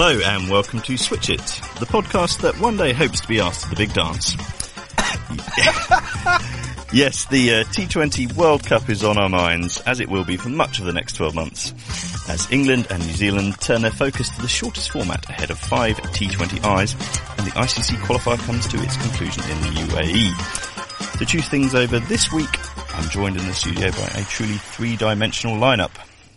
Hello 0.00 0.20
and 0.24 0.48
welcome 0.48 0.80
to 0.82 0.96
Switch 0.96 1.26
Hit, 1.26 1.40
the 1.40 1.84
podcast 1.84 2.42
that 2.42 2.60
one 2.60 2.76
day 2.76 2.92
hopes 2.92 3.20
to 3.20 3.26
be 3.26 3.40
asked 3.40 3.64
to 3.64 3.70
the 3.70 3.74
big 3.74 3.92
dance. 3.92 4.36
yes, 6.92 7.24
the 7.24 7.54
uh, 7.54 7.64
T20 7.64 8.32
World 8.34 8.64
Cup 8.64 8.88
is 8.90 9.02
on 9.02 9.18
our 9.18 9.28
minds, 9.28 9.80
as 9.86 9.98
it 9.98 10.08
will 10.08 10.22
be 10.22 10.36
for 10.36 10.50
much 10.50 10.78
of 10.78 10.84
the 10.84 10.92
next 10.92 11.14
12 11.14 11.34
months, 11.34 11.74
as 12.30 12.48
England 12.52 12.86
and 12.90 13.04
New 13.04 13.12
Zealand 13.12 13.60
turn 13.60 13.82
their 13.82 13.90
focus 13.90 14.28
to 14.36 14.40
the 14.40 14.46
shortest 14.46 14.92
format 14.92 15.28
ahead 15.28 15.50
of 15.50 15.58
five 15.58 15.96
T20Is, 15.96 16.94
and 17.36 17.46
the 17.48 17.50
ICC 17.50 17.96
qualifier 17.96 18.38
comes 18.46 18.68
to 18.68 18.80
its 18.80 18.96
conclusion 18.98 19.42
in 19.50 19.60
the 19.62 19.80
UAE. 19.80 21.18
To 21.18 21.26
choose 21.26 21.48
things 21.48 21.74
over 21.74 21.98
this 21.98 22.32
week, 22.32 22.56
I'm 22.94 23.10
joined 23.10 23.36
in 23.36 23.44
the 23.48 23.52
studio 23.52 23.90
by 23.90 24.06
a 24.14 24.22
truly 24.26 24.58
three-dimensional 24.58 25.56
lineup, 25.56 25.90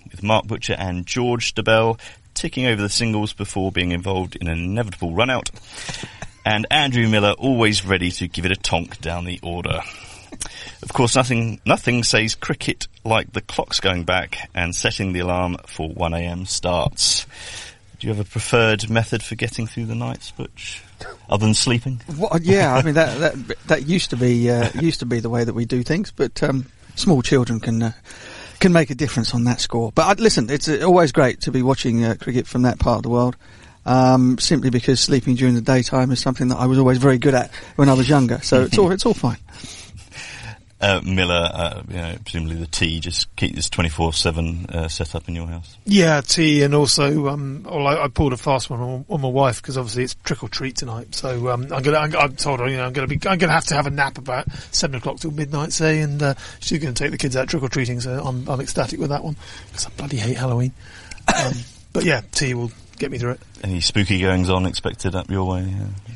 with 0.09 0.23
Mark 0.23 0.47
Butcher 0.47 0.75
and 0.79 1.05
George 1.05 1.53
Dobell 1.53 1.99
ticking 2.41 2.65
over 2.65 2.81
the 2.81 2.89
singles 2.89 3.33
before 3.33 3.71
being 3.71 3.91
involved 3.91 4.35
in 4.35 4.47
an 4.47 4.57
inevitable 4.57 5.13
run-out, 5.13 5.51
and 6.43 6.65
Andrew 6.71 7.07
Miller 7.07 7.33
always 7.33 7.85
ready 7.85 8.09
to 8.13 8.27
give 8.27 8.45
it 8.45 8.51
a 8.51 8.55
tonk 8.55 8.99
down 8.99 9.25
the 9.25 9.39
order. 9.43 9.81
Of 10.81 10.91
course, 10.91 11.15
nothing 11.15 11.61
nothing 11.67 12.03
says 12.03 12.33
cricket 12.33 12.87
like 13.03 13.31
the 13.33 13.41
clocks 13.41 13.79
going 13.79 14.05
back 14.05 14.49
and 14.55 14.75
setting 14.75 15.13
the 15.13 15.19
alarm 15.19 15.57
for 15.67 15.87
1am 15.91 16.47
starts. 16.47 17.27
Do 17.99 18.07
you 18.07 18.13
have 18.13 18.25
a 18.25 18.27
preferred 18.27 18.89
method 18.89 19.21
for 19.21 19.35
getting 19.35 19.67
through 19.67 19.85
the 19.85 19.93
nights, 19.93 20.31
Butch? 20.31 20.81
Other 21.29 21.45
than 21.45 21.53
sleeping? 21.53 22.01
Yeah, 22.41 22.73
I 22.73 22.81
mean 22.81 22.95
that 22.95 23.19
that 23.19 23.57
that 23.67 23.87
used 23.87 24.09
to 24.09 24.17
be 24.17 24.49
uh, 24.49 24.71
used 24.81 25.01
to 25.01 25.05
be 25.05 25.19
the 25.19 25.29
way 25.29 25.43
that 25.43 25.53
we 25.53 25.65
do 25.65 25.83
things, 25.83 26.09
but 26.09 26.41
um, 26.41 26.65
small 26.95 27.21
children 27.21 27.59
can 27.59 27.83
uh, 27.83 27.91
can 28.61 28.71
make 28.71 28.89
a 28.89 28.95
difference 28.95 29.33
on 29.33 29.43
that 29.43 29.59
score. 29.59 29.91
But 29.93 30.07
uh, 30.07 30.21
listen, 30.21 30.49
it's 30.49 30.69
uh, 30.69 30.83
always 30.85 31.11
great 31.11 31.41
to 31.41 31.51
be 31.51 31.61
watching 31.61 32.05
uh, 32.05 32.15
cricket 32.17 32.47
from 32.47 32.61
that 32.61 32.79
part 32.79 32.97
of 32.97 33.03
the 33.03 33.09
world. 33.09 33.35
Um, 33.83 34.37
simply 34.37 34.69
because 34.69 34.99
sleeping 34.99 35.35
during 35.35 35.55
the 35.55 35.61
daytime 35.61 36.11
is 36.11 36.19
something 36.19 36.49
that 36.49 36.57
I 36.57 36.67
was 36.67 36.77
always 36.77 36.99
very 36.99 37.17
good 37.17 37.33
at 37.33 37.51
when 37.77 37.89
I 37.89 37.93
was 37.93 38.07
younger. 38.07 38.39
So 38.43 38.61
it's 38.61 38.77
all 38.77 38.91
it's 38.93 39.05
all 39.07 39.15
fine. 39.15 39.39
Uh, 40.81 40.99
Miller, 41.05 41.47
uh, 41.53 41.83
you 41.87 41.95
know, 41.95 42.15
presumably 42.23 42.55
the 42.55 42.65
tea, 42.65 42.99
just 42.99 43.33
keep 43.35 43.53
this 43.53 43.69
24-7 43.69 44.67
uh, 44.71 44.87
set 44.87 45.13
up 45.13 45.29
in 45.29 45.35
your 45.35 45.45
house. 45.45 45.77
Yeah, 45.85 46.21
tea, 46.21 46.63
and 46.63 46.73
also, 46.73 47.27
um, 47.27 47.61
well, 47.63 47.85
I, 47.85 48.05
I 48.05 48.07
pulled 48.07 48.33
a 48.33 48.37
fast 48.37 48.71
one 48.71 48.79
on, 48.79 49.05
on 49.07 49.21
my 49.21 49.27
wife 49.27 49.61
because 49.61 49.77
obviously 49.77 50.05
it's 50.05 50.15
trick 50.15 50.41
or 50.41 50.49
treat 50.49 50.75
tonight. 50.77 51.13
So 51.13 51.49
um, 51.49 51.67
I'm 51.71 51.83
gonna, 51.83 51.97
I'm, 51.99 52.15
I'm 52.15 52.35
told 52.35 52.61
her, 52.61 52.67
you 52.67 52.77
know, 52.77 52.85
I'm 52.85 52.93
gonna 52.93 53.05
be, 53.05 53.19
I'm 53.27 53.37
gonna 53.37 53.53
have 53.53 53.65
to 53.65 53.75
have 53.75 53.85
a 53.85 53.91
nap 53.91 54.17
about 54.17 54.51
seven 54.71 54.95
o'clock 54.95 55.19
till 55.19 55.29
midnight, 55.29 55.71
say, 55.71 55.99
and 55.99 56.21
uh, 56.23 56.33
she's 56.59 56.79
gonna 56.79 56.93
take 56.93 57.11
the 57.11 57.17
kids 57.19 57.35
out 57.35 57.47
trick 57.47 57.61
or 57.61 57.69
treating. 57.69 57.99
So 57.99 58.19
I'm, 58.19 58.49
I'm 58.49 58.59
ecstatic 58.59 58.99
with 58.99 59.09
that 59.09 59.23
one 59.23 59.35
because 59.67 59.85
I 59.85 59.89
bloody 59.91 60.17
hate 60.17 60.37
Halloween. 60.37 60.73
Um, 61.27 61.53
but 61.93 62.05
yeah, 62.05 62.21
tea 62.31 62.55
will 62.55 62.71
get 62.97 63.11
me 63.11 63.19
through 63.19 63.31
it. 63.31 63.41
Any 63.63 63.81
spooky 63.81 64.19
goings 64.19 64.49
on 64.49 64.65
expected 64.65 65.13
up 65.13 65.29
your 65.29 65.45
way? 65.47 65.61
Yeah. 65.61 66.15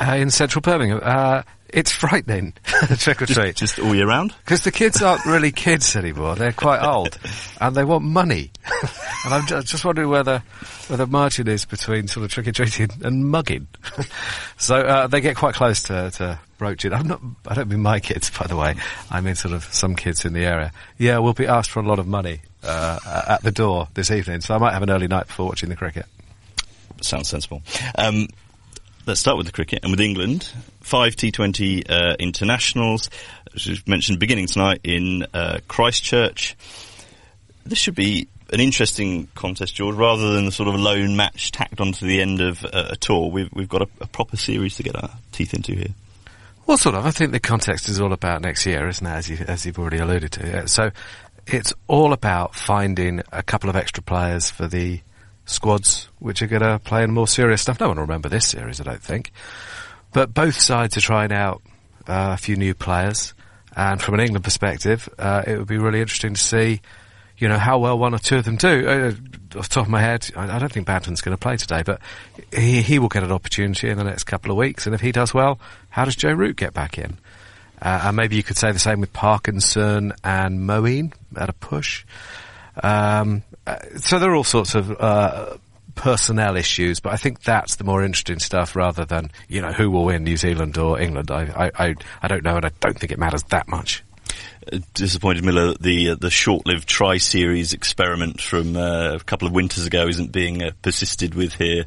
Uh, 0.00 0.16
in 0.16 0.30
central 0.30 0.60
Birmingham. 0.60 1.00
Uh, 1.02 1.42
it's 1.74 1.90
frightening, 1.90 2.52
the 2.88 2.96
trick 2.96 3.20
or 3.20 3.26
treat. 3.26 3.56
Just, 3.56 3.76
just 3.76 3.78
all 3.80 3.94
year 3.94 4.06
round? 4.06 4.32
Because 4.44 4.62
the 4.62 4.70
kids 4.70 5.02
aren't 5.02 5.26
really 5.26 5.50
kids 5.50 5.96
anymore. 5.96 6.36
They're 6.36 6.52
quite 6.52 6.80
old. 6.80 7.18
and 7.60 7.74
they 7.74 7.82
want 7.82 8.04
money. 8.04 8.52
and 9.24 9.34
I'm 9.34 9.46
just, 9.46 9.66
just 9.66 9.84
wondering 9.84 10.08
whether, 10.08 10.38
where 10.86 10.98
the 10.98 11.08
margin 11.08 11.48
is 11.48 11.64
between 11.64 12.06
sort 12.06 12.24
of 12.24 12.30
trick 12.30 12.46
or 12.46 12.52
treating 12.52 12.90
and 13.02 13.28
mugging. 13.28 13.66
so, 14.56 14.76
uh, 14.76 15.06
they 15.08 15.20
get 15.20 15.36
quite 15.36 15.56
close 15.56 15.82
to, 15.84 16.12
to 16.12 16.38
broaching. 16.58 16.92
I'm 16.92 17.08
not, 17.08 17.20
I 17.48 17.54
don't 17.54 17.68
mean 17.68 17.82
my 17.82 17.98
kids, 17.98 18.30
by 18.30 18.46
the 18.46 18.56
way. 18.56 18.76
I 19.10 19.20
mean 19.20 19.34
sort 19.34 19.52
of 19.52 19.64
some 19.64 19.96
kids 19.96 20.24
in 20.24 20.32
the 20.32 20.44
area. 20.44 20.70
Yeah, 20.96 21.18
we'll 21.18 21.32
be 21.32 21.48
asked 21.48 21.70
for 21.70 21.80
a 21.80 21.86
lot 21.86 21.98
of 21.98 22.06
money, 22.06 22.40
uh, 22.62 23.24
at 23.26 23.42
the 23.42 23.50
door 23.50 23.88
this 23.94 24.12
evening. 24.12 24.42
So 24.42 24.54
I 24.54 24.58
might 24.58 24.74
have 24.74 24.82
an 24.82 24.90
early 24.90 25.08
night 25.08 25.26
before 25.26 25.46
watching 25.46 25.70
the 25.70 25.76
cricket. 25.76 26.06
Sounds 27.00 27.28
sensible. 27.28 27.62
Um, 27.96 28.28
let's 29.06 29.20
start 29.20 29.36
with 29.36 29.46
the 29.46 29.52
cricket 29.52 29.80
and 29.82 29.90
with 29.90 30.00
England. 30.00 30.50
Five 30.80 31.16
T20 31.16 31.90
uh, 31.90 32.16
internationals, 32.18 33.10
as 33.54 33.66
we've 33.66 33.86
mentioned, 33.88 34.18
beginning 34.18 34.46
tonight 34.46 34.80
in 34.84 35.26
uh, 35.34 35.58
Christchurch. 35.68 36.56
This 37.64 37.78
should 37.78 37.94
be 37.94 38.28
an 38.52 38.60
interesting 38.60 39.28
contest, 39.34 39.74
George, 39.74 39.96
rather 39.96 40.34
than 40.34 40.44
the 40.44 40.52
sort 40.52 40.68
of 40.68 40.76
lone 40.76 41.16
match 41.16 41.52
tacked 41.52 41.80
onto 41.80 42.06
the 42.06 42.20
end 42.20 42.40
of 42.40 42.64
uh, 42.64 42.88
a 42.90 42.96
tour. 42.96 43.30
We've, 43.30 43.50
we've 43.52 43.68
got 43.68 43.82
a, 43.82 43.88
a, 44.00 44.06
proper 44.06 44.36
series 44.36 44.76
to 44.76 44.82
get 44.82 44.96
our 44.96 45.10
teeth 45.32 45.54
into 45.54 45.74
here. 45.74 45.94
Well, 46.66 46.76
sort 46.76 46.94
of. 46.94 47.06
I 47.06 47.10
think 47.10 47.32
the 47.32 47.40
context 47.40 47.88
is 47.88 48.00
all 48.00 48.12
about 48.12 48.42
next 48.42 48.64
year, 48.66 48.88
isn't 48.88 49.06
it? 49.06 49.10
As, 49.10 49.28
you, 49.28 49.36
as 49.48 49.66
you've 49.66 49.78
already 49.78 49.98
alluded 49.98 50.32
to. 50.32 50.68
So 50.68 50.90
it's 51.46 51.74
all 51.88 52.12
about 52.12 52.54
finding 52.54 53.22
a 53.32 53.42
couple 53.42 53.68
of 53.68 53.76
extra 53.76 54.02
players 54.02 54.50
for 54.50 54.66
the 54.66 55.00
squads 55.46 56.08
which 56.18 56.42
are 56.42 56.46
going 56.46 56.62
to 56.62 56.78
play 56.78 57.02
in 57.02 57.12
more 57.12 57.28
serious 57.28 57.62
stuff. 57.62 57.80
No 57.80 57.88
one 57.88 57.96
will 57.96 58.04
remember 58.04 58.28
this 58.28 58.46
series, 58.46 58.80
I 58.80 58.84
don't 58.84 59.02
think. 59.02 59.32
But 60.12 60.32
both 60.32 60.58
sides 60.58 60.96
are 60.96 61.00
trying 61.00 61.32
out 61.32 61.62
uh, 62.06 62.30
a 62.34 62.36
few 62.36 62.56
new 62.56 62.74
players, 62.74 63.34
and 63.76 64.00
from 64.00 64.14
an 64.14 64.20
England 64.20 64.44
perspective, 64.44 65.08
uh, 65.18 65.42
it 65.46 65.58
would 65.58 65.66
be 65.66 65.78
really 65.78 66.00
interesting 66.00 66.34
to 66.34 66.40
see, 66.40 66.80
you 67.36 67.48
know, 67.48 67.58
how 67.58 67.78
well 67.78 67.98
one 67.98 68.14
or 68.14 68.18
two 68.18 68.36
of 68.36 68.44
them 68.44 68.56
do. 68.56 68.86
Uh, 68.86 69.58
off 69.58 69.68
the 69.68 69.74
top 69.74 69.86
of 69.86 69.90
my 69.90 70.00
head, 70.00 70.30
I, 70.36 70.56
I 70.56 70.58
don't 70.58 70.72
think 70.72 70.86
Banton's 70.86 71.20
going 71.20 71.36
to 71.36 71.40
play 71.40 71.56
today, 71.56 71.82
but 71.84 72.00
he, 72.52 72.82
he 72.82 72.98
will 72.98 73.08
get 73.08 73.24
an 73.24 73.32
opportunity 73.32 73.88
in 73.88 73.98
the 73.98 74.04
next 74.04 74.24
couple 74.24 74.50
of 74.50 74.56
weeks, 74.56 74.86
and 74.86 74.94
if 74.94 75.00
he 75.00 75.12
does 75.12 75.34
well, 75.34 75.58
how 75.90 76.04
does 76.04 76.16
Joe 76.16 76.32
Root 76.32 76.56
get 76.56 76.74
back 76.74 76.98
in? 76.98 77.18
Uh, 77.82 78.02
and 78.04 78.16
maybe 78.16 78.36
you 78.36 78.42
could 78.42 78.56
say 78.56 78.72
the 78.72 78.78
same 78.78 79.00
with 79.00 79.12
Parkinson 79.12 80.12
and 80.22 80.60
Moeen 80.60 81.12
at 81.36 81.48
a 81.48 81.52
push. 81.52 82.04
Um, 82.82 83.42
uh, 83.66 83.78
so 83.96 84.18
there 84.18 84.30
are 84.30 84.34
all 84.34 84.44
sorts 84.44 84.74
of 84.74 84.90
uh, 85.00 85.56
personnel 85.94 86.56
issues, 86.56 87.00
but 87.00 87.12
I 87.12 87.16
think 87.16 87.42
that's 87.42 87.76
the 87.76 87.84
more 87.84 88.02
interesting 88.02 88.38
stuff 88.38 88.76
rather 88.76 89.04
than 89.04 89.30
you 89.48 89.60
know 89.60 89.72
who 89.72 89.90
will 89.90 90.04
win, 90.04 90.24
New 90.24 90.36
Zealand 90.36 90.76
or 90.78 91.00
England. 91.00 91.30
I 91.30 91.70
I 91.76 91.86
I, 91.86 91.94
I 92.22 92.28
don't 92.28 92.44
know, 92.44 92.56
and 92.56 92.66
I 92.66 92.70
don't 92.80 92.98
think 92.98 93.12
it 93.12 93.18
matters 93.18 93.42
that 93.44 93.68
much. 93.68 94.02
Uh, 94.72 94.78
disappointed 94.94 95.44
Miller, 95.44 95.74
the 95.74 96.10
uh, 96.10 96.14
the 96.14 96.30
short-lived 96.30 96.88
tri-series 96.88 97.72
experiment 97.72 98.40
from 98.40 98.76
uh, 98.76 99.14
a 99.14 99.20
couple 99.20 99.46
of 99.46 99.54
winters 99.54 99.86
ago 99.86 100.08
isn't 100.08 100.32
being 100.32 100.62
uh, 100.62 100.70
persisted 100.82 101.34
with 101.34 101.54
here. 101.54 101.84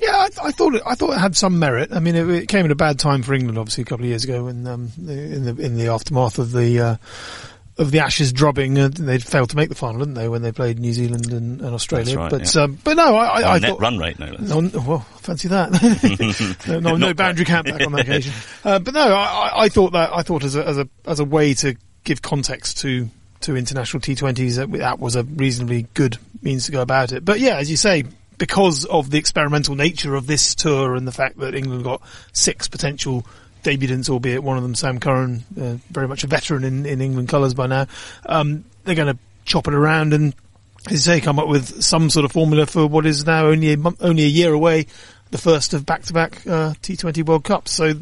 Yeah, 0.00 0.18
I, 0.18 0.28
th- 0.28 0.38
I, 0.42 0.50
thought 0.50 0.74
it. 0.74 0.82
I 0.86 0.94
thought 0.94 1.12
it 1.12 1.18
had 1.18 1.36
some 1.36 1.58
merit. 1.58 1.92
I 1.92 2.00
mean, 2.00 2.16
it, 2.16 2.28
it, 2.30 2.48
came 2.48 2.64
at 2.64 2.70
a 2.70 2.76
bad 2.76 2.98
time 2.98 3.22
for 3.22 3.34
England, 3.34 3.58
obviously, 3.58 3.82
a 3.82 3.84
couple 3.84 4.04
of 4.04 4.08
years 4.08 4.24
ago, 4.24 4.44
when 4.44 4.66
um, 4.66 4.90
in 4.96 5.44
the 5.44 5.62
in 5.62 5.76
the 5.76 5.88
aftermath 5.88 6.38
of 6.38 6.52
the 6.52 6.80
uh, 6.80 6.96
of 7.80 7.90
the 7.90 8.00
Ashes 8.00 8.32
drubbing. 8.32 8.78
Uh, 8.78 8.88
they 8.92 9.18
failed 9.18 9.50
to 9.50 9.56
make 9.56 9.70
the 9.70 9.74
final, 9.74 10.00
didn't 10.00 10.14
they, 10.14 10.28
when 10.28 10.42
they 10.42 10.52
played 10.52 10.78
New 10.78 10.92
Zealand 10.92 11.32
and, 11.32 11.60
and 11.62 11.74
Australia? 11.74 12.16
Right, 12.16 12.30
but 12.30 12.54
yeah. 12.54 12.62
um, 12.62 12.78
but 12.84 12.96
no, 12.96 13.16
I, 13.16 13.40
I, 13.40 13.54
I 13.54 13.58
net 13.58 13.70
thought 13.70 13.80
run 13.80 13.98
rate, 13.98 14.18
no. 14.18 14.26
Less. 14.26 14.40
No, 14.40 14.80
well, 14.80 15.00
fancy 15.16 15.48
that. 15.48 15.72
no, 16.68 16.78
no, 16.78 16.96
no 16.96 17.14
boundary 17.14 17.46
count 17.46 17.66
back 17.66 17.84
on 17.84 17.92
that 17.92 18.02
occasion. 18.02 18.32
Uh, 18.62 18.78
but 18.78 18.92
no, 18.92 19.00
I, 19.00 19.64
I 19.64 19.68
thought 19.70 19.92
that 19.92 20.12
I 20.12 20.22
thought 20.22 20.44
as 20.44 20.54
a 20.54 20.66
as 20.66 20.76
a 20.76 20.86
as 21.06 21.18
a 21.18 21.24
way 21.24 21.54
to 21.54 21.76
give 22.04 22.20
context 22.20 22.78
to 22.80 23.08
to 23.40 23.56
international 23.56 24.02
T20s 24.02 24.56
that 24.56 24.70
that 24.72 24.98
was 24.98 25.16
a 25.16 25.22
reasonably 25.22 25.86
good 25.94 26.18
means 26.42 26.66
to 26.66 26.72
go 26.72 26.82
about 26.82 27.12
it. 27.12 27.24
But 27.24 27.40
yeah, 27.40 27.56
as 27.56 27.70
you 27.70 27.78
say, 27.78 28.04
because 28.36 28.84
of 28.84 29.10
the 29.10 29.16
experimental 29.16 29.76
nature 29.76 30.14
of 30.14 30.26
this 30.26 30.54
tour 30.54 30.94
and 30.94 31.08
the 31.08 31.12
fact 31.12 31.38
that 31.38 31.54
England 31.54 31.84
got 31.84 32.02
six 32.34 32.68
potential 32.68 33.24
debutants, 33.62 34.08
albeit 34.08 34.42
one 34.42 34.56
of 34.56 34.62
them 34.62 34.74
Sam 34.74 35.00
Curran, 35.00 35.44
uh, 35.60 35.76
very 35.90 36.08
much 36.08 36.24
a 36.24 36.26
veteran 36.26 36.64
in, 36.64 36.86
in 36.86 37.00
England 37.00 37.28
colours 37.28 37.54
by 37.54 37.66
now. 37.66 37.86
Um, 38.26 38.64
they're 38.84 38.94
going 38.94 39.14
to 39.14 39.18
chop 39.44 39.68
it 39.68 39.74
around 39.74 40.12
and, 40.12 40.34
as 40.86 40.92
you 40.92 40.98
say, 40.98 41.20
come 41.20 41.38
up 41.38 41.48
with 41.48 41.82
some 41.82 42.10
sort 42.10 42.24
of 42.24 42.32
formula 42.32 42.66
for 42.66 42.86
what 42.86 43.06
is 43.06 43.26
now 43.26 43.46
only 43.46 43.72
a 43.72 43.76
only 44.00 44.24
a 44.24 44.28
year 44.28 44.52
away, 44.52 44.86
the 45.30 45.38
first 45.38 45.74
of 45.74 45.86
back-to-back 45.86 46.46
uh, 46.46 46.74
T20 46.82 47.24
World 47.26 47.44
Cups. 47.44 47.72
So 47.72 47.92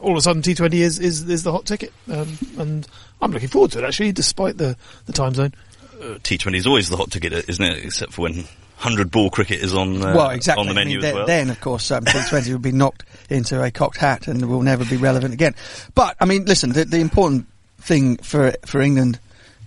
all 0.00 0.12
of 0.12 0.18
a 0.18 0.20
sudden, 0.20 0.42
T20 0.42 0.74
is 0.74 0.98
is, 0.98 1.28
is 1.28 1.42
the 1.42 1.52
hot 1.52 1.66
ticket, 1.66 1.92
um, 2.10 2.38
and 2.58 2.86
I'm 3.20 3.32
looking 3.32 3.48
forward 3.48 3.72
to 3.72 3.78
it 3.78 3.84
actually, 3.84 4.12
despite 4.12 4.58
the 4.58 4.76
the 5.06 5.12
time 5.12 5.34
zone. 5.34 5.54
Uh, 6.00 6.18
T20 6.18 6.56
is 6.56 6.66
always 6.66 6.88
the 6.88 6.96
hot 6.96 7.10
ticket, 7.10 7.48
isn't 7.48 7.64
it? 7.64 7.84
Except 7.84 8.12
for 8.12 8.22
when 8.22 8.44
hundred 8.82 9.10
ball 9.10 9.30
cricket 9.30 9.60
is 9.60 9.74
on 9.74 10.02
uh, 10.02 10.14
well, 10.14 10.30
exactly. 10.30 10.60
on 10.60 10.68
the 10.68 10.74
menu 10.74 10.98
I 10.98 11.00
mean, 11.00 11.08
as 11.08 11.14
well. 11.14 11.26
Then, 11.26 11.50
of 11.50 11.60
course, 11.60 11.90
um, 11.90 12.04
T20 12.04 12.50
will 12.50 12.58
be 12.58 12.72
knocked 12.72 13.04
into 13.30 13.62
a 13.62 13.70
cocked 13.70 13.96
hat 13.96 14.26
and 14.26 14.48
will 14.48 14.62
never 14.62 14.84
be 14.84 14.96
relevant 14.96 15.32
again. 15.32 15.54
But 15.94 16.16
I 16.20 16.24
mean, 16.24 16.44
listen, 16.44 16.72
the, 16.72 16.84
the 16.84 17.00
important 17.00 17.46
thing 17.78 18.16
for 18.18 18.54
for 18.66 18.80
England. 18.80 19.20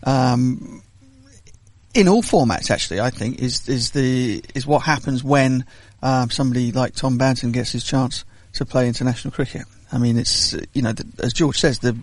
Um, 0.03 0.83
in 1.93 2.09
all 2.09 2.21
formats, 2.21 2.69
actually, 2.69 2.99
I 2.99 3.09
think 3.09 3.39
is 3.39 3.67
is 3.69 3.91
the 3.91 4.43
is 4.53 4.67
what 4.67 4.79
happens 4.79 5.23
when 5.23 5.65
um, 6.03 6.29
somebody 6.29 6.71
like 6.71 6.93
Tom 6.93 7.17
Banton 7.17 7.53
gets 7.53 7.71
his 7.71 7.83
chance 7.83 8.25
to 8.53 8.65
play 8.65 8.87
international 8.87 9.31
cricket. 9.31 9.63
I 9.91 9.97
mean, 9.97 10.17
it's 10.17 10.53
you 10.73 10.81
know, 10.81 10.91
the, 10.91 11.05
as 11.23 11.31
George 11.31 11.57
says, 11.57 11.79
the 11.79 11.97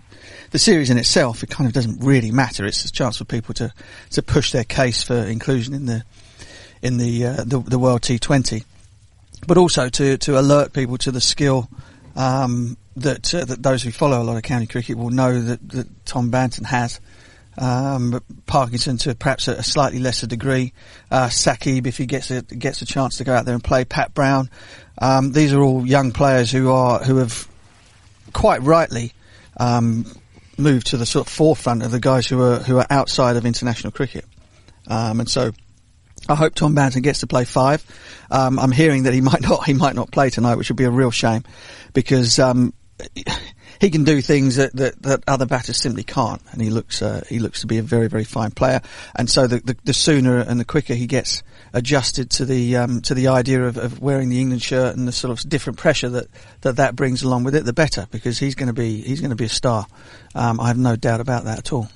the 0.49 0.57
series 0.57 0.89
in 0.89 0.97
itself 0.97 1.43
it 1.43 1.49
kind 1.49 1.67
of 1.67 1.73
doesn't 1.73 2.03
really 2.03 2.31
matter. 2.31 2.65
It's 2.65 2.83
a 2.85 2.91
chance 2.91 3.17
for 3.17 3.25
people 3.25 3.53
to 3.55 3.71
to 4.11 4.23
push 4.23 4.51
their 4.51 4.63
case 4.63 5.03
for 5.03 5.15
inclusion 5.15 5.75
in 5.75 5.85
the 5.85 6.03
in 6.83 6.97
the 6.97 7.25
uh, 7.25 7.43
the, 7.45 7.59
the 7.59 7.79
World 7.79 8.01
T20, 8.01 8.63
but 9.47 9.57
also 9.57 9.89
to 9.89 10.17
to 10.19 10.39
alert 10.39 10.73
people 10.73 10.97
to 10.99 11.11
the 11.11 11.21
skill 11.21 11.69
um, 12.15 12.77
that 12.97 13.33
uh, 13.33 13.45
that 13.45 13.63
those 13.63 13.81
who 13.81 13.91
follow 13.91 14.21
a 14.21 14.25
lot 14.25 14.35
of 14.35 14.43
county 14.43 14.67
cricket 14.67 14.97
will 14.97 15.09
know 15.09 15.41
that, 15.41 15.67
that 15.69 16.05
Tom 16.05 16.29
Banton 16.29 16.65
has. 16.65 16.99
Um, 17.55 18.19
Parkinson 18.47 18.97
to 18.97 19.13
perhaps 19.13 19.47
a, 19.47 19.53
a 19.53 19.63
slightly 19.63 19.99
lesser 19.99 20.25
degree. 20.25 20.73
Uh, 21.11 21.27
Saqib, 21.27 21.85
if 21.85 21.97
he 21.97 22.07
gets 22.07 22.31
a 22.31 22.41
gets 22.41 22.81
a 22.81 22.85
chance 22.85 23.17
to 23.17 23.23
go 23.23 23.33
out 23.33 23.45
there 23.45 23.53
and 23.55 23.63
play. 23.63 23.85
Pat 23.85 24.13
Brown. 24.13 24.49
Um, 24.97 25.31
these 25.31 25.53
are 25.53 25.61
all 25.61 25.85
young 25.85 26.11
players 26.11 26.51
who 26.51 26.71
are 26.71 26.99
who 26.99 27.17
have 27.17 27.47
quite 28.33 28.61
rightly 28.63 29.13
um, 29.57 30.05
moved 30.57 30.87
to 30.87 30.97
the 30.97 31.05
sort 31.05 31.27
of 31.27 31.31
forefront 31.31 31.83
of 31.83 31.91
the 31.91 31.99
guys 31.99 32.27
who 32.27 32.41
are 32.41 32.57
who 32.57 32.79
are 32.79 32.87
outside 32.89 33.37
of 33.37 33.45
international 33.45 33.91
cricket. 33.91 34.25
Um, 34.87 35.19
and 35.19 35.29
so 35.29 35.51
I 36.29 36.35
hope 36.35 36.55
Tom 36.55 36.75
Banton 36.75 37.03
gets 37.03 37.19
to 37.19 37.27
play 37.27 37.45
five. 37.45 37.85
Um, 38.31 38.57
I'm 38.59 38.71
hearing 38.71 39.03
that 39.03 39.13
he 39.13 39.21
might 39.29 39.41
not 39.41 39.65
he 39.65 39.73
might 39.73 39.95
not 39.95 40.11
play 40.11 40.29
tonight, 40.29 40.55
which 40.55 40.69
would 40.69 40.77
be 40.77 40.85
a 40.85 40.91
real 40.91 41.11
shame 41.11 41.43
because 41.93 42.39
um, 42.39 42.73
he 43.79 43.89
can 43.89 44.03
do 44.03 44.21
things 44.21 44.55
that, 44.55 44.73
that, 44.75 45.01
that 45.01 45.23
other 45.27 45.45
batters 45.45 45.77
simply 45.77 46.03
can't, 46.03 46.41
and 46.51 46.61
he 46.61 46.69
looks 46.69 47.01
uh, 47.01 47.23
he 47.27 47.39
looks 47.39 47.61
to 47.61 47.67
be 47.67 47.77
a 47.77 47.83
very 47.83 48.07
very 48.07 48.23
fine 48.23 48.51
player. 48.51 48.81
And 49.15 49.29
so 49.29 49.47
the, 49.47 49.59
the, 49.59 49.77
the 49.83 49.93
sooner 49.93 50.39
and 50.39 50.59
the 50.59 50.65
quicker 50.65 50.93
he 50.93 51.07
gets 51.07 51.43
adjusted 51.73 52.29
to 52.31 52.45
the 52.45 52.77
um, 52.77 53.01
to 53.01 53.13
the 53.13 53.27
idea 53.27 53.63
of, 53.63 53.77
of 53.77 54.01
wearing 54.01 54.29
the 54.29 54.39
England 54.39 54.61
shirt 54.61 54.95
and 54.95 55.07
the 55.07 55.11
sort 55.11 55.37
of 55.37 55.49
different 55.49 55.79
pressure 55.79 56.09
that, 56.09 56.27
that 56.61 56.77
that 56.77 56.95
brings 56.95 57.23
along 57.23 57.43
with 57.43 57.55
it, 57.55 57.65
the 57.65 57.73
better, 57.73 58.07
because 58.11 58.39
he's 58.39 58.55
going 58.55 58.67
to 58.67 58.73
be 58.73 59.01
he's 59.01 59.19
going 59.19 59.31
to 59.31 59.35
be 59.35 59.45
a 59.45 59.49
star. 59.49 59.85
Um, 60.35 60.59
I 60.59 60.67
have 60.67 60.77
no 60.77 60.95
doubt 60.95 61.19
about 61.19 61.45
that 61.45 61.59
at 61.59 61.73
all. 61.73 61.89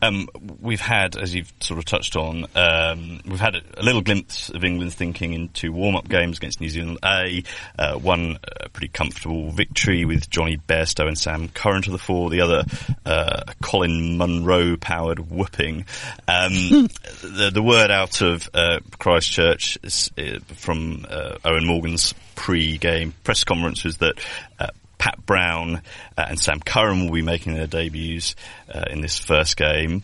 Um, 0.00 0.28
we've 0.60 0.80
had, 0.80 1.16
as 1.16 1.34
you've 1.34 1.52
sort 1.60 1.78
of 1.78 1.84
touched 1.84 2.16
on, 2.16 2.46
um, 2.54 3.20
we've 3.26 3.40
had 3.40 3.56
a, 3.56 3.62
a, 3.76 3.82
little 3.82 4.00
glimpse 4.00 4.48
of 4.48 4.64
England's 4.64 4.94
thinking 4.94 5.32
in 5.32 5.48
two 5.48 5.72
warm-up 5.72 6.08
games 6.08 6.38
against 6.38 6.60
New 6.60 6.68
Zealand 6.68 6.98
A. 7.04 7.42
Uh, 7.78 7.94
one 7.94 8.36
uh, 8.36 8.68
pretty 8.72 8.88
comfortable 8.88 9.50
victory 9.50 10.04
with 10.04 10.30
Jonny 10.30 10.56
Bairstow 10.56 11.08
and 11.08 11.18
Sam 11.18 11.48
Curran 11.48 11.82
to 11.82 11.90
the 11.90 11.98
fore. 11.98 12.30
The 12.30 12.42
other, 12.42 12.64
uh, 13.04 13.42
Colin 13.60 14.16
Munro-powered 14.18 15.30
whooping. 15.30 15.84
Um, 16.28 16.52
the, 17.22 17.50
the, 17.52 17.62
word 17.62 17.90
out 17.90 18.20
of 18.20 18.48
uh, 18.54 18.78
Christchurch 18.98 19.78
is, 19.82 20.10
uh, 20.16 20.38
from 20.54 21.06
uh, 21.08 21.38
Eoin 21.44 21.66
Morgan's 21.66 22.14
pre-game 22.36 23.14
press 23.24 23.42
conference 23.42 23.82
was 23.82 23.98
that 23.98 24.14
Pat 24.98 25.24
Brown 25.24 25.82
uh, 26.16 26.26
and 26.28 26.38
Sam 26.38 26.60
Curran 26.60 27.06
will 27.06 27.14
be 27.14 27.22
making 27.22 27.54
their 27.54 27.66
debuts 27.66 28.34
uh, 28.72 28.84
in 28.90 29.00
this 29.00 29.18
first 29.18 29.56
game, 29.56 30.02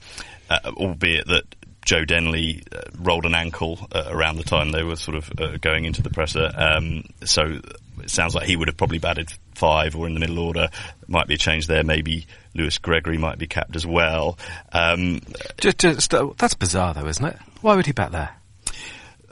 uh, 0.49 0.59
albeit 0.77 1.27
that 1.27 1.45
Joe 1.85 2.05
Denley 2.05 2.63
uh, 2.73 2.81
rolled 2.99 3.27
an 3.27 3.35
ankle 3.35 3.87
uh, 3.93 4.05
around 4.09 4.37
the 4.37 4.45
time 4.45 4.71
they 4.71 4.83
were 4.83 4.97
sort 4.97 5.17
of 5.17 5.33
uh, 5.39 5.57
going 5.59 5.85
into 5.85 6.03
the 6.03 6.11
presser. 6.11 6.51
Um, 6.57 7.05
so 7.25 7.61
it 8.01 8.11
sounds 8.11 8.35
like 8.35 8.47
he 8.47 8.57
would 8.57 8.69
have 8.69 8.77
probably 8.77 8.99
batted 8.99 9.31
five 9.55 9.95
or 9.95 10.07
in 10.07 10.15
the 10.15 10.21
middle 10.21 10.39
order. 10.39 10.71
Might 11.07 11.27
be 11.27 11.35
a 11.35 11.39
change 11.39 11.67
there. 11.67 11.85
Maybe 11.85 12.27
Lewis 12.55 12.79
Gregory 12.79 13.19
might 13.19 13.39
be 13.39 13.47
capped 13.47 13.77
as 13.77 13.87
well. 13.87 14.39
Um, 14.73 15.21
just, 15.59 15.79
just 15.79 16.15
that's 16.39 16.55
bizarre 16.55 16.95
though, 16.95 17.07
isn't 17.07 17.25
it? 17.25 17.37
Why 17.61 17.77
would 17.77 17.87
he 17.87 17.93
bat 17.93 18.13
there? 18.13 18.31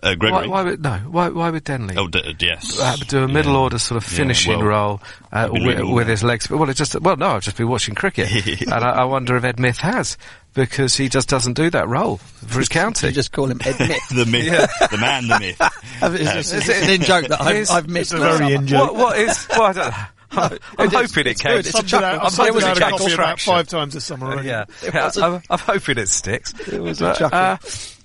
Uh, 0.03 0.17
Gregory. 0.17 0.49
Why, 0.49 0.63
why, 0.63 0.71
would 0.71 0.83
no? 0.83 0.97
Why, 0.99 1.29
why 1.29 1.51
would 1.51 1.63
Denley? 1.63 1.97
Oh, 1.97 2.09
d- 2.09 2.35
yes. 2.41 2.81
Uh, 2.81 2.97
do 3.07 3.23
a 3.23 3.29
middle 3.29 3.53
yeah. 3.53 3.59
order 3.59 3.79
sort 3.79 4.03
of 4.03 4.05
finishing 4.05 4.53
yeah, 4.53 4.59
well, 4.59 4.67
role 4.67 5.03
uh, 5.31 5.49
with, 5.53 5.81
with 5.81 6.09
his 6.09 6.25
legs. 6.25 6.51
Well, 6.51 6.69
it 6.69 6.75
just 6.75 7.01
well, 7.01 7.17
no, 7.17 7.29
I've 7.29 7.43
just 7.43 7.57
been 7.57 7.69
watching 7.69 7.95
cricket, 7.95 8.29
and 8.63 8.73
I, 8.73 8.91
I, 8.91 9.05
wonder 9.05 9.37
if 9.37 9.45
Ed 9.45 9.61
Myth 9.61 9.79
has 9.79 10.19
because 10.55 10.97
he 10.97 11.09
just 11.09 11.29
doesn't 11.29 11.53
do 11.53 11.71
that 11.71 11.87
role 11.87 12.17
for 12.17 12.59
his 12.59 12.69
county. 12.69 13.07
You 13.07 13.13
just 13.13 13.31
call 13.31 13.47
him 13.47 13.61
Ed 13.65 13.79
Myth, 13.89 14.09
the 14.09 14.27
myth, 14.27 14.45
yeah. 14.45 14.87
the 14.89 14.99
man, 14.99 15.29
the 15.29 15.39
myth. 15.39 15.61
it's, 16.03 16.53
it's, 16.53 16.69
it's 16.69 16.83
an 16.83 16.91
in 16.91 17.03
joke 17.03 17.29
that 17.29 17.41
I've, 17.41 17.71
I've 17.71 17.89
missed. 17.89 18.13
a 18.13 18.19
very 18.19 18.55
in 18.55 18.67
joke. 18.67 18.95
What, 18.95 18.97
what 18.97 19.19
is? 19.21 19.47
Well, 19.51 19.63
I 19.63 19.73
don't, 19.73 19.95
I'm, 20.33 20.59
I'm 20.79 20.91
hoping 20.91 21.27
it 21.27 21.39
came. 21.39 21.59
It's 21.59 21.79
a 21.79 21.83
chuckle. 21.83 22.27
I'm 22.27 22.33
hoping 22.33 22.69
it 22.69 22.99
came 22.99 23.15
about 23.15 23.41
five 23.41 23.69
times 23.69 23.95
this 23.95 24.05
summer. 24.05 24.27
Already. 24.27 24.49
Yeah, 24.49 24.65
yeah 24.83 25.11
I'm, 25.17 25.43
I'm, 25.49 25.59
hoping 25.59 25.99
it 25.99 26.09
sticks. 26.09 26.55
It 26.69 26.81
was 26.81 27.01
a 27.03 27.15
chuckle. 27.15 27.39
Uh, 27.39 27.57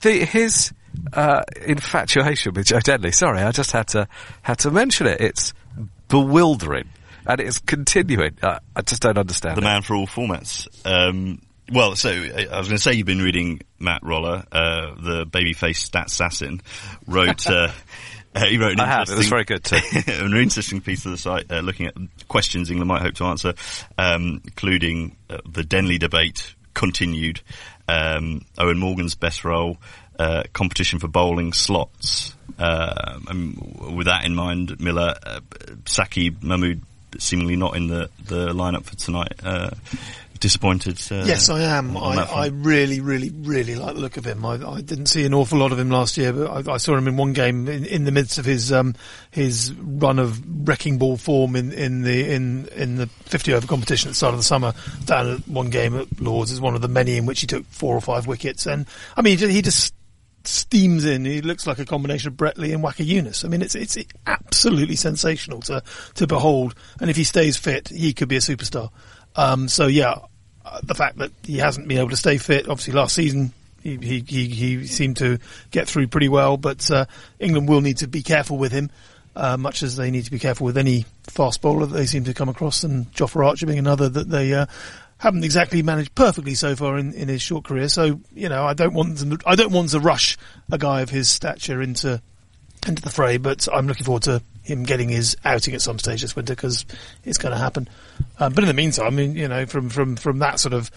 the, 0.01 0.25
his 0.25 0.73
uh, 1.17 1.41
infatuation 1.65 2.53
with 2.53 2.67
Joe 2.67 2.79
Denley. 2.79 3.11
Sorry, 3.11 3.41
I 3.41 3.51
just 3.51 3.71
had 3.71 3.87
to 3.89 4.07
had 4.43 4.59
to 4.59 4.71
mention 4.71 5.07
it. 5.07 5.19
It's 5.19 5.53
bewildering, 6.07 6.89
and 7.25 7.41
it's 7.41 7.59
continuing. 7.59 8.37
I, 8.43 8.59
I 8.75 8.81
just 8.83 9.01
don't 9.01 9.17
understand. 9.17 9.57
The 9.57 9.61
it. 9.61 9.65
man 9.65 9.81
for 9.81 9.95
all 9.95 10.05
formats. 10.05 10.67
Um, 10.85 11.41
well, 11.71 11.95
so 11.95 12.09
I 12.11 12.57
was 12.57 12.67
going 12.67 12.77
to 12.77 12.83
say 12.83 12.93
you've 12.93 13.07
been 13.07 13.21
reading 13.21 13.61
Matt 13.79 14.03
Roller, 14.03 14.43
uh, 14.51 14.93
the 14.95 15.25
babyface 15.25 15.77
stat 15.77 16.07
assassin, 16.07 16.61
wrote. 17.07 17.47
Uh, 17.47 17.71
uh, 18.35 18.45
he 18.45 18.59
wrote 18.59 18.73
an 18.73 18.79
I 18.79 18.85
have. 18.85 19.09
It 19.09 19.17
was 19.17 19.27
very 19.27 19.43
good 19.43 19.63
too. 19.63 19.79
an 20.07 20.37
interesting 20.37 20.81
piece 20.81 21.05
of 21.05 21.11
the 21.11 21.17
site 21.17 21.51
uh, 21.51 21.61
looking 21.61 21.87
at 21.87 21.95
questions 22.27 22.69
England 22.69 22.89
might 22.89 23.01
hope 23.01 23.15
to 23.15 23.25
answer, 23.25 23.55
um, 23.97 24.41
including 24.45 25.17
uh, 25.31 25.39
the 25.49 25.63
Denley 25.63 25.97
debate 25.97 26.53
continued, 26.75 27.41
um, 27.87 28.45
Eoin 28.59 28.77
Morgan's 28.77 29.15
best 29.15 29.43
role, 29.43 29.77
uh, 30.19 30.43
competition 30.53 30.99
for 30.99 31.07
bowling 31.07 31.53
slots. 31.53 32.33
Uh, 32.57 33.19
and 33.27 33.95
with 33.95 34.07
that 34.07 34.25
in 34.25 34.35
mind, 34.35 34.79
Miller, 34.79 35.15
uh, 35.25 35.39
Saqib 35.85 36.41
Mahmood 36.41 36.81
seemingly 37.19 37.55
not 37.55 37.75
in 37.75 37.87
the, 37.87 38.09
the 38.25 38.47
lineup 38.49 38.83
for 38.83 38.95
tonight. 38.95 39.33
Uh, 39.43 39.71
disappointed? 40.39 40.99
Uh, 41.11 41.23
yes, 41.25 41.49
I 41.49 41.61
am. 41.61 41.97
I, 41.97 42.15
I, 42.23 42.47
really, 42.47 42.99
really, 42.99 43.29
really 43.29 43.75
like 43.75 43.95
the 43.95 44.01
look 44.01 44.17
of 44.17 44.25
him. 44.25 44.45
I, 44.45 44.53
I, 44.55 44.81
didn't 44.81 45.07
see 45.07 45.25
an 45.25 45.33
awful 45.33 45.57
lot 45.57 45.71
of 45.71 45.79
him 45.79 45.89
last 45.89 46.17
year, 46.17 46.33
but 46.33 46.67
I, 46.67 46.73
I 46.73 46.77
saw 46.77 46.95
him 46.95 47.07
in 47.07 47.17
one 47.17 47.33
game 47.33 47.67
in, 47.67 47.85
in 47.85 48.03
the 48.03 48.11
midst 48.11 48.37
of 48.37 48.45
his 48.45 48.71
um, 48.71 48.95
his 49.31 49.73
run 49.73 50.19
of 50.19 50.67
wrecking 50.67 50.97
ball 50.97 51.17
form 51.17 51.55
in, 51.55 51.71
in 51.71 52.01
the 52.01 52.31
in 52.31 52.67
in 52.69 52.95
the 52.95 53.07
50 53.25 53.53
over 53.53 53.67
competition 53.67 54.09
at 54.09 54.11
the 54.11 54.15
start 54.15 54.33
of 54.33 54.39
the 54.39 54.43
summer. 54.43 54.73
Down 55.05 55.27
at 55.27 55.47
one 55.47 55.69
game 55.69 55.97
at 55.97 56.21
Lords 56.21 56.51
is 56.51 56.61
one 56.61 56.75
of 56.75 56.81
the 56.81 56.87
many 56.87 57.17
in 57.17 57.25
which 57.25 57.41
he 57.41 57.47
took 57.47 57.65
four 57.67 57.95
or 57.95 58.01
five 58.01 58.27
wickets, 58.27 58.65
and 58.65 58.85
I 59.15 59.21
mean 59.21 59.37
he 59.37 59.61
just 59.61 59.93
steams 60.43 61.05
in. 61.05 61.25
He 61.25 61.41
looks 61.41 61.67
like 61.67 61.79
a 61.79 61.85
combination 61.85 62.29
of 62.29 62.37
Brett 62.37 62.57
Lee 62.57 62.73
and 62.73 62.83
Waqar 62.83 63.07
Younis. 63.07 63.43
I 63.43 63.47
mean, 63.47 63.61
it's 63.61 63.75
it's 63.75 63.97
absolutely 64.25 64.95
sensational 64.95 65.61
to 65.61 65.83
to 66.15 66.27
behold. 66.27 66.75
And 66.99 67.09
if 67.09 67.15
he 67.15 67.23
stays 67.23 67.57
fit, 67.57 67.89
he 67.89 68.13
could 68.13 68.29
be 68.29 68.37
a 68.37 68.41
superstar. 68.41 68.89
Um, 69.35 69.67
so 69.67 69.87
yeah, 69.87 70.19
uh, 70.65 70.79
the 70.83 70.95
fact 70.95 71.17
that 71.17 71.31
he 71.43 71.57
hasn't 71.57 71.87
been 71.87 71.99
able 71.99 72.09
to 72.09 72.17
stay 72.17 72.37
fit, 72.37 72.67
obviously 72.67 72.93
last 72.93 73.15
season 73.15 73.53
he 73.81 73.97
he 73.97 74.19
he, 74.27 74.47
he 74.47 74.87
seemed 74.87 75.17
to 75.17 75.39
get 75.71 75.87
through 75.87 76.07
pretty 76.07 76.29
well, 76.29 76.57
but 76.57 76.89
uh, 76.91 77.05
England 77.39 77.69
will 77.69 77.81
need 77.81 77.97
to 77.97 78.07
be 78.07 78.21
careful 78.21 78.57
with 78.57 78.71
him. 78.71 78.89
Uh, 79.35 79.55
much 79.55 79.83
as 79.83 79.95
they 79.95 80.09
need 80.09 80.25
to 80.25 80.31
be 80.31 80.39
careful 80.39 80.65
with 80.65 80.79
any 80.79 81.05
fast 81.21 81.61
bowler 81.61 81.85
that 81.85 81.95
they 81.95 82.07
seem 82.07 82.23
to 82.23 82.33
come 82.33 82.49
across, 82.49 82.83
and 82.83 83.11
Jofra 83.13 83.45
Archer 83.45 83.67
being 83.67 83.77
another 83.77 84.09
that 84.09 84.29
they 84.29 84.53
uh, 84.53 84.65
haven't 85.19 85.43
exactly 85.43 85.81
managed 85.81 86.13
perfectly 86.15 86.53
so 86.55 86.75
far 86.75 86.97
in, 86.97 87.13
in 87.13 87.27
his 87.27 87.41
short 87.41 87.63
career. 87.63 87.89
So 87.89 88.19
you 88.33 88.49
know, 88.49 88.63
I 88.63 88.73
don't 88.73 88.93
want 88.93 89.17
them, 89.17 89.37
I 89.45 89.55
don't 89.55 89.71
want 89.71 89.89
to 89.89 89.99
rush 89.99 90.37
a 90.71 90.77
guy 90.77 91.01
of 91.01 91.09
his 91.09 91.29
stature 91.29 91.81
into 91.81 92.21
into 92.87 93.01
the 93.01 93.09
fray. 93.09 93.37
But 93.37 93.67
I'm 93.71 93.87
looking 93.87 94.05
forward 94.05 94.23
to 94.23 94.41
him 94.63 94.83
getting 94.83 95.09
his 95.09 95.37
outing 95.45 95.73
at 95.73 95.81
some 95.81 95.99
stage 95.99 96.21
this 96.21 96.35
winter 96.35 96.53
because 96.53 96.85
it's 97.23 97.37
going 97.37 97.53
to 97.53 97.57
happen. 97.57 97.87
Um, 98.39 98.53
but 98.53 98.63
in 98.63 98.67
the 98.67 98.73
meantime, 98.73 99.07
I 99.07 99.09
mean, 99.09 99.35
you 99.35 99.47
know, 99.47 99.65
from 99.65 99.89
from 99.89 100.15
from 100.15 100.39
that 100.39 100.59
sort 100.59 100.73
of 100.73 100.91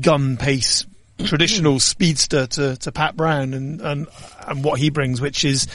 gun 0.00 0.36
pace 0.36 0.84
traditional 1.24 1.80
speedster 1.80 2.46
to, 2.46 2.76
to 2.76 2.92
Pat 2.92 3.16
Brown 3.16 3.54
and, 3.54 3.80
and 3.80 4.06
and 4.46 4.64
what 4.64 4.78
he 4.78 4.90
brings, 4.90 5.20
which 5.20 5.44
is 5.44 5.66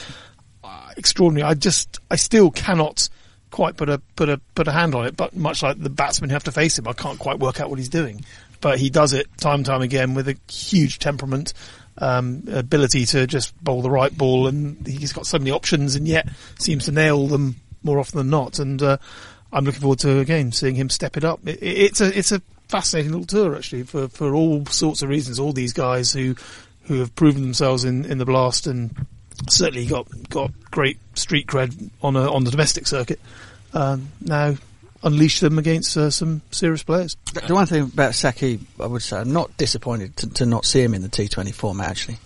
uh, 0.62 0.90
extraordinary. 0.96 1.48
I 1.48 1.54
just 1.54 1.98
I 2.10 2.16
still 2.16 2.50
cannot 2.50 3.08
quite 3.52 3.76
put 3.76 3.88
a 3.88 3.98
put 4.16 4.28
a 4.28 4.38
put 4.56 4.66
a 4.66 4.72
hand 4.72 4.96
on 4.96 5.06
it. 5.06 5.16
But 5.16 5.36
much 5.36 5.62
like 5.62 5.80
the 5.80 5.90
batsmen 5.90 6.30
who 6.30 6.34
have 6.34 6.44
to 6.44 6.52
face 6.52 6.76
him, 6.76 6.88
I 6.88 6.92
can't 6.92 7.20
quite 7.20 7.38
work 7.38 7.60
out 7.60 7.70
what 7.70 7.78
he's 7.78 7.88
doing. 7.88 8.24
But 8.60 8.80
he 8.80 8.90
does 8.90 9.12
it 9.12 9.28
time 9.38 9.56
and 9.56 9.66
time 9.66 9.82
again 9.82 10.14
with 10.14 10.28
a 10.28 10.36
huge 10.50 10.98
temperament, 10.98 11.52
um, 11.98 12.44
ability 12.52 13.06
to 13.06 13.26
just 13.28 13.56
bowl 13.62 13.82
the 13.82 13.90
right 13.90 14.16
ball, 14.16 14.48
and 14.48 14.84
he's 14.86 15.12
got 15.12 15.26
so 15.26 15.38
many 15.38 15.52
options, 15.52 15.94
and 15.94 16.08
yet 16.08 16.28
seems 16.58 16.86
to 16.86 16.92
nail 16.92 17.28
them 17.28 17.56
more 17.84 18.00
often 18.00 18.18
than 18.18 18.30
not. 18.30 18.58
And 18.58 18.82
uh, 18.82 18.96
I'm 19.52 19.64
looking 19.64 19.80
forward 19.80 20.00
to 20.00 20.18
again 20.18 20.50
seeing 20.50 20.74
him 20.74 20.90
step 20.90 21.16
it 21.16 21.24
up. 21.24 21.40
It, 21.46 21.58
it's 21.62 22.00
a 22.00 22.18
it's 22.18 22.32
a 22.32 22.42
fascinating 22.68 23.12
little 23.12 23.26
tour 23.26 23.54
actually 23.54 23.82
for 23.84 24.08
for 24.08 24.34
all 24.34 24.66
sorts 24.66 25.02
of 25.02 25.08
reasons. 25.08 25.38
All 25.38 25.52
these 25.52 25.72
guys 25.72 26.12
who 26.12 26.34
who 26.84 26.98
have 26.98 27.14
proven 27.14 27.42
themselves 27.42 27.84
in 27.84 28.04
in 28.06 28.18
the 28.18 28.24
blast 28.24 28.66
and 28.66 29.06
certainly 29.48 29.86
got 29.86 30.06
got 30.28 30.50
great 30.70 30.98
street 31.14 31.46
cred 31.46 31.90
on 32.02 32.16
a, 32.16 32.32
on 32.32 32.44
the 32.44 32.50
domestic 32.50 32.86
circuit. 32.86 33.20
Um, 33.74 34.08
now 34.20 34.54
unleash 35.02 35.40
them 35.40 35.58
against 35.58 35.96
uh, 35.96 36.10
some 36.10 36.42
serious 36.50 36.82
players. 36.82 37.16
The 37.46 37.54
one 37.54 37.66
thing 37.66 37.82
about 37.82 38.14
Saki, 38.14 38.60
I 38.80 38.86
would 38.86 39.02
say, 39.02 39.18
I'm 39.18 39.32
not 39.32 39.56
disappointed 39.56 40.16
to, 40.18 40.30
to 40.34 40.46
not 40.46 40.64
see 40.64 40.80
him 40.80 40.94
in 40.94 41.02
the 41.02 41.08
T20 41.08 41.52
format 41.52 41.88
actually, 41.88 42.18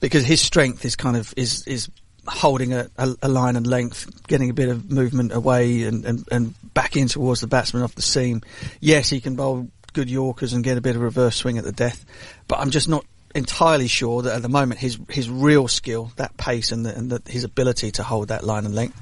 because 0.00 0.24
his 0.24 0.40
strength 0.40 0.84
is 0.84 0.96
kind 0.96 1.16
of 1.16 1.34
is 1.36 1.66
is 1.66 1.88
holding 2.26 2.74
a, 2.74 2.88
a, 2.98 3.14
a 3.22 3.28
line 3.28 3.56
and 3.56 3.66
length, 3.66 4.26
getting 4.26 4.50
a 4.50 4.54
bit 4.54 4.68
of 4.68 4.90
movement 4.90 5.32
away 5.32 5.84
and, 5.84 6.04
and, 6.04 6.28
and 6.30 6.74
back 6.74 6.94
in 6.94 7.08
towards 7.08 7.40
the 7.40 7.46
batsman 7.46 7.82
off 7.82 7.94
the 7.94 8.02
seam. 8.02 8.42
Yes, 8.80 9.08
he 9.08 9.20
can 9.20 9.34
bowl 9.34 9.68
good 9.94 10.10
Yorkers 10.10 10.52
and 10.52 10.62
get 10.62 10.76
a 10.76 10.82
bit 10.82 10.94
of 10.94 11.00
reverse 11.00 11.36
swing 11.36 11.56
at 11.56 11.64
the 11.64 11.72
death, 11.72 12.04
but 12.46 12.58
I'm 12.60 12.70
just 12.70 12.88
not 12.88 13.04
entirely 13.34 13.88
sure 13.88 14.22
that 14.22 14.36
at 14.36 14.42
the 14.42 14.48
moment 14.48 14.80
his 14.80 14.98
his 15.08 15.28
real 15.28 15.68
skill, 15.68 16.12
that 16.16 16.36
pace 16.36 16.72
and, 16.72 16.84
the, 16.84 16.96
and 16.96 17.10
the, 17.10 17.22
his 17.30 17.44
ability 17.44 17.90
to 17.92 18.02
hold 18.02 18.28
that 18.28 18.44
line 18.44 18.64
and 18.64 18.74
length, 18.74 19.00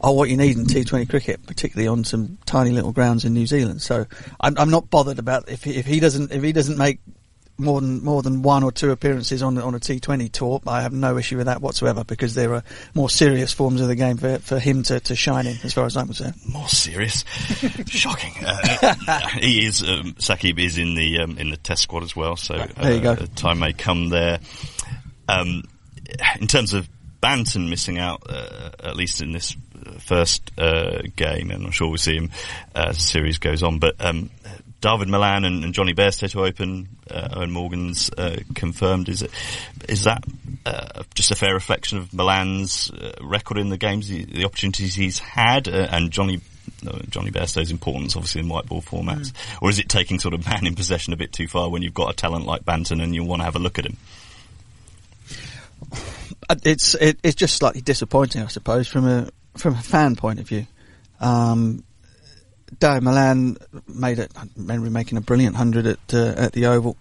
are 0.00 0.14
what 0.14 0.28
you 0.28 0.36
need 0.36 0.56
in 0.56 0.64
T20 0.64 1.08
cricket, 1.08 1.46
particularly 1.46 1.88
on 1.88 2.04
some 2.04 2.38
tiny 2.46 2.70
little 2.70 2.92
grounds 2.92 3.24
in 3.24 3.34
New 3.34 3.46
Zealand. 3.46 3.82
So 3.82 4.06
I'm, 4.40 4.56
I'm 4.58 4.70
not 4.70 4.90
bothered 4.90 5.18
about 5.18 5.48
if 5.48 5.64
he, 5.64 5.76
if 5.76 5.86
he 5.86 6.00
doesn't 6.00 6.32
if 6.32 6.42
he 6.42 6.52
doesn't 6.52 6.78
make 6.78 7.00
more 7.58 7.80
than 7.80 8.04
more 8.04 8.22
than 8.22 8.42
one 8.42 8.62
or 8.62 8.72
two 8.72 8.90
appearances 8.90 9.42
on 9.42 9.58
on 9.58 9.74
a 9.74 9.78
T20 9.78 10.30
tour. 10.30 10.60
I 10.66 10.82
have 10.82 10.92
no 10.92 11.16
issue 11.16 11.36
with 11.36 11.46
that 11.46 11.60
whatsoever 11.60 12.04
because 12.04 12.34
there 12.34 12.54
are 12.54 12.62
more 12.94 13.08
serious 13.08 13.52
forms 13.52 13.80
of 13.80 13.88
the 13.88 13.94
game 13.94 14.16
for 14.16 14.38
for 14.38 14.58
him 14.58 14.82
to, 14.84 15.00
to 15.00 15.16
shine 15.16 15.46
in, 15.46 15.56
as 15.64 15.72
far 15.72 15.86
as 15.86 15.96
I'm 15.96 16.06
concerned. 16.06 16.34
More 16.48 16.68
serious, 16.68 17.24
shocking. 17.86 18.32
Uh, 18.44 19.28
he 19.40 19.64
is 19.64 19.82
um, 19.82 20.14
Saqib 20.14 20.58
is 20.58 20.78
in 20.78 20.94
the 20.94 21.20
um, 21.20 21.38
in 21.38 21.50
the 21.50 21.56
Test 21.56 21.82
squad 21.82 22.02
as 22.02 22.14
well, 22.14 22.36
so 22.36 22.54
uh, 22.54 22.66
there 22.82 22.94
you 22.94 23.00
go. 23.00 23.16
time 23.16 23.60
may 23.60 23.72
come 23.72 24.10
there. 24.10 24.38
Um, 25.28 25.64
in 26.38 26.46
terms 26.46 26.72
of 26.72 26.88
Banton 27.22 27.68
missing 27.68 27.98
out, 27.98 28.22
uh, 28.28 28.70
at 28.82 28.96
least 28.96 29.20
in 29.20 29.32
this 29.32 29.56
first 30.00 30.50
uh, 30.58 31.02
game, 31.16 31.50
and 31.50 31.64
I'm 31.64 31.72
sure 31.72 31.88
we'll 31.88 31.98
see 31.98 32.16
him 32.16 32.30
as 32.74 32.96
the 32.96 33.02
series 33.02 33.38
goes 33.38 33.62
on. 33.62 33.78
But 33.78 33.96
um, 34.00 34.30
Dawid 34.86 35.08
Malan 35.08 35.44
and, 35.44 35.64
and 35.64 35.74
Jonny 35.74 35.94
Bairstow 35.94 36.30
to 36.30 36.44
open. 36.44 36.88
Uh, 37.10 37.40
Eoin 37.40 37.50
Morgan's 37.50 38.08
uh, 38.16 38.36
confirmed. 38.54 39.08
Is 39.08 39.22
it 39.22 39.32
is 39.88 40.04
that 40.04 40.22
uh, 40.64 41.02
just 41.12 41.32
a 41.32 41.34
fair 41.34 41.54
reflection 41.54 41.98
of 41.98 42.14
Malan's 42.14 42.92
uh, 42.92 43.14
record 43.20 43.58
in 43.58 43.68
the 43.68 43.78
games, 43.78 44.08
the, 44.08 44.24
the 44.24 44.44
opportunities 44.44 44.94
he's 44.94 45.18
had, 45.18 45.66
uh, 45.66 45.88
and 45.90 46.12
Jonny? 46.12 46.40
Uh, 46.86 46.98
Jonny 47.08 47.30
Bairstow's 47.30 47.70
importance, 47.70 48.16
obviously, 48.16 48.42
in 48.42 48.48
white 48.48 48.66
ball 48.66 48.82
formats, 48.82 49.32
mm. 49.32 49.62
or 49.62 49.70
is 49.70 49.78
it 49.78 49.88
taking 49.88 50.20
sort 50.20 50.34
of 50.34 50.44
man 50.46 50.66
in 50.66 50.74
possession 50.74 51.12
a 51.12 51.16
bit 51.16 51.32
too 51.32 51.48
far 51.48 51.68
when 51.68 51.82
you've 51.82 51.94
got 51.94 52.10
a 52.10 52.14
talent 52.14 52.44
like 52.44 52.64
Banton 52.64 53.02
and 53.02 53.14
you 53.14 53.24
want 53.24 53.40
to 53.40 53.44
have 53.44 53.56
a 53.56 53.60
look 53.60 53.78
at 53.78 53.86
him? 53.86 53.96
It's 56.64 56.94
it, 56.94 57.18
it's 57.24 57.34
just 57.34 57.56
slightly 57.56 57.80
disappointing, 57.80 58.42
I 58.42 58.48
suppose, 58.48 58.86
from 58.86 59.06
a 59.06 59.30
from 59.56 59.74
a 59.74 59.82
fan 59.82 60.14
point 60.16 60.38
of 60.38 60.46
view. 60.46 60.66
Um, 61.20 61.82
Dawid 62.74 63.02
Malan 63.02 63.56
made 63.86 64.18
it. 64.18 64.32
Remember 64.56 64.90
making 64.90 65.18
a 65.18 65.20
brilliant 65.20 65.56
hundred 65.56 65.86
at 65.86 66.14
uh, 66.14 66.34
at 66.36 66.52
the 66.52 66.66
Oval 66.66 66.96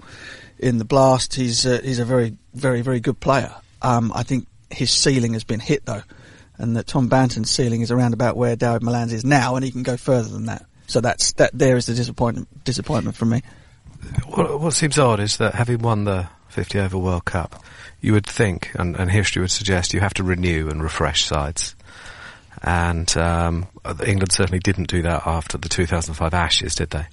in 0.60 0.78
the 0.78 0.86
Blast. 0.86 1.34
He's 1.34 1.66
uh, 1.66 1.82
he's 1.84 2.00
a 2.00 2.06
very 2.06 2.38
very 2.54 2.82
very 2.82 3.00
good 3.00 3.20
player. 3.20 3.54
Um, 3.82 4.12
I 4.16 4.24
think 4.24 4.48
his 4.70 4.92
ceiling 4.92 5.34
has 5.34 5.44
been 5.44 5.60
hit 5.60 5.86
though, 5.86 6.04
and 6.58 6.78
that 6.78 6.88
Tom 6.88 7.08
Banton's 7.08 7.50
ceiling 7.50 7.82
is 7.82 7.92
around 7.92 8.14
about 8.14 8.38
where 8.38 8.56
Dawid 8.56 8.82
Malan's 8.82 9.14
is 9.14 9.26
now, 9.26 9.56
and 9.56 9.66
he 9.66 9.72
can 9.72 9.84
go 9.84 9.98
further 9.98 10.30
than 10.30 10.46
that. 10.46 10.66
So 10.88 11.02
that's 11.02 11.34
that. 11.34 11.52
There 11.54 11.78
is 11.78 11.88
the 11.88 11.94
disappointment 11.94 12.64
disappointment 12.64 13.18
for 13.18 13.26
me. 13.26 13.42
What, 14.28 14.60
what 14.60 14.74
seems 14.74 15.00
odd 15.00 15.20
is 15.20 15.38
that 15.38 15.56
having 15.56 15.80
won 15.80 16.04
the 16.04 16.28
50 16.50 16.80
over 16.80 16.98
World 16.98 17.26
Cup, 17.26 17.64
you 18.02 18.14
would 18.14 18.28
think, 18.28 18.72
and, 18.76 18.96
and 18.96 19.10
history 19.10 19.42
would 19.42 19.52
suggest, 19.52 19.96
you 19.96 20.00
have 20.00 20.14
to 20.16 20.24
renew 20.24 20.70
and 20.70 20.84
refresh 20.84 21.26
sides 21.26 21.75
and 22.66 23.16
um, 23.16 23.68
England 24.04 24.32
certainly 24.32 24.58
didn't 24.58 24.88
do 24.88 25.04
that 25.04 25.28
after 25.28 25.56
the 25.56 25.70
2005 25.70 26.34
Ashes, 26.34 26.74
did 26.74 26.90
they? 26.90 27.06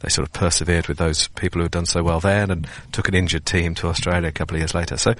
They 0.00 0.10
sort 0.10 0.28
of 0.28 0.34
persevered 0.34 0.86
with 0.86 0.98
those 0.98 1.28
people 1.28 1.60
who 1.60 1.64
had 1.64 1.72
done 1.72 1.86
so 1.86 2.02
well 2.02 2.20
then 2.20 2.50
and 2.50 2.68
took 2.92 3.08
an 3.08 3.14
injured 3.14 3.46
team 3.46 3.74
to 3.76 3.88
Australia 3.88 4.28
a 4.28 4.32
couple 4.32 4.56
of 4.56 4.60
years 4.60 4.74
later. 4.74 4.98
So 4.98 5.14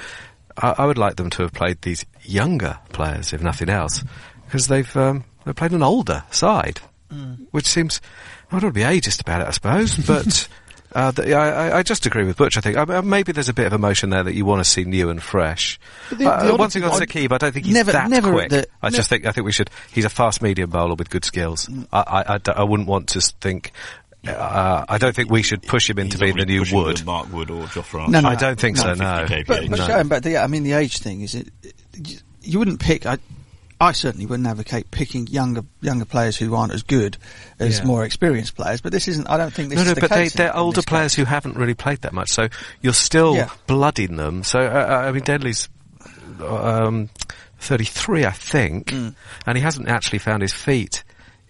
I, 0.59 0.75
I 0.77 0.85
would 0.85 0.99
like 0.99 1.17
them 1.17 1.31
to 1.31 1.43
have 1.43 1.55
played 1.55 1.81
these 1.81 2.05
younger 2.21 2.79
players, 2.93 3.33
if 3.33 3.41
nothing 3.41 3.71
else, 3.71 4.05
because 4.45 4.69
they've 4.69 4.95
um, 4.95 5.25
they've 5.47 5.57
played 5.57 5.73
an 5.73 5.83
older 5.83 6.23
side, 6.31 6.83
mm. 7.11 7.47
which 7.53 7.67
seems 7.67 8.03
I 8.49 8.61
don't 8.61 8.65
want 8.65 8.75
to 8.75 8.81
be 8.81 8.85
ageist 8.85 9.23
about 9.23 9.41
it, 9.41 9.49
I 9.49 9.53
suppose, 9.53 9.97
but. 10.07 10.49
Uh, 10.95 11.11
the, 11.11 11.35
I, 11.35 11.79
I, 11.79 11.83
just 11.83 12.07
agree 12.07 12.25
with 12.25 12.37
Butch. 12.39 12.57
I 12.57 12.61
think 12.61 12.77
uh, 12.77 13.03
maybe 13.03 13.33
there's 13.33 13.51
a 13.51 13.55
bit 13.55 13.67
of 13.67 13.75
emotion 13.75 14.09
there 14.09 14.23
that 14.23 14.35
you 14.35 14.47
want 14.47 14.61
to 14.61 14.65
see 14.65 14.85
new 14.85 15.11
and 15.11 15.23
fresh. 15.23 15.79
The, 16.11 16.27
uh, 16.27 16.57
one 16.57 16.71
thing 16.71 16.83
on 16.83 16.93
Saqib, 16.93 17.31
I 17.31 17.37
don't 17.37 17.53
think 17.53 17.67
he's 17.67 17.75
never, 17.75 17.93
that 17.93 18.09
never 18.09 18.33
quick. 18.33 18.49
The, 18.49 18.67
I 18.81 18.89
just 18.89 19.11
think 19.11 19.27
I 19.27 19.33
think 19.33 19.45
we 19.45 19.53
should. 19.53 19.69
He's 19.93 20.07
a 20.07 20.11
fast 20.11 20.41
medium 20.41 20.71
bowler 20.71 20.95
with 20.95 21.11
good 21.11 21.27
skills. 21.27 21.67
Mm. 21.67 21.89
I, 21.93 22.41
I, 22.47 22.53
I, 22.53 22.63
wouldn't 22.65 22.89
want 22.89 23.11
to 23.11 23.21
think. 23.21 23.73
Uh, 24.27 24.87
I 24.89 24.97
don't 24.97 25.15
think 25.15 25.31
we 25.31 25.43
should 25.43 25.63
push 25.63 25.91
him 25.91 25.99
into 25.99 26.17
He's 26.17 26.35
being 26.35 26.37
the 26.37 26.47
new 26.47 26.65
Wood. 26.73 27.05
Mark 27.05 27.31
Wood 27.33 27.51
or 27.51 27.65
Jofra. 27.65 28.09
No, 28.09 28.21
no, 28.21 28.29
I 28.31 28.35
don't 28.35 28.59
think 28.59 28.79
no, 28.79 28.83
so. 28.83 28.95
No, 28.95 29.27
but, 29.29 29.47
but 29.47 29.79
no. 29.79 29.87
going 29.87 30.09
back 30.09 30.23
to 30.23 30.31
yeah, 30.31 30.43
I 30.43 30.47
mean 30.47 30.65
the 30.65 30.73
age 30.73 30.99
thing 30.99 31.21
is 31.21 31.35
it. 31.35 31.49
You 32.41 32.59
wouldn't 32.59 32.81
pick. 32.81 33.05
I, 33.05 33.19
I 33.81 33.93
certainly 33.93 34.27
wouldn't 34.27 34.49
advocate 34.49 34.91
picking 34.91 35.27
younger 35.29 35.63
younger 35.81 36.05
players 36.05 36.37
who 36.37 36.55
aren't 36.57 36.73
as 36.73 36.83
good 36.83 37.17
as 37.61 37.79
Yeah. 37.79 37.85
more 37.85 38.05
experienced 38.05 38.57
players. 38.57 38.81
But 38.81 38.91
this 38.93 39.07
isn't. 39.09 39.29
I 39.29 39.37
don't 39.37 39.53
think 39.53 39.69
this 39.71 39.77
No, 39.77 39.83
is 39.83 39.89
no, 39.89 39.95
the 39.95 40.01
but 40.01 40.11
they, 40.11 40.25
case. 40.25 40.35
in- 40.35 40.39
they're 40.39 40.51
in 40.53 40.57
older 40.59 40.83
players 40.83 41.13
case. 41.15 41.17
who 41.17 41.25
haven't 41.27 41.57
really 41.57 41.75
played 41.75 42.01
that 42.03 42.13
much, 42.13 42.31
so 42.31 42.49
you're 42.83 42.93
still 42.93 43.37
Yeah. 43.37 43.51
blooding 43.69 44.17
them. 44.17 44.43
So, 44.43 44.59
uh, 44.59 45.05
I 45.07 45.13
mean, 45.13 45.23
Denley's 45.23 45.69
um, 46.41 47.09
33, 47.61 48.25
I 48.25 48.31
think, 48.31 48.87
Mm. 48.89 49.15
and 49.47 49.59
he 49.59 49.63
hasn't 49.63 49.89
actually 49.89 50.19
found 50.21 50.43
his 50.43 50.53
feet 50.53 51.03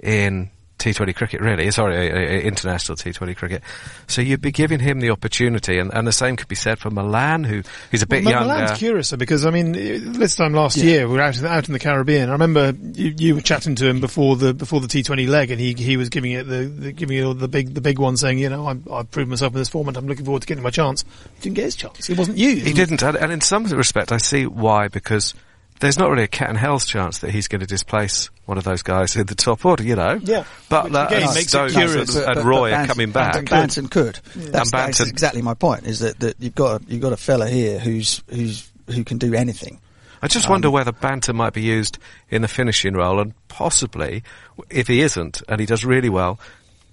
in 0.03 0.51
T20 0.79 1.15
cricket, 1.15 1.41
really. 1.41 1.71
Sorry, 1.71 2.43
international 2.45 2.97
T20 2.97 3.37
cricket. 3.37 3.63
So 4.07 4.23
you'd 4.23 4.41
be 4.41 4.53
giving 4.53 4.81
him 4.81 5.01
the 5.01 5.11
opportunity, 5.11 5.79
and, 5.79 5.93
and 5.93 6.07
the 6.07 6.13
same 6.13 6.37
could 6.37 6.49
be 6.49 6.55
said 6.55 6.79
for 6.79 6.91
Malan, 6.91 7.45
who 7.45 7.63
who's 7.91 8.03
a 8.03 8.07
bit 8.07 8.25
well, 8.25 8.35
younger. 8.35 8.49
Malan's 8.55 8.79
curious 8.79 9.13
because 9.13 9.45
I 9.45 9.51
mean, 9.51 9.73
this 9.73 10.37
time 10.37 10.53
last 10.55 10.77
Yeah. 10.77 10.85
year 10.85 11.09
we 11.09 11.15
were 11.15 11.23
out 11.23 11.39
in, 11.39 11.47
out 11.47 11.67
in 11.69 11.73
the 11.73 11.79
Caribbean. 11.79 12.29
I 12.29 12.33
remember 12.33 12.73
you, 12.95 13.15
you 13.17 13.35
were 13.35 13.41
chatting 13.41 13.75
to 13.77 13.87
him 13.87 14.01
before 14.01 14.37
the 14.37 14.55
before 14.55 14.81
the 14.81 14.89
T20 14.89 15.29
leg, 15.29 15.51
and 15.51 15.61
he 15.61 15.75
he 15.75 15.97
was 15.97 16.09
giving 16.09 16.33
it 16.33 16.45
the, 16.45 16.65
the 16.65 16.93
giving 16.93 17.19
it 17.19 17.35
the 17.39 17.49
big 17.49 17.75
the 17.75 17.81
big 17.81 17.99
one, 17.99 18.17
saying, 18.17 18.39
you 18.39 18.49
know, 18.49 18.67
I'm, 18.67 18.85
I've 18.93 19.11
proved 19.11 19.31
myself 19.31 19.53
in 19.53 19.59
this 19.59 19.69
format. 19.69 19.97
I'm 19.97 20.07
looking 20.07 20.25
forward 20.25 20.43
to 20.43 20.47
getting 20.47 20.65
my 20.65 20.71
chance. 20.71 21.05
He 21.37 21.43
Didn't 21.43 21.57
get 21.57 21.65
his 21.65 21.77
chance. 21.77 22.09
It 22.09 22.17
wasn't 22.17 22.39
you. 22.39 22.57
He 22.57 22.73
didn't, 22.73 23.03
and, 23.03 23.17
and 23.17 23.33
in 23.33 23.41
some 23.41 23.65
respect, 23.65 24.13
I 24.13 24.19
see 24.19 24.47
why 24.47 24.89
because 24.89 25.35
there's 25.81 25.99
not 25.99 26.11
really 26.11 26.25
a 26.25 26.29
cat 26.29 26.49
and 26.49 26.59
hell's 26.59 26.87
chance 26.87 27.19
that 27.19 27.31
he's 27.31 27.49
going 27.49 27.61
to 27.61 27.67
displace 27.67 28.31
one 28.47 28.59
of 28.59 28.65
those 28.65 28.83
guys 28.83 29.17
in 29.17 29.27
the 29.27 29.35
top 29.35 29.65
order, 29.65 29.83
you 29.83 29.95
know. 29.97 30.19
Yeah. 30.23 30.45
Buttler 30.71 30.85
Which 31.11 31.19
again 31.19 31.23
and 31.23 31.35
makes 31.35 31.37
it 31.47 31.49
Stokes 31.49 31.73
curious. 31.75 32.15
and, 32.17 32.25
But- 32.25 32.27
and 32.27 32.35
but- 32.37 32.45
Roy 32.45 32.71
but 32.71 32.81
are 32.81 32.87
coming 32.87 33.11
back. 33.13 33.35
Banton, 33.35 33.47
Banton 33.49 33.91
could. 33.91 34.15
That's, 34.35 34.37
And 34.37 34.53
that's 34.55 34.73
Banton- 35.01 35.09
exactly 35.11 35.43
my 35.43 35.55
point. 35.55 35.85
Is 35.87 36.01
that, 36.01 36.19
that 36.21 36.37
you've 36.41 36.55
got 36.55 36.89
you've 36.89 37.03
got 37.03 37.13
a 37.13 37.17
fella 37.17 37.49
here 37.49 37.79
who's 37.79 38.23
who's 38.29 38.71
who 38.89 39.05
can 39.05 39.19
do 39.19 39.35
anything. 39.35 39.79
I 40.23 40.27
just 40.29 40.47
Um, 40.47 40.53
wonder 40.53 40.71
whether 40.71 40.91
Banton 40.93 41.35
might 41.37 41.53
be 41.53 41.63
used 41.63 41.99
in 42.31 42.43
the 42.43 42.49
finishing 42.49 42.95
role, 42.95 43.21
and 43.21 43.35
possibly, 43.49 44.25
if 44.71 44.89
he 44.89 45.01
isn't, 45.03 45.43
and 45.49 45.61
he 45.61 45.67
does 45.67 45.85
really 45.85 46.09
well, 46.09 46.41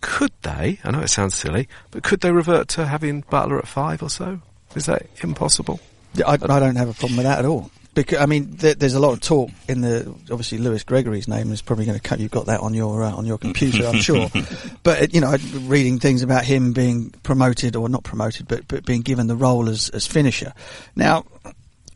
could 0.02 0.32
they? 0.44 0.78
I 0.84 0.92
know 0.92 1.00
it 1.00 1.08
sounds 1.10 1.34
silly, 1.34 1.68
but 1.90 2.04
could 2.04 2.22
they 2.22 2.32
revert 2.32 2.68
to 2.70 2.86
having 2.86 3.24
Buttler 3.24 3.58
at 3.58 3.68
five 3.68 4.04
or 4.04 4.10
so? 4.12 4.42
Is 4.76 4.86
that 4.86 5.08
impossible? 5.24 5.80
Yeah, 6.14 6.28
I, 6.28 6.34
I 6.34 6.60
don't 6.60 6.76
have 6.76 6.90
a 6.90 6.94
problem 6.94 7.18
with 7.18 7.26
that 7.26 7.40
at 7.40 7.46
all. 7.46 7.72
Because 7.96 8.20
I 8.20 8.26
mean, 8.28 8.56
there, 8.58 8.76
there's 8.76 8.94
a 8.94 9.00
lot 9.00 9.14
of 9.14 9.22
talk 9.22 9.50
in 9.68 9.82
the 9.82 10.06
obviously 10.30 10.58
Lewis 10.60 10.84
Gregory's 10.84 11.28
name 11.28 11.52
is 11.52 11.62
probably 11.62 11.86
going 11.86 11.98
to 11.98 12.04
cut. 12.08 12.20
You've 12.20 12.30
got 12.30 12.46
that 12.46 12.60
on 12.60 12.74
your 12.74 13.02
uh, 13.04 13.12
on 13.16 13.26
your 13.26 13.38
computer, 13.40 13.88
I'm 13.88 13.98
sure. 14.00 14.30
But 14.84 15.14
you 15.14 15.22
know, 15.22 15.36
reading 15.62 15.98
things 16.00 16.22
about 16.22 16.44
him 16.46 16.74
being 16.74 17.10
promoted 17.24 17.76
or 17.76 17.90
not 17.90 18.04
promoted, 18.04 18.48
but 18.48 18.68
but 18.68 18.86
being 18.86 19.02
given 19.02 19.28
the 19.28 19.36
role 19.36 19.70
as 19.70 19.90
as 19.90 20.06
finisher. 20.06 20.54
Now, 20.96 21.26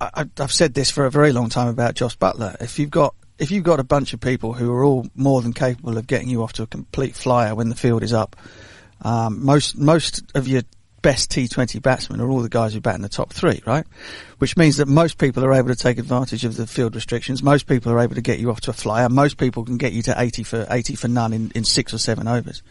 I- 0.01 0.25
I've 0.39 0.51
said 0.53 0.73
this 0.73 0.89
for 0.89 1.05
a 1.05 1.11
very 1.11 1.33
long 1.33 1.49
time 1.49 1.67
about 1.67 1.93
Jos 1.95 2.15
Buttler. 2.15 2.55
If 2.61 2.79
you've 2.79 2.89
got 2.89 3.13
if 3.37 3.51
you've 3.51 3.63
got 3.63 3.79
a 3.79 3.83
bunch 3.83 4.13
of 4.13 4.19
people 4.19 4.53
who 4.53 4.71
are 4.73 4.83
all 4.83 5.07
more 5.15 5.41
than 5.41 5.53
capable 5.53 5.97
of 5.97 6.07
getting 6.07 6.29
you 6.29 6.41
off 6.43 6.53
to 6.53 6.63
a 6.63 6.67
complete 6.67 7.15
flyer 7.15 7.53
when 7.55 7.69
the 7.69 7.75
field 7.75 8.03
is 8.03 8.13
up, 8.13 8.35
um, 9.01 9.43
most 9.45 9.77
most 9.77 10.23
of 10.33 10.47
your 10.47 10.63
best 11.01 11.31
T20 11.31 11.81
batsmen 11.81 12.21
are 12.21 12.29
all 12.29 12.41
the 12.41 12.49
guys 12.49 12.73
who 12.73 12.81
bat 12.81 12.95
in 12.95 13.01
the 13.01 13.09
top 13.09 13.33
three, 13.33 13.61
right? 13.65 13.85
Which 14.37 14.57
means 14.57 14.77
that 14.77 14.87
most 14.87 15.17
people 15.17 15.43
are 15.43 15.53
able 15.53 15.69
to 15.69 15.75
take 15.75 15.97
advantage 15.97 16.45
of 16.45 16.55
the 16.55 16.67
field 16.67 16.95
restrictions. 16.95 17.43
Most 17.43 17.67
people 17.67 17.91
are 17.91 17.99
able 17.99 18.15
to 18.15 18.21
get 18.21 18.39
you 18.39 18.51
off 18.51 18.61
to 18.61 18.71
a 18.71 18.73
flyer. 18.73 19.09
Most 19.09 19.37
people 19.37 19.65
can 19.65 19.77
get 19.77 19.93
you 19.93 20.01
to 20.03 20.15
80 20.19 20.43
for 20.43 20.67
80 20.69 20.95
for 20.95 21.07
none 21.07 21.33
in, 21.33 21.51
in 21.55 21.63
six 21.63 21.93
or 21.93 21.97
seven 21.97 22.27
overs. 22.27 22.63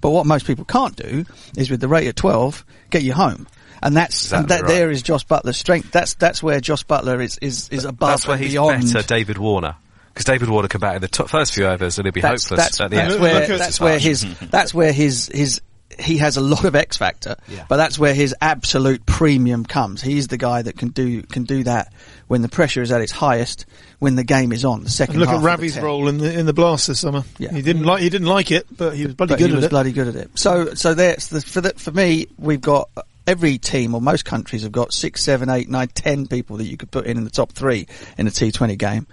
But 0.00 0.10
what 0.10 0.26
most 0.26 0.46
people 0.46 0.64
can't 0.64 0.96
do 0.96 1.24
is 1.56 1.70
with 1.70 1.80
the 1.80 1.88
rate 1.88 2.06
at 2.06 2.16
12, 2.16 2.64
get 2.90 3.02
you 3.02 3.12
home. 3.12 3.46
And 3.82 3.96
that's 3.96 4.32
and 4.32 4.48
that 4.48 4.62
right. 4.62 4.68
there 4.68 4.90
is 4.90 5.02
Jos 5.02 5.24
Buttler's 5.24 5.58
strength. 5.58 5.92
That's 5.92 6.14
that's 6.14 6.42
where 6.42 6.60
Jos 6.60 6.82
Buttler 6.82 7.22
is 7.22 7.38
is, 7.38 7.68
is 7.68 7.84
above 7.84 8.08
That's 8.08 8.26
where 8.26 8.36
and 8.36 8.44
he's 8.44 8.54
beyond. 8.54 8.92
better, 8.92 9.06
David 9.06 9.38
Warner. 9.38 9.76
Because 10.08 10.24
David 10.24 10.48
Warner 10.48 10.68
can 10.68 10.80
bat 10.80 10.96
in 10.96 11.02
the 11.02 11.08
top, 11.08 11.28
first 11.28 11.52
few 11.52 11.66
overs 11.66 11.98
and 11.98 12.06
he'll 12.06 12.12
be 12.12 12.22
that's, 12.22 12.44
hopeless 12.44 12.58
that's, 12.58 12.80
at 12.80 12.88
the 12.88 12.96
that's 12.96 13.12
end. 13.12 13.22
Where 13.22 13.42
at 13.42 13.58
that's 13.58 13.78
where 13.78 13.98
his 13.98 14.26
that's 14.40 14.72
where 14.72 14.90
his 14.90 15.30
his 15.32 15.60
he 15.98 16.18
has 16.18 16.36
a 16.36 16.40
lot 16.40 16.64
of 16.64 16.74
X 16.74 16.96
factor, 16.96 17.36
Yeah. 17.48 17.64
but 17.68 17.76
that's 17.76 17.98
where 17.98 18.12
his 18.14 18.34
absolute 18.40 19.06
premium 19.06 19.64
comes. 19.64 20.02
He's 20.02 20.28
the 20.28 20.36
guy 20.36 20.62
that 20.62 20.76
can 20.76 20.88
do 20.88 21.22
can 21.22 21.44
do 21.44 21.64
that 21.64 21.92
when 22.26 22.42
the 22.42 22.48
pressure 22.48 22.82
is 22.82 22.90
at 22.92 23.00
its 23.00 23.12
highest, 23.12 23.66
when 23.98 24.14
the 24.16 24.24
game 24.24 24.52
is 24.52 24.64
on. 24.64 24.84
The 24.84 24.90
second 24.90 25.16
And 25.16 25.24
look 25.24 25.30
at 25.30 25.42
Ravi's 25.42 25.78
role 25.78 26.08
in 26.08 26.18
the 26.18 26.38
in 26.38 26.44
the 26.46 26.52
blast 26.52 26.88
this 26.88 27.00
summer. 27.00 27.22
Yeah. 27.38 27.52
He 27.52 27.62
didn't 27.62 27.84
like 27.84 28.02
he 28.02 28.08
didn't 28.10 28.26
like 28.26 28.50
it, 28.50 28.66
but 28.76 28.94
he 28.96 29.04
was 29.06 29.14
bloody 29.14 29.34
but 29.34 29.38
good 29.38 29.46
he 29.48 29.52
at 29.52 29.56
was 29.56 29.64
it. 29.66 29.70
bloody 29.70 29.92
good 29.92 30.08
at 30.08 30.16
it. 30.16 30.30
So 30.38 30.74
so 30.74 30.92
there's 30.94 31.28
the, 31.28 31.40
for 31.40 31.60
the, 31.60 31.70
for 31.70 31.92
me, 31.92 32.26
we've 32.38 32.60
got 32.60 32.90
every 33.26 33.58
team 33.58 33.94
or 33.94 34.00
most 34.00 34.24
countries 34.24 34.62
have 34.62 34.72
got 34.72 34.92
six, 34.92 35.22
seven, 35.22 35.48
eight, 35.50 35.68
nine, 35.68 35.88
ten 35.88 36.26
people 36.26 36.58
that 36.58 36.64
you 36.66 36.76
could 36.76 36.90
put 36.90 37.06
in 37.06 37.16
in 37.16 37.24
the 37.24 37.30
top 37.30 37.52
three 37.52 37.86
in 38.18 38.26
a 38.26 38.30
T20 38.30 38.76
game, 38.78 39.06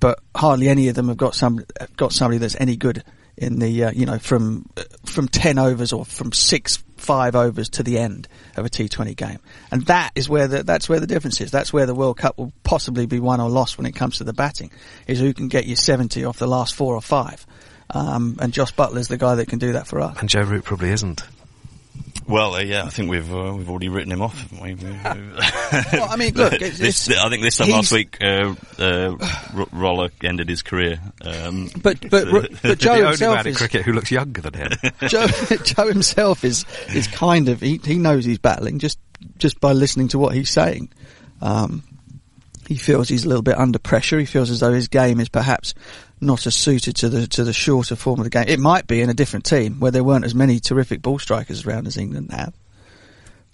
but 0.00 0.18
hardly 0.34 0.68
any 0.68 0.88
of 0.88 0.94
them 0.96 1.08
have 1.08 1.16
got 1.16 1.34
some 1.34 1.64
got 1.96 2.12
somebody 2.12 2.38
that's 2.38 2.56
any 2.58 2.76
good 2.76 3.04
in 3.40 3.58
the 3.58 3.84
uh, 3.84 3.90
you 3.90 4.06
know 4.06 4.18
from 4.18 4.66
from 5.04 5.26
ten 5.26 5.58
overs 5.58 5.92
or 5.92 6.04
from 6.04 6.30
six 6.30 6.76
five 6.98 7.34
overs 7.34 7.70
to 7.70 7.82
the 7.82 7.98
end 7.98 8.28
of 8.56 8.66
a 8.66 8.68
T20 8.68 9.16
game, 9.16 9.38
and 9.72 9.86
that 9.86 10.12
is 10.14 10.28
where 10.28 10.46
the, 10.46 10.62
that's 10.62 10.88
where 10.88 11.00
the 11.00 11.06
difference 11.06 11.40
is. 11.40 11.50
That's 11.50 11.72
where 11.72 11.86
the 11.86 11.94
World 11.94 12.18
Cup 12.18 12.36
will 12.38 12.52
possibly 12.62 13.06
be 13.06 13.18
won 13.18 13.40
or 13.40 13.48
lost 13.48 13.78
when 13.78 13.86
it 13.86 13.92
comes 13.92 14.18
to 14.18 14.24
the 14.24 14.34
batting. 14.34 14.70
Is 15.06 15.18
who 15.18 15.32
can 15.32 15.48
get 15.48 15.64
you 15.64 15.74
70 15.74 16.24
off 16.24 16.38
the 16.38 16.46
last 16.46 16.74
four 16.74 16.94
or 16.94 17.02
five. 17.02 17.44
Um, 17.92 18.36
and 18.40 18.52
Jos 18.52 18.70
Buttler's 18.70 19.08
the 19.08 19.16
guy 19.16 19.34
that 19.36 19.48
can 19.48 19.58
do 19.58 19.72
that 19.72 19.88
for 19.88 20.00
us. 20.00 20.16
And 20.20 20.28
Joe 20.28 20.42
Root 20.42 20.62
probably 20.64 20.90
isn't. 20.90 21.24
Well, 22.30 22.54
uh, 22.54 22.60
yeah, 22.60 22.84
I 22.84 22.90
think 22.90 23.10
we've 23.10 23.34
uh, 23.34 23.54
we've 23.56 23.68
already 23.68 23.88
written 23.88 24.12
him 24.12 24.22
off. 24.22 24.38
haven't 24.40 24.62
we? 24.62 24.74
well, 25.98 26.08
I 26.08 26.16
mean, 26.16 26.34
look, 26.34 26.52
it's, 26.52 26.78
this, 26.78 27.08
it's, 27.08 27.18
I 27.18 27.28
think 27.28 27.42
this 27.42 27.56
time 27.56 27.70
last 27.70 27.90
week, 27.92 28.18
uh, 28.22 28.54
uh, 28.78 29.16
R- 29.56 29.66
Roller 29.72 30.10
ended 30.22 30.48
his 30.48 30.62
career. 30.62 31.00
Um, 31.22 31.70
but 31.82 32.08
but 32.08 32.22
so- 32.28 32.42
but 32.62 32.78
Joe 32.78 32.92
the 32.92 32.98
only 32.98 33.06
himself 33.08 33.36
man 33.36 33.46
in 33.46 33.52
is 33.52 33.56
cricket 33.58 33.82
who 33.82 33.92
looks 33.92 34.10
younger 34.10 34.40
than 34.42 34.54
him. 34.54 34.70
Joe, 35.08 35.26
Joe 35.26 35.88
himself 35.88 36.44
is 36.44 36.64
is 36.94 37.08
kind 37.08 37.48
of 37.48 37.60
he, 37.60 37.80
he 37.84 37.98
knows 37.98 38.24
he's 38.24 38.38
battling 38.38 38.78
just 38.78 38.98
just 39.36 39.60
by 39.60 39.72
listening 39.72 40.08
to 40.08 40.18
what 40.18 40.34
he's 40.34 40.50
saying. 40.50 40.88
Um, 41.42 41.82
he 42.68 42.76
feels 42.76 43.08
he's 43.08 43.24
a 43.24 43.28
little 43.28 43.42
bit 43.42 43.58
under 43.58 43.80
pressure. 43.80 44.18
He 44.20 44.26
feels 44.26 44.50
as 44.50 44.60
though 44.60 44.72
his 44.72 44.86
game 44.86 45.18
is 45.18 45.28
perhaps 45.28 45.74
not 46.20 46.46
as 46.46 46.54
suited 46.54 46.96
to 46.96 47.08
the 47.08 47.26
to 47.28 47.44
the 47.44 47.52
shorter 47.52 47.96
form 47.96 48.20
of 48.20 48.24
the 48.24 48.30
game. 48.30 48.46
It 48.48 48.60
might 48.60 48.86
be 48.86 49.00
in 49.00 49.10
a 49.10 49.14
different 49.14 49.44
team 49.44 49.80
where 49.80 49.90
there 49.90 50.04
weren't 50.04 50.24
as 50.24 50.34
many 50.34 50.60
terrific 50.60 51.02
ball 51.02 51.18
strikers 51.18 51.66
around 51.66 51.86
as 51.86 51.96
England 51.96 52.30
have. 52.32 52.54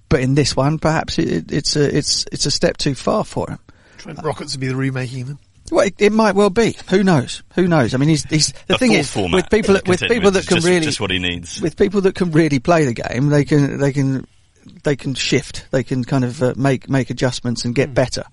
But 0.09 0.21
in 0.21 0.35
this 0.35 0.55
one, 0.55 0.79
perhaps 0.79 1.19
it, 1.19 1.53
it's 1.53 1.77
a 1.77 1.97
it's 1.97 2.27
it's 2.33 2.47
a 2.47 2.51
step 2.51 2.77
too 2.77 2.95
far 2.95 3.25
for 3.25 3.51
him. 3.51 3.59
Trent 3.99 4.23
Rockets 4.23 4.55
would 4.55 4.61
be 4.61 4.69
the 4.69 4.77
remaking 4.77 5.27
them. 5.27 5.39
Well, 5.71 5.87
it, 5.87 5.95
it 5.99 6.13
might 6.13 6.37
well 6.37 6.51
be. 6.51 6.77
Who 6.91 7.03
knows? 7.03 7.43
Who 7.55 7.67
knows? 7.67 7.93
I 7.93 7.97
mean, 7.97 8.09
he's, 8.09 8.23
he's 8.25 8.53
the 8.69 8.77
a 8.77 8.79
thing 8.79 8.93
is 8.93 9.11
format 9.11 9.35
with 9.35 9.51
people 9.51 9.75
that, 9.75 9.89
with 9.89 10.01
people 10.01 10.27
with 10.27 10.35
that 10.35 10.41
is 10.41 10.47
can 10.47 10.57
just, 10.59 10.67
really 10.67 10.81
just 10.81 11.01
what 11.01 11.11
he 11.11 11.19
needs. 11.19 11.61
with 11.61 11.77
people 11.77 12.03
that 12.03 12.15
can 12.15 12.31
really 12.31 12.61
play 12.61 12.85
the 12.85 12.95
game, 12.95 13.31
they 13.31 13.45
can 13.45 13.79
they 13.79 13.93
can 13.93 14.27
they 14.85 14.95
can 14.95 15.15
shift, 15.15 15.67
they 15.73 15.83
can 15.83 16.05
kind 16.05 16.25
of 16.25 16.41
uh, 16.43 16.55
make 16.57 16.89
make 16.89 17.11
adjustments 17.11 17.65
and 17.65 17.75
get 17.75 17.95
better. 17.95 18.25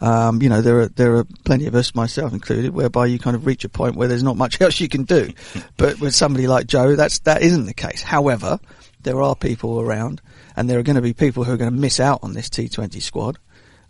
Um, 0.00 0.42
you 0.42 0.48
know, 0.48 0.60
there 0.60 0.80
are 0.80 0.88
there 0.88 1.16
are 1.16 1.24
plenty 1.44 1.66
of 1.66 1.74
us, 1.74 1.94
myself 1.94 2.32
included, 2.32 2.74
whereby 2.74 3.06
you 3.06 3.18
kind 3.18 3.34
of 3.34 3.46
reach 3.46 3.64
a 3.64 3.68
point 3.68 3.96
where 3.96 4.08
there's 4.08 4.22
not 4.22 4.36
much 4.36 4.60
else 4.60 4.78
you 4.80 4.88
can 4.88 5.04
do. 5.04 5.32
but 5.76 6.00
with 6.00 6.14
somebody 6.14 6.46
like 6.46 6.66
Joe, 6.66 6.96
that's 6.96 7.20
that 7.20 7.42
isn't 7.42 7.66
the 7.66 7.74
case. 7.74 8.02
However, 8.02 8.60
there 9.02 9.22
are 9.22 9.34
people 9.34 9.80
around, 9.80 10.20
and 10.54 10.68
there 10.68 10.78
are 10.78 10.82
going 10.82 10.96
to 10.96 11.02
be 11.02 11.14
people 11.14 11.44
who 11.44 11.52
are 11.52 11.56
going 11.56 11.72
to 11.72 11.80
miss 11.80 12.00
out 12.00 12.20
on 12.22 12.34
this 12.34 12.48
T20 12.48 13.00
squad. 13.00 13.38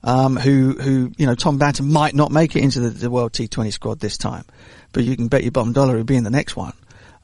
Um, 0.05 0.37
who, 0.37 0.73
who, 0.75 1.11
you 1.17 1.27
know, 1.27 1.35
Tom 1.35 1.59
Banton 1.59 1.91
might 1.91 2.15
not 2.15 2.31
make 2.31 2.55
it 2.55 2.63
into 2.63 2.79
the, 2.79 2.91
the 2.91 3.11
World 3.11 3.33
T20 3.33 3.73
squad 3.73 3.99
this 3.99 4.17
time, 4.17 4.45
but 4.93 5.03
you 5.03 5.17
can 5.17 5.27
bet 5.27 5.43
your 5.43 5.51
bottom 5.51 5.73
dollar 5.73 5.97
he'll 5.97 6.05
be 6.05 6.15
in 6.15 6.23
the 6.23 6.31
next 6.31 6.55
one. 6.55 6.75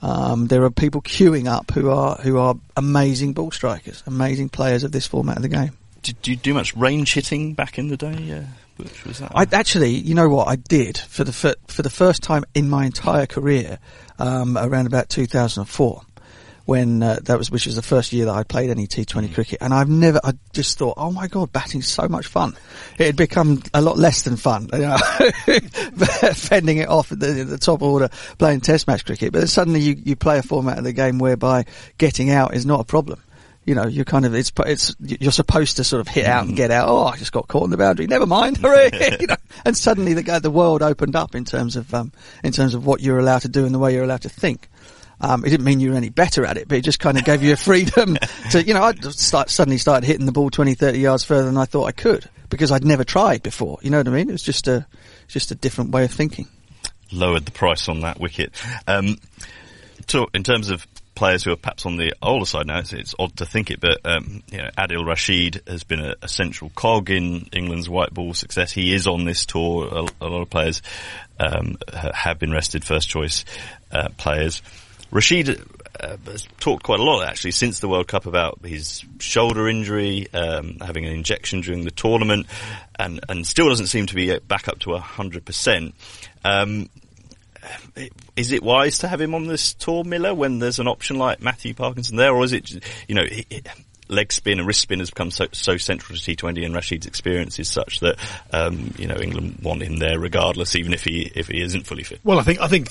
Um, 0.00 0.48
there 0.48 0.64
are 0.64 0.70
people 0.70 1.00
queuing 1.00 1.46
up 1.46 1.70
who 1.70 1.90
are 1.90 2.16
who 2.16 2.38
are 2.38 2.56
amazing 2.76 3.34
ball 3.34 3.52
strikers, 3.52 4.02
amazing 4.06 4.48
players 4.48 4.82
of 4.82 4.90
this 4.90 5.06
format 5.06 5.36
of 5.36 5.42
the 5.42 5.48
game. 5.48 5.78
Did 6.02 6.26
you 6.26 6.36
do 6.36 6.52
much 6.54 6.74
range 6.74 7.14
hitting 7.14 7.54
back 7.54 7.78
in 7.78 7.88
the 7.88 7.96
day? 7.96 8.32
Uh, 8.32 8.42
which 8.76 9.04
was 9.04 9.18
that? 9.20 9.32
I 9.34 9.46
actually, 9.52 9.90
you 9.90 10.14
know 10.14 10.28
what, 10.28 10.48
I 10.48 10.56
did 10.56 10.98
for 10.98 11.24
the 11.24 11.32
fir- 11.32 11.54
for 11.68 11.82
the 11.82 11.90
first 11.90 12.22
time 12.22 12.44
in 12.54 12.68
my 12.68 12.86
entire 12.86 13.26
career, 13.26 13.78
um, 14.18 14.58
around 14.58 14.86
about 14.86 15.08
2004, 15.08 16.02
when 16.64 17.02
uh, 17.02 17.18
that 17.22 17.38
was 17.38 17.50
which 17.50 17.66
was 17.66 17.76
the 17.76 17.82
first 17.82 18.12
year 18.12 18.26
that 18.26 18.34
I 18.34 18.42
played 18.42 18.70
any 18.70 18.86
T20 18.86 19.32
cricket, 19.34 19.58
and 19.60 19.72
I've 19.72 19.88
never, 19.88 20.20
I 20.24 20.32
just 20.52 20.78
thought, 20.78 20.94
oh 20.96 21.12
my 21.12 21.28
god, 21.28 21.52
batting's 21.52 21.86
so 21.86 22.08
much 22.08 22.26
fun. 22.26 22.56
It 22.98 23.06
had 23.06 23.16
become 23.16 23.62
a 23.72 23.80
lot 23.80 23.96
less 23.96 24.22
than 24.22 24.36
fun, 24.36 24.70
you 24.72 24.80
know, 24.80 24.96
fending 26.34 26.78
it 26.78 26.88
off 26.88 27.12
at 27.12 27.20
the, 27.20 27.44
the 27.44 27.58
top 27.58 27.82
order, 27.82 28.08
playing 28.38 28.62
Test 28.62 28.88
match 28.88 29.04
cricket, 29.04 29.32
but 29.32 29.40
then 29.40 29.48
suddenly 29.48 29.80
you 29.80 29.96
you 30.04 30.16
play 30.16 30.38
a 30.38 30.42
format 30.42 30.78
of 30.78 30.84
the 30.84 30.92
game 30.92 31.18
whereby 31.18 31.64
getting 31.98 32.30
out 32.30 32.54
is 32.54 32.66
not 32.66 32.80
a 32.80 32.84
problem. 32.84 33.22
You 33.64 33.76
know, 33.76 33.86
you're 33.86 34.04
kind 34.04 34.24
of 34.24 34.34
it's 34.34 34.50
it's 34.66 34.96
you're 35.00 35.30
supposed 35.30 35.76
to 35.76 35.84
sort 35.84 36.00
of 36.00 36.08
hit 36.08 36.26
out 36.26 36.46
and 36.46 36.56
get 36.56 36.70
out. 36.70 36.88
Oh, 36.88 37.04
I 37.04 37.16
just 37.16 37.30
got 37.32 37.46
caught 37.46 37.64
in 37.64 37.70
the 37.70 37.76
boundary. 37.76 38.06
Never 38.08 38.26
mind, 38.26 38.56
hooray! 38.60 38.90
you 39.20 39.26
know, 39.28 39.36
and 39.64 39.76
suddenly 39.76 40.14
the 40.14 40.40
the 40.40 40.50
world 40.50 40.82
opened 40.82 41.14
up 41.14 41.34
in 41.34 41.44
terms 41.44 41.76
of 41.76 41.92
um, 41.94 42.12
in 42.42 42.52
terms 42.52 42.74
of 42.74 42.84
what 42.84 43.00
you're 43.00 43.18
allowed 43.18 43.42
to 43.42 43.48
do 43.48 43.64
and 43.64 43.74
the 43.74 43.78
way 43.78 43.94
you're 43.94 44.04
allowed 44.04 44.22
to 44.22 44.28
think. 44.28 44.68
Um, 45.20 45.44
it 45.44 45.50
didn't 45.50 45.64
mean 45.64 45.78
you 45.78 45.92
were 45.92 45.96
any 45.96 46.08
better 46.08 46.44
at 46.44 46.56
it, 46.56 46.66
but 46.66 46.78
it 46.78 46.80
just 46.80 46.98
kind 46.98 47.16
of 47.16 47.24
gave 47.24 47.44
you 47.44 47.52
a 47.52 47.56
freedom 47.68 48.18
to, 48.50 48.60
you 48.60 48.74
know, 48.74 48.82
I 48.82 48.92
start, 49.10 49.50
suddenly 49.50 49.78
started 49.78 50.04
hitting 50.04 50.26
the 50.26 50.32
ball 50.32 50.50
20, 50.50 50.74
30 50.74 50.98
yards 50.98 51.22
further 51.22 51.44
than 51.44 51.56
I 51.56 51.64
thought 51.64 51.84
I 51.84 51.92
could 51.92 52.28
because 52.50 52.72
I'd 52.72 52.84
never 52.84 53.04
tried 53.04 53.40
before. 53.44 53.78
You 53.82 53.90
know 53.90 53.98
what 53.98 54.08
I 54.08 54.10
mean? 54.10 54.28
It 54.28 54.32
was 54.32 54.42
just 54.42 54.66
a, 54.66 54.84
just 55.28 55.52
a 55.52 55.54
different 55.54 55.92
way 55.92 56.04
of 56.04 56.10
thinking. 56.10 56.48
lowered 57.12 57.44
the 57.44 57.52
price 57.52 57.88
on 57.88 58.00
that 58.00 58.18
wicket. 58.18 58.52
Um, 58.88 59.16
so 60.08 60.26
in 60.34 60.42
terms 60.42 60.70
of 60.70 60.88
players 61.14 61.44
who 61.44 61.52
are 61.52 61.56
perhaps 61.56 61.86
on 61.86 61.96
the 61.96 62.14
older 62.22 62.46
side 62.46 62.66
now, 62.66 62.78
it's, 62.78 62.92
it's 62.92 63.14
odd 63.18 63.36
to 63.36 63.46
think 63.46 63.70
it, 63.70 63.80
but 63.80 63.98
um, 64.04 64.42
you 64.50 64.58
know, 64.58 64.70
Adil 64.78 65.06
Rashid 65.06 65.62
has 65.66 65.84
been 65.84 66.00
a, 66.00 66.14
a 66.22 66.28
central 66.28 66.70
cog 66.74 67.10
in 67.10 67.48
England's 67.52 67.88
white 67.88 68.12
ball 68.12 68.34
success. 68.34 68.72
He 68.72 68.94
is 68.94 69.06
on 69.06 69.24
this 69.24 69.46
tour. 69.46 69.86
A, 69.86 70.24
a 70.24 70.28
lot 70.28 70.42
of 70.42 70.50
players 70.50 70.82
um, 71.38 71.76
have 71.92 72.38
been 72.38 72.52
rested 72.52 72.84
first 72.84 73.08
choice 73.08 73.44
uh, 73.90 74.08
players. 74.16 74.62
Rashid 75.10 75.60
uh, 76.00 76.16
has 76.24 76.48
talked 76.58 76.82
quite 76.82 77.00
a 77.00 77.02
lot 77.02 77.28
actually 77.28 77.50
since 77.50 77.80
the 77.80 77.88
World 77.88 78.08
Cup 78.08 78.26
about 78.26 78.64
his 78.64 79.04
shoulder 79.18 79.68
injury, 79.68 80.26
um, 80.32 80.78
having 80.80 81.04
an 81.04 81.12
injection 81.12 81.60
during 81.60 81.84
the 81.84 81.90
tournament, 81.90 82.46
and, 82.98 83.20
and 83.28 83.46
still 83.46 83.68
doesn't 83.68 83.88
seem 83.88 84.06
to 84.06 84.14
be 84.14 84.38
back 84.38 84.68
up 84.68 84.78
to 84.80 84.96
hundred 84.96 85.44
percent. 85.44 85.94
Um, 86.44 86.88
is 88.36 88.52
it 88.52 88.62
wise 88.62 88.98
to 88.98 89.08
have 89.08 89.20
him 89.20 89.34
on 89.34 89.46
this 89.46 89.74
tour, 89.74 90.04
Miller, 90.04 90.34
when 90.34 90.58
there's 90.58 90.78
an 90.78 90.88
option 90.88 91.18
like 91.18 91.40
Matthew 91.40 91.74
Parkinson 91.74 92.16
there, 92.16 92.34
or 92.34 92.44
is 92.44 92.52
it, 92.52 92.82
you 93.08 93.14
know, 93.14 93.26
leg 94.08 94.32
spin 94.32 94.58
and 94.58 94.68
wrist 94.68 94.80
spin 94.80 94.98
has 94.98 95.10
become 95.10 95.30
so, 95.30 95.46
so 95.52 95.76
central 95.76 96.16
to 96.16 96.36
T20, 96.36 96.64
and 96.64 96.74
Rashid's 96.74 97.06
experience 97.06 97.58
is 97.58 97.68
such 97.68 98.00
that 98.00 98.18
um, 98.52 98.92
you 98.98 99.06
know 99.06 99.16
England 99.16 99.60
want 99.62 99.82
him 99.82 99.96
there 99.96 100.18
regardless, 100.18 100.76
even 100.76 100.92
if 100.92 101.04
he 101.04 101.30
if 101.34 101.48
he 101.48 101.60
isn't 101.60 101.86
fully 101.86 102.04
fit. 102.04 102.20
Well, 102.22 102.38
I 102.38 102.42
think 102.42 102.60
I 102.60 102.68
think 102.68 102.90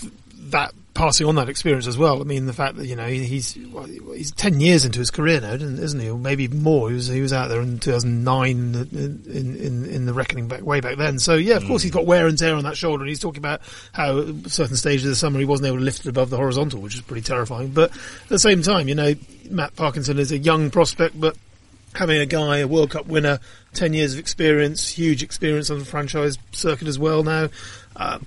that 0.52 0.74
passing 0.94 1.26
on 1.28 1.36
that 1.36 1.50
experience 1.50 1.88
as 1.88 1.98
well. 1.98 2.22
I 2.22 2.26
mean, 2.26 2.46
the 2.46 2.54
fact 2.54 2.76
that 2.78 2.86
you 2.86 2.96
know 2.96 3.08
he's 3.08 3.54
he's 3.54 4.32
ten 4.32 4.60
years 4.60 4.86
into 4.86 5.00
his 5.00 5.12
career 5.12 5.42
now, 5.42 5.54
isn't 5.54 6.00
he? 6.00 6.10
Or 6.10 6.18
maybe 6.18 6.48
more. 6.48 6.90
He 6.90 6.96
was 6.96 7.08
he 7.08 7.22
was 7.22 7.34
out 7.34 7.48
there 7.48 7.62
in 7.62 7.80
2009 7.80 8.50
in 8.50 9.24
in, 9.26 9.86
in 9.86 10.06
the 10.06 10.14
reckoning 10.14 10.48
back 10.48 10.62
way 10.62 10.82
back 10.82 10.98
then. 10.98 11.20
So 11.20 11.36
yeah, 11.36 11.56
of 11.56 11.66
course 11.66 11.82
he's 11.82 11.92
got 11.92 12.06
wear 12.06 12.28
and 12.28 12.38
tear 12.38 12.56
on 12.56 12.64
that 12.64 12.78
shoulder, 12.78 13.04
and 13.04 13.10
he's 13.10 13.20
talking 13.20 13.40
about 13.40 13.62
how 13.94 14.20
at 14.20 14.50
certain 14.50 14.76
stages 14.76 15.06
of 15.06 15.12
the 15.12 15.16
summer 15.16 15.40
he 15.40 15.46
wasn't 15.46 15.68
able 15.68 15.78
to 15.78 15.84
lift 15.84 16.02
it 16.02 16.08
above 16.08 16.30
the 16.30 16.38
horizontal, 16.38 16.82
which 16.82 16.96
is 16.96 17.02
pretty 17.02 17.22
terrifying. 17.22 17.70
But 17.70 17.92
at 17.92 18.30
the 18.30 18.40
same 18.40 18.62
time, 18.62 18.88
you 18.88 18.96
know, 18.96 19.14
Matt 19.50 19.76
Parkinson 19.76 20.20
is 20.20 20.32
a 20.32 20.38
young 20.38 20.72
prospect, 20.72 21.20
but 21.20 21.38
having 21.94 22.18
a 22.20 22.26
guy, 22.26 22.58
a 22.58 22.68
World 22.68 22.92
Cup 22.92 23.06
winner, 23.08 23.40
10 23.74 23.94
years 23.94 24.14
of 24.14 24.20
experience, 24.20 24.90
huge 24.90 25.24
experience 25.24 25.70
on 25.70 25.80
the 25.80 25.86
franchise 25.86 26.38
circuit 26.52 26.88
as 26.88 26.98
well 26.98 27.24
now. 27.24 27.50
Uh, 27.96 28.20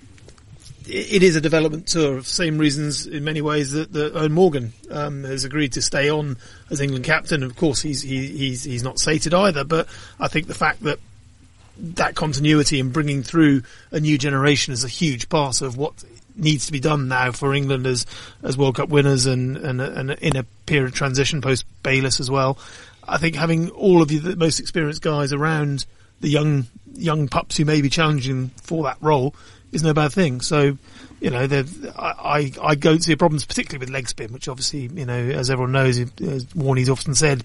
it 0.87 1.23
is 1.23 1.37
a 1.37 1.41
development 1.41 1.87
tour 1.87 2.19
of 2.19 2.27
same 2.27 2.59
reasons 2.59 3.07
in 3.07 3.25
many 3.25 3.41
ways 3.41 3.73
that, 3.73 3.93
that 3.93 4.15
Eoin 4.15 4.31
Morgan 4.31 4.73
um, 4.91 5.25
has 5.25 5.45
agreed 5.45 5.73
to 5.73 5.83
stay 5.83 6.11
on 6.11 6.37
as 6.71 6.81
England 6.81 7.05
captain. 7.05 7.43
Of 7.43 7.57
course, 7.57 7.81
he's 7.81 8.03
he, 8.03 8.29
he's 8.29 8.65
he's 8.65 8.83
not 8.83 8.99
sated 8.99 9.35
either, 9.35 9.65
but 9.65 9.89
I 10.21 10.29
think 10.29 10.47
the 10.47 10.55
fact 10.55 10.83
that 10.83 10.99
that 11.77 12.15
continuity 12.15 12.81
and 12.81 12.93
bringing 12.93 13.23
through 13.23 13.63
a 13.91 14.01
new 14.01 14.19
generation 14.19 14.73
is 14.73 14.85
a 14.85 14.89
huge 14.89 15.29
part 15.29 15.63
of 15.63 15.77
what 15.77 16.05
needs 16.37 16.67
to 16.67 16.73
be 16.73 16.81
done 16.81 17.09
now 17.09 17.33
for 17.33 17.55
England 17.55 17.87
as 17.87 18.07
as 18.43 18.59
World 18.59 18.77
Cup 18.77 18.89
winners 18.89 19.27
and 19.27 19.57
and, 19.57 19.81
and 19.81 20.11
in 20.11 20.37
a 20.37 20.45
period 20.67 20.89
of 20.89 20.95
transition 20.95 21.41
post 21.41 21.65
Bayliss 21.83 22.21
as 22.21 22.31
well. 22.31 22.59
I 23.07 23.19
think 23.19 23.37
having 23.37 23.71
all 23.71 24.03
of 24.03 24.09
the 24.09 24.37
most 24.37 24.61
experienced 24.61 25.03
guys 25.03 25.33
around 25.33 25.87
the 26.21 26.29
young 26.29 26.67
young 26.95 27.29
pups 27.29 27.57
who 27.57 27.65
may 27.65 27.81
be 27.83 27.89
challenging 27.89 28.51
for 28.63 28.85
that 28.85 28.99
role 29.01 29.35
is 29.75 29.83
no 29.83 29.95
bad 29.95 30.13
thing. 30.13 30.41
So, 30.41 30.79
you 31.21 31.31
know, 31.31 31.47
I, 31.97 32.13
I 32.23 32.53
I 32.63 32.75
don't 32.75 33.03
see 33.03 33.13
a 33.13 33.17
problem, 33.17 33.41
particularly 33.41 33.81
with 33.81 33.91
leg 33.91 34.09
spin, 34.09 34.33
which 34.33 34.49
obviously, 34.49 34.91
you 34.93 35.07
know, 35.07 35.19
as 35.19 35.51
everyone 35.51 35.73
knows, 35.73 35.99
as 35.99 36.55
Warney's 36.55 36.91
often 36.91 37.15
said, 37.15 37.45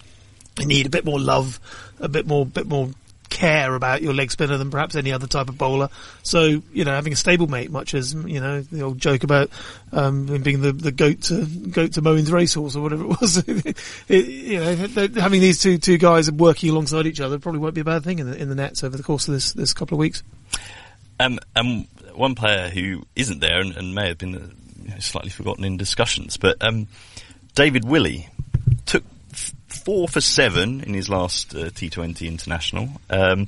you 0.59 0.65
need 0.65 0.85
a 0.85 0.89
bit 0.89 1.05
more 1.05 1.19
love, 1.19 1.59
a 1.99 2.09
bit 2.09 2.27
more, 2.27 2.45
bit 2.45 2.67
more 2.67 2.89
care 3.29 3.75
about 3.75 4.01
your 4.01 4.13
leg 4.13 4.31
spinner 4.31 4.57
than 4.57 4.71
perhaps 4.71 4.95
any 4.95 5.11
other 5.11 5.27
type 5.27 5.49
of 5.49 5.57
bowler. 5.57 5.89
So, 6.23 6.61
you 6.73 6.83
know, 6.83 6.91
having 6.91 7.13
a 7.13 7.15
stable 7.15 7.47
mate, 7.47 7.71
much 7.71 7.93
as, 7.93 8.13
you 8.13 8.39
know, 8.39 8.61
the 8.61 8.81
old 8.81 8.97
joke 8.97 9.23
about, 9.23 9.49
um, 9.91 10.25
being 10.25 10.61
the, 10.61 10.71
the 10.71 10.91
goat 10.91 11.21
to, 11.23 11.45
goat 11.45 11.93
to 11.93 12.01
Moeen's 12.01 12.31
racehorse 12.31 12.75
or 12.75 12.81
whatever 12.81 13.03
it 13.03 13.21
was. 13.21 13.37
it, 13.47 14.25
you 14.25 14.59
know, 14.59 14.75
having 15.21 15.41
these 15.41 15.61
two, 15.61 15.77
two 15.77 15.97
guys 15.97 16.31
working 16.31 16.69
alongside 16.69 17.05
each 17.05 17.21
other 17.21 17.39
probably 17.39 17.59
won't 17.59 17.75
be 17.75 17.81
a 17.81 17.85
bad 17.85 18.03
thing 18.03 18.19
in 18.19 18.29
the, 18.29 18.37
in 18.37 18.49
the 18.49 18.55
nets 18.55 18.83
over 18.83 18.97
the 18.97 19.03
course 19.03 19.27
of 19.27 19.33
this, 19.33 19.53
this 19.53 19.73
couple 19.73 19.95
of 19.95 19.99
weeks. 19.99 20.23
Um, 21.19 21.39
um, 21.55 21.87
one 22.13 22.35
player 22.35 22.69
who 22.69 23.03
isn't 23.15 23.39
there 23.39 23.59
and, 23.59 23.75
and 23.75 23.95
may 23.95 24.07
have 24.07 24.17
been 24.17 24.35
uh, 24.35 24.99
slightly 24.99 25.29
forgotten 25.29 25.63
in 25.65 25.77
discussions, 25.77 26.37
but 26.37 26.57
um, 26.61 26.87
David 27.55 27.85
Willey 27.85 28.29
took 28.85 29.03
f- 29.31 29.53
four 29.67 30.07
for 30.07 30.21
seven 30.21 30.81
in 30.81 30.93
his 30.93 31.09
last 31.09 31.55
uh, 31.55 31.69
T20 31.69 32.27
international. 32.27 32.89
Um, 33.09 33.47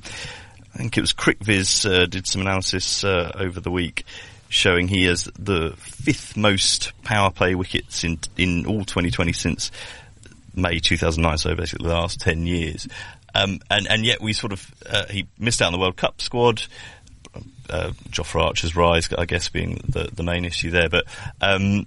I 0.74 0.78
think 0.78 0.96
it 0.96 1.00
was 1.00 1.12
CricViz 1.12 1.90
uh, 1.90 2.06
did 2.06 2.26
some 2.26 2.40
analysis 2.40 3.04
uh, 3.04 3.32
over 3.34 3.60
the 3.60 3.70
week 3.70 4.04
showing 4.48 4.86
he 4.86 5.04
has 5.04 5.24
the 5.38 5.72
fifth 5.78 6.36
most 6.36 6.92
power 7.04 7.30
play 7.30 7.54
wickets 7.54 8.04
in 8.04 8.18
in 8.36 8.66
all 8.66 8.84
2020 8.84 9.32
since 9.32 9.70
May 10.54 10.78
2009, 10.78 11.38
so 11.38 11.54
basically 11.54 11.88
the 11.88 11.94
last 11.94 12.20
10 12.20 12.46
years. 12.46 12.86
Um, 13.34 13.60
and, 13.70 13.86
and 13.88 14.04
yet 14.04 14.20
we 14.20 14.32
sort 14.32 14.52
of, 14.52 14.74
uh, 14.88 15.06
he 15.06 15.26
missed 15.38 15.62
out 15.62 15.68
on 15.68 15.72
the 15.72 15.78
World 15.78 15.96
Cup 15.96 16.20
squad. 16.20 16.62
Uh, 17.68 17.92
Jofra 18.10 18.42
Archer's 18.42 18.76
rise, 18.76 19.08
I 19.16 19.24
guess, 19.24 19.48
being 19.48 19.80
the, 19.88 20.08
the 20.12 20.22
main 20.22 20.44
issue 20.44 20.70
there. 20.70 20.88
But 20.88 21.04
um, 21.40 21.86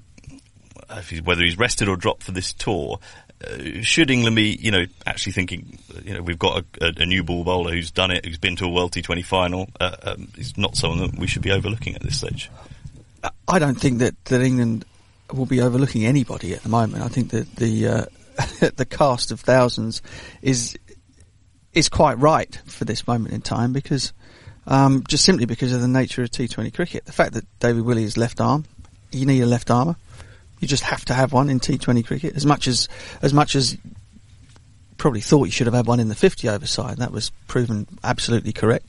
he's, 1.09 1.21
whether 1.21 1.43
he's 1.43 1.57
rested 1.57 1.87
or 1.87 1.95
dropped 1.95 2.23
for 2.23 2.31
this 2.31 2.53
tour, 2.53 2.99
uh, 3.43 3.81
should 3.81 4.09
England 4.09 4.35
be, 4.35 4.57
you 4.59 4.71
know, 4.71 4.85
actually 5.05 5.33
thinking, 5.33 5.77
you 6.03 6.13
know, 6.13 6.21
we've 6.21 6.39
got 6.39 6.63
a, 6.81 6.85
a, 6.85 6.93
a, 7.03 7.05
new 7.05 7.23
ball 7.23 7.43
bowler 7.43 7.71
who's 7.71 7.91
done 7.91 8.11
it, 8.11 8.25
who's 8.25 8.37
been 8.37 8.55
to 8.55 8.65
a 8.65 8.69
World 8.69 8.93
T20 8.93 9.25
final, 9.25 9.67
uh, 9.79 9.95
um, 10.03 10.27
he's 10.35 10.57
not 10.57 10.75
someone 10.75 10.99
that 10.99 11.19
we 11.19 11.27
should 11.27 11.41
be 11.41 11.51
overlooking 11.51 11.95
at 11.95 12.01
this 12.01 12.17
stage. 12.17 12.49
I 13.47 13.59
don't 13.59 13.75
think 13.75 13.99
that, 13.99 14.23
that 14.25 14.41
England 14.41 14.85
will 15.33 15.45
be 15.45 15.61
overlooking 15.61 16.05
anybody 16.05 16.53
at 16.53 16.63
the 16.63 16.69
moment. 16.69 17.03
I 17.03 17.07
think 17.07 17.31
that 17.31 17.55
the 17.55 17.87
uh, 17.87 18.05
the 18.75 18.85
cast 18.85 19.31
of 19.31 19.39
thousands 19.39 20.01
is 20.41 20.77
is 21.73 21.89
quite 21.89 22.17
right 22.19 22.59
for 22.65 22.85
this 22.85 23.07
moment 23.07 23.33
in 23.33 23.41
time 23.41 23.73
because 23.73 24.13
um, 24.67 25.03
just 25.07 25.25
simply 25.25 25.45
because 25.45 25.73
of 25.73 25.81
the 25.81 25.87
nature 25.87 26.23
of 26.23 26.31
T20 26.31 26.73
cricket. 26.73 27.05
The 27.05 27.11
fact 27.11 27.33
that 27.33 27.45
David 27.59 27.83
Willey 27.83 28.03
is 28.03 28.17
left 28.17 28.41
arm, 28.41 28.65
you 29.11 29.25
need 29.25 29.41
a 29.41 29.45
left 29.45 29.69
armer. 29.69 29.95
You 30.59 30.67
just 30.67 30.83
have 30.83 31.05
to 31.05 31.13
have 31.13 31.33
one 31.33 31.49
in 31.49 31.59
T20 31.59 32.05
cricket. 32.05 32.35
As 32.35 32.45
much 32.45 32.67
as 32.67 32.87
as 33.21 33.33
much 33.33 33.55
as 33.55 33.77
probably 34.97 35.21
thought 35.21 35.45
you 35.45 35.51
should 35.51 35.67
have 35.67 35.73
had 35.73 35.85
one 35.85 35.99
in 35.99 36.07
the 36.07 36.15
50 36.15 36.49
over 36.49 36.65
side. 36.65 36.97
That 36.97 37.11
was 37.11 37.29
proven 37.47 37.85
absolutely 38.03 38.53
correct. 38.53 38.87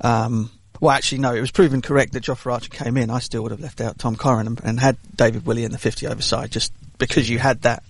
Um, 0.00 0.50
well, 0.80 0.92
actually, 0.92 1.18
no, 1.18 1.34
it 1.34 1.40
was 1.40 1.50
proven 1.50 1.82
correct 1.82 2.12
that 2.12 2.24
Jofra 2.24 2.52
Archer 2.52 2.70
came 2.70 2.96
in. 2.96 3.10
I 3.10 3.18
still 3.18 3.42
would 3.42 3.52
have 3.52 3.60
left 3.60 3.80
out 3.80 3.98
Tom 3.98 4.16
Curran 4.16 4.46
and, 4.46 4.60
and 4.64 4.80
had 4.80 4.96
David 5.14 5.46
Willey 5.46 5.64
in 5.64 5.72
the 5.72 5.78
50 5.78 6.06
over 6.06 6.22
side 6.22 6.50
just 6.50 6.72
because 6.98 7.28
you 7.28 7.38
had 7.38 7.62
that 7.62 7.82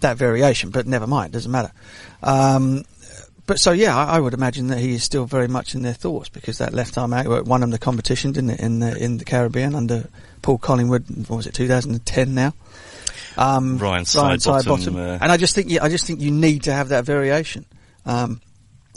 that 0.00 0.16
variation. 0.16 0.70
But 0.70 0.86
never 0.86 1.06
mind, 1.06 1.32
doesn't 1.32 1.50
matter. 1.50 1.72
Um, 2.22 2.84
but 3.46 3.60
so 3.60 3.72
yeah, 3.72 3.96
I, 3.96 4.16
I, 4.16 4.20
would 4.20 4.34
imagine 4.34 4.68
that 4.68 4.78
he 4.78 4.94
is 4.94 5.04
still 5.04 5.24
very 5.24 5.48
much 5.48 5.74
in 5.74 5.82
their 5.82 5.94
thoughts 5.94 6.28
because 6.28 6.58
that 6.58 6.72
left 6.72 6.98
arm 6.98 7.12
out 7.12 7.46
won 7.46 7.60
them 7.60 7.70
the 7.70 7.78
competition, 7.78 8.32
didn't 8.32 8.50
it, 8.50 8.60
in 8.60 8.80
the 8.80 8.96
in 8.96 9.18
the 9.18 9.24
Caribbean 9.24 9.74
under 9.74 10.08
Paul 10.42 10.58
Collingwood? 10.58 11.04
What 11.28 11.36
was 11.36 11.46
it, 11.46 11.54
2010 11.54 12.34
now? 12.34 12.54
Um, 13.36 13.78
Ryan 13.78 14.04
Sidebottom, 14.04 14.96
uh, 14.96 15.18
and 15.20 15.30
I 15.30 15.36
just 15.36 15.54
think 15.54 15.70
yeah, 15.70 15.84
I 15.84 15.88
just 15.88 16.06
think 16.06 16.20
you 16.20 16.30
need 16.30 16.64
to 16.64 16.72
have 16.72 16.88
that 16.88 17.04
variation. 17.04 17.66
Um, 18.04 18.40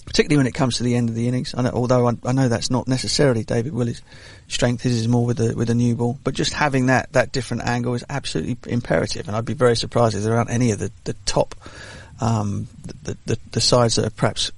particularly 0.10 0.38
when 0.38 0.48
it 0.48 0.56
comes 0.56 0.78
to 0.78 0.84
the 0.84 0.96
end 0.96 1.08
of 1.08 1.14
the 1.14 1.28
innings. 1.28 1.56
Know, 1.56 1.70
although 1.72 2.08
I, 2.08 2.14
I, 2.26 2.32
know 2.32 2.50
that's 2.50 2.72
not 2.72 2.88
necessarily 2.88 3.44
David 3.44 3.74
Willey's 3.74 4.02
strength, 4.48 4.82
his 4.82 4.96
is 4.96 5.08
more 5.08 5.24
with 5.24 5.38
the 5.38 5.56
with 5.56 5.68
the 5.68 5.76
new 5.76 5.96
ball. 5.96 6.18
But 6.24 6.34
just 6.34 6.54
having 6.54 6.88
that 6.88 7.14
that 7.14 7.32
different 7.32 7.64
angle 7.64 7.94
is 7.94 8.04
absolutely 8.10 8.58
imperative, 8.72 9.28
and 9.28 9.38
I'd 9.38 9.46
be 9.46 9.54
very 9.54 9.76
surprised 9.76 10.16
if 10.16 10.24
there 10.24 10.36
aren't 10.36 10.50
any 10.50 10.72
of 10.72 10.80
the 10.80 10.92
the 11.04 11.14
top 11.26 11.54
um, 12.22 12.68
the, 13.04 13.18
the, 13.26 13.38
the 13.52 13.62
sides 13.62 13.96
that 13.96 14.06
are 14.06 14.12
perhaps 14.12 14.52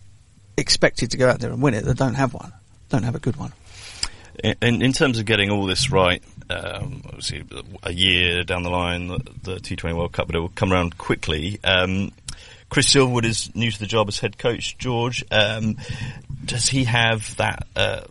expected 0.58 1.12
to 1.12 1.18
go 1.18 1.30
out 1.30 1.40
there 1.40 1.52
and 1.52 1.62
win 1.62 1.74
it 1.74 1.86
that 1.86 1.98
don't 1.98 2.16
have 2.16 2.34
one, 2.34 2.52
don't 2.90 3.04
have 3.04 3.16
a 3.16 3.20
good 3.20 3.36
one. 3.36 3.54
In, 4.44 4.82
in 4.82 4.94
terms 4.94 5.20
of 5.20 5.26
getting 5.26 5.52
all 5.52 5.66
this 5.66 5.92
right, 5.92 6.24
um, 6.50 7.02
obviously 7.06 7.44
a 7.84 7.94
year 7.94 8.44
down 8.44 8.64
the 8.64 8.70
line, 8.70 9.08
the, 9.08 9.20
the, 9.44 9.56
T20 9.56 9.96
World 9.96 10.14
Cup, 10.14 10.28
but 10.28 10.36
it 10.36 10.40
will 10.40 10.50
come 10.50 10.72
around 10.72 10.98
quickly. 10.98 11.60
Um, 11.64 12.12
Chris 12.70 12.88
Silverwood 12.88 13.26
is 13.26 13.54
new 13.54 13.70
to 13.70 13.80
the 13.80 13.86
job 13.86 14.08
as 14.08 14.20
head 14.20 14.38
coach. 14.38 14.78
George, 14.78 15.24
um, 15.32 15.78
does 16.46 16.70
he 16.70 16.86
have 16.86 17.36
that 17.36 17.68
uh, 17.76 18.02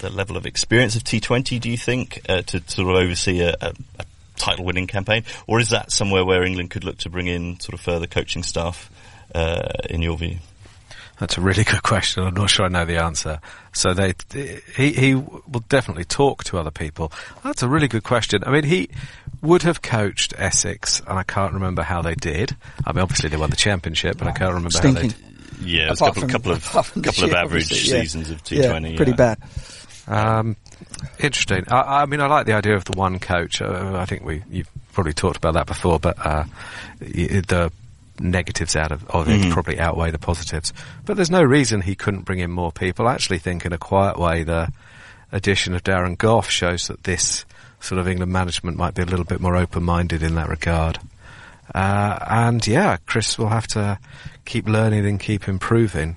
the 0.00 0.10
level 0.10 0.36
of 0.36 0.44
experience 0.44 0.96
of 0.96 1.04
T20? 1.04 1.60
Do 1.60 1.70
you 1.70 1.76
think 1.76 2.20
uh, 2.28 2.42
to 2.42 2.60
sort 2.66 2.88
of 2.88 2.96
oversee 2.96 3.40
a, 3.40 3.54
a, 3.60 3.72
a 4.00 4.04
title-winning 4.36 4.86
campaign, 4.86 5.24
or 5.46 5.60
is 5.60 5.70
that 5.70 5.92
somewhere 5.92 6.24
where 6.24 6.42
England 6.44 6.70
could 6.70 6.84
look 6.84 6.98
to 6.98 7.10
bring 7.10 7.26
in 7.26 7.60
sort 7.60 7.74
of 7.74 7.80
further 7.80 8.06
coaching 8.06 8.42
staff? 8.42 8.90
Uh, 9.34 9.66
in 9.88 10.02
your 10.02 10.18
view? 10.18 10.36
That's 11.18 11.38
a 11.38 11.40
really 11.40 11.64
good 11.72 11.82
question. 11.82 12.22
I'm 12.24 12.34
not 12.34 12.50
sure 12.50 12.66
I 12.66 12.68
know 12.68 12.84
the 12.84 12.98
answer. 12.98 13.40
So 13.72 13.94
they, 13.94 14.12
he, 14.76 14.92
he 14.92 15.14
will 15.14 15.64
definitely 15.68 16.04
talk 16.04 16.44
to 16.44 16.58
other 16.58 16.70
people. 16.70 17.12
That's 17.42 17.62
a 17.62 17.68
really 17.68 17.88
good 17.88 18.04
question. 18.04 18.42
I 18.44 18.50
mean, 18.50 18.64
he 18.64 18.90
would 19.40 19.62
have 19.62 19.80
coached 19.80 20.34
Essex, 20.36 21.00
and 21.00 21.18
I 21.18 21.22
can't 21.22 21.54
remember 21.54 21.82
how 21.82 22.02
they 22.02 22.14
did. 22.14 22.54
I 22.84 22.92
mean, 22.92 23.02
obviously 23.02 23.30
they 23.30 23.38
won 23.38 23.50
the 23.50 23.56
championship, 23.56 24.18
but 24.18 24.28
I 24.28 24.32
can't 24.32 24.50
remember 24.50 24.70
Stinking. 24.70 24.94
how 24.94 25.00
they. 25.00 25.08
did. 25.08 25.16
Yeah, 25.62 25.86
it 25.86 25.90
was 25.90 26.00
a 26.00 26.04
couple, 26.06 26.20
from, 26.22 26.30
couple 26.30 26.52
of 26.52 26.64
couple 27.02 27.24
of 27.24 27.32
average 27.32 27.70
yeah. 27.70 28.00
seasons 28.00 28.30
of 28.30 28.42
T20. 28.42 28.90
Yeah, 28.90 28.96
pretty 28.96 29.12
yeah. 29.12 29.16
bad. 29.16 29.38
Um, 30.08 30.56
interesting. 31.18 31.64
I, 31.68 32.02
I, 32.02 32.06
mean, 32.06 32.20
I 32.20 32.26
like 32.26 32.46
the 32.46 32.54
idea 32.54 32.74
of 32.74 32.84
the 32.84 32.96
one 32.96 33.18
coach. 33.18 33.60
Uh, 33.60 33.96
I 33.96 34.06
think 34.06 34.24
we 34.24 34.42
you've 34.50 34.70
probably 34.92 35.12
talked 35.12 35.36
about 35.36 35.54
that 35.54 35.66
before, 35.66 35.98
but 35.98 36.16
uh, 36.24 36.44
the 36.98 37.72
negatives 38.20 38.76
out 38.76 38.92
of, 38.92 39.08
of 39.10 39.26
mm-hmm. 39.26 39.48
it 39.48 39.52
probably 39.52 39.78
outweigh 39.78 40.10
the 40.10 40.18
positives. 40.18 40.72
But 41.04 41.16
there's 41.16 41.30
no 41.30 41.42
reason 41.42 41.80
he 41.80 41.94
couldn't 41.94 42.22
bring 42.22 42.38
in 42.38 42.50
more 42.50 42.72
people. 42.72 43.06
I 43.06 43.14
actually 43.14 43.38
think, 43.38 43.64
in 43.64 43.72
a 43.72 43.78
quiet 43.78 44.18
way, 44.18 44.44
the 44.44 44.72
addition 45.32 45.74
of 45.74 45.82
Darren 45.82 46.16
Gough 46.16 46.48
shows 46.48 46.88
that 46.88 47.04
this 47.04 47.44
sort 47.80 47.98
of 47.98 48.06
England 48.06 48.32
management 48.32 48.76
might 48.76 48.94
be 48.94 49.02
a 49.02 49.06
little 49.06 49.24
bit 49.24 49.40
more 49.40 49.56
open-minded 49.56 50.22
in 50.22 50.34
that 50.36 50.48
regard. 50.48 50.98
Uh, 51.74 52.18
and 52.28 52.66
yeah, 52.66 52.98
Chris 53.06 53.38
will 53.38 53.48
have 53.48 53.66
to 53.68 53.98
keep 54.44 54.68
learning 54.68 55.06
and 55.06 55.18
keep 55.18 55.48
improving. 55.48 56.16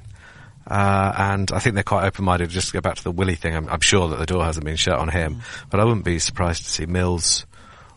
Uh, 0.68 1.14
and 1.18 1.52
I 1.52 1.60
think 1.60 1.76
they're 1.76 1.84
quite 1.84 2.06
open-minded. 2.06 2.50
Just 2.50 2.68
to 2.68 2.74
go 2.74 2.82
back 2.82 2.96
to 2.96 3.04
the 3.04 3.12
Willey 3.12 3.36
thing, 3.36 3.56
I'm, 3.56 3.70
I'm 3.70 3.82
sure 3.82 4.10
that 4.10 4.20
the 4.20 4.26
door 4.26 4.44
hasn't 4.44 4.66
been 4.66 4.78
shut 4.78 4.98
on 4.98 5.10
him, 5.10 5.36
mm. 5.36 5.42
but 5.70 5.80
I 5.80 5.84
wouldn't 5.84 6.06
be 6.06 6.20
surprised 6.20 6.64
to 6.64 6.70
see 6.70 6.86
Mills 6.86 7.46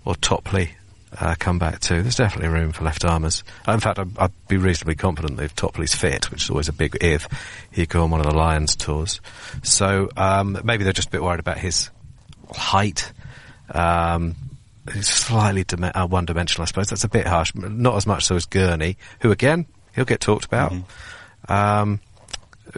or 0.05 0.15
Topley 0.15 0.73
uh, 1.19 1.35
come 1.39 1.59
back 1.59 1.81
too. 1.81 2.03
There's 2.03 2.17
definitely 2.17 2.49
room 2.49 2.73
for 2.73 2.85
left 2.85 3.05
armers. 3.05 3.43
Uh, 3.67 3.73
in 3.73 3.81
fact, 3.81 3.99
I'd, 3.99 4.19
I'd, 4.19 4.33
be 4.49 4.57
reasonably 4.57 4.95
confident 4.95 5.37
that 5.37 5.45
if 5.45 5.55
Topley's 5.55 5.95
fit, 5.95 6.31
which 6.31 6.45
is 6.45 6.51
always 6.51 6.69
a 6.69 6.73
big 6.73 6.97
if, 7.01 7.29
he'd 7.71 7.89
go 7.89 8.03
on 8.03 8.11
one 8.11 8.21
of 8.21 8.27
the 8.27 8.35
Lions 8.35 8.77
tours. 8.77 9.21
So 9.63 10.11
um, 10.17 10.59
maybe 10.65 10.85
they're 10.85 10.93
just 10.93 11.09
a 11.09 11.11
bit 11.11 11.23
worried 11.23 11.41
about 11.41 11.59
his 11.59 11.91
height. 12.51 13.13
Um, 13.71 14.37
he's 14.93 15.09
slightly 15.09 15.65
dim- 15.65 15.91
uh, 15.95 16.07
one-dimensional, 16.07 16.63
I 16.63 16.67
suppose. 16.67 16.89
That's 16.89 17.05
a 17.05 17.09
bit 17.09 17.27
harsh. 17.27 17.55
Not 17.55 17.97
as 17.97 18.07
much 18.07 18.25
so 18.25 18.37
as 18.37 18.47
Gurney, 18.47 18.97
who 19.21 19.31
again 19.31 19.67
he'll 19.95 20.05
get 20.05 20.21
talked 20.21 20.45
about. 20.45 20.73
Mm-hmm. 20.73 21.53
Um, 21.53 22.01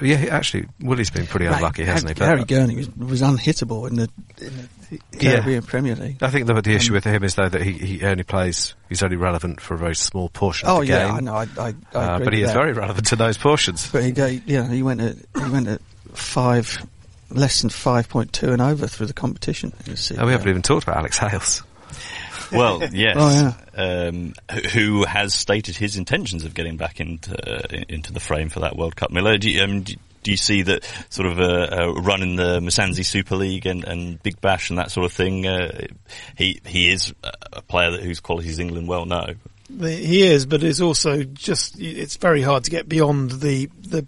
yeah, 0.00 0.26
actually, 0.30 0.66
Willey's 0.80 1.10
been 1.10 1.26
pretty 1.26 1.46
unlucky, 1.46 1.84
hasn't 1.84 2.16
he? 2.16 2.24
Harry 2.24 2.44
Gurney 2.44 2.76
was, 2.76 2.96
was 2.96 3.22
unhittable 3.22 3.88
in 3.88 3.96
the, 3.96 4.08
in 4.40 4.68
the 4.90 5.18
Caribbean 5.18 5.62
yeah. 5.62 5.68
Premier 5.68 5.96
League. 5.96 6.22
I 6.22 6.30
think 6.30 6.46
the, 6.46 6.60
the 6.60 6.74
issue 6.74 6.92
um, 6.92 6.94
with 6.94 7.04
him 7.04 7.24
is 7.24 7.34
though 7.34 7.48
that 7.48 7.62
he, 7.62 7.72
he 7.72 8.04
only 8.04 8.22
plays, 8.22 8.74
he's 8.88 9.02
only 9.02 9.16
relevant 9.16 9.60
for 9.60 9.74
a 9.74 9.78
very 9.78 9.96
small 9.96 10.28
portion 10.28 10.68
oh, 10.68 10.80
of 10.80 10.86
the 10.86 10.92
yeah, 10.92 11.06
game. 11.06 11.16
I 11.16 11.20
know, 11.20 11.34
I, 11.34 11.46
I, 11.58 11.74
I 11.94 11.98
uh, 11.98 12.18
But 12.20 12.32
he 12.32 12.42
is 12.42 12.48
that. 12.48 12.54
very 12.54 12.72
relevant 12.72 13.08
to 13.08 13.16
those 13.16 13.36
portions. 13.36 13.90
But 13.90 14.04
he, 14.04 14.42
yeah, 14.46 14.68
he 14.68 14.82
went 14.82 15.00
at, 15.00 15.16
he 15.16 15.50
went 15.50 15.68
at 15.68 15.80
five, 16.12 16.78
less 17.30 17.62
than 17.62 17.70
5.2 17.70 18.52
and 18.52 18.62
over 18.62 18.86
through 18.86 19.06
the 19.06 19.12
competition. 19.12 19.72
Oh, 20.18 20.26
we 20.26 20.32
haven't 20.32 20.48
even 20.48 20.62
talked 20.62 20.84
about 20.84 20.98
Alex 20.98 21.18
Hales. 21.18 21.62
Well, 22.52 22.82
yes. 22.92 23.16
oh, 23.18 23.56
yeah. 23.76 23.82
um, 23.82 24.34
who 24.72 25.04
has 25.04 25.34
stated 25.34 25.76
his 25.76 25.96
intentions 25.96 26.44
of 26.44 26.54
getting 26.54 26.76
back 26.76 27.00
into 27.00 27.32
uh, 27.32 27.82
into 27.88 28.12
the 28.12 28.20
frame 28.20 28.48
for 28.48 28.60
that 28.60 28.76
World 28.76 28.96
Cup. 28.96 29.10
Miller, 29.10 29.38
do 29.38 29.50
you, 29.50 29.62
um, 29.62 29.82
do, 29.82 29.96
you 30.24 30.36
see 30.36 30.62
that 30.62 30.84
sort 31.08 31.28
of 31.28 31.38
a, 31.38 31.68
a 31.70 31.92
run 32.00 32.22
in 32.22 32.36
the 32.36 32.60
Mzansi 32.60 33.04
Super 33.04 33.36
League 33.36 33.66
and, 33.66 33.84
and 33.84 34.22
Big 34.22 34.40
Bash 34.40 34.70
and 34.70 34.78
that 34.78 34.90
sort 34.90 35.06
of 35.06 35.12
thing? 35.12 35.46
Uh, 35.46 35.86
he 36.36 36.60
he 36.64 36.90
is 36.90 37.14
a 37.52 37.62
player 37.62 37.92
that, 37.92 38.02
whose 38.02 38.20
qualities 38.20 38.58
England 38.58 38.88
well 38.88 39.06
know. 39.06 39.34
He 39.78 40.22
is, 40.22 40.46
but 40.46 40.64
it's 40.64 40.80
also 40.80 41.22
just 41.22 41.78
it's 41.78 42.16
very 42.16 42.42
hard 42.42 42.64
to 42.64 42.70
get 42.70 42.88
beyond 42.88 43.30
the, 43.30 43.70
the 43.80 44.06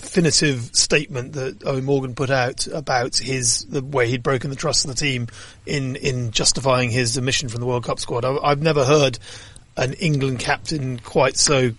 definitive 0.00 0.74
statement 0.74 1.32
that 1.32 1.58
Eoin 1.60 1.82
Morgan 1.82 2.14
put 2.14 2.28
out 2.28 2.66
about 2.66 3.16
his 3.16 3.64
the 3.64 3.82
way 3.82 4.06
he'd 4.06 4.22
broken 4.22 4.50
the 4.50 4.56
trust 4.56 4.84
of 4.84 4.90
the 4.90 4.94
team 4.94 5.26
in 5.64 5.96
in 5.96 6.32
justifying 6.32 6.90
his 6.90 7.16
omission 7.16 7.48
from 7.48 7.60
the 7.60 7.66
World 7.66 7.84
Cup 7.84 7.98
squad. 7.98 8.22
I, 8.22 8.36
I've 8.42 8.60
never 8.60 8.84
heard 8.84 9.18
an 9.74 9.94
England 9.94 10.38
captain 10.38 10.98
quite 10.98 11.38
so 11.38 11.70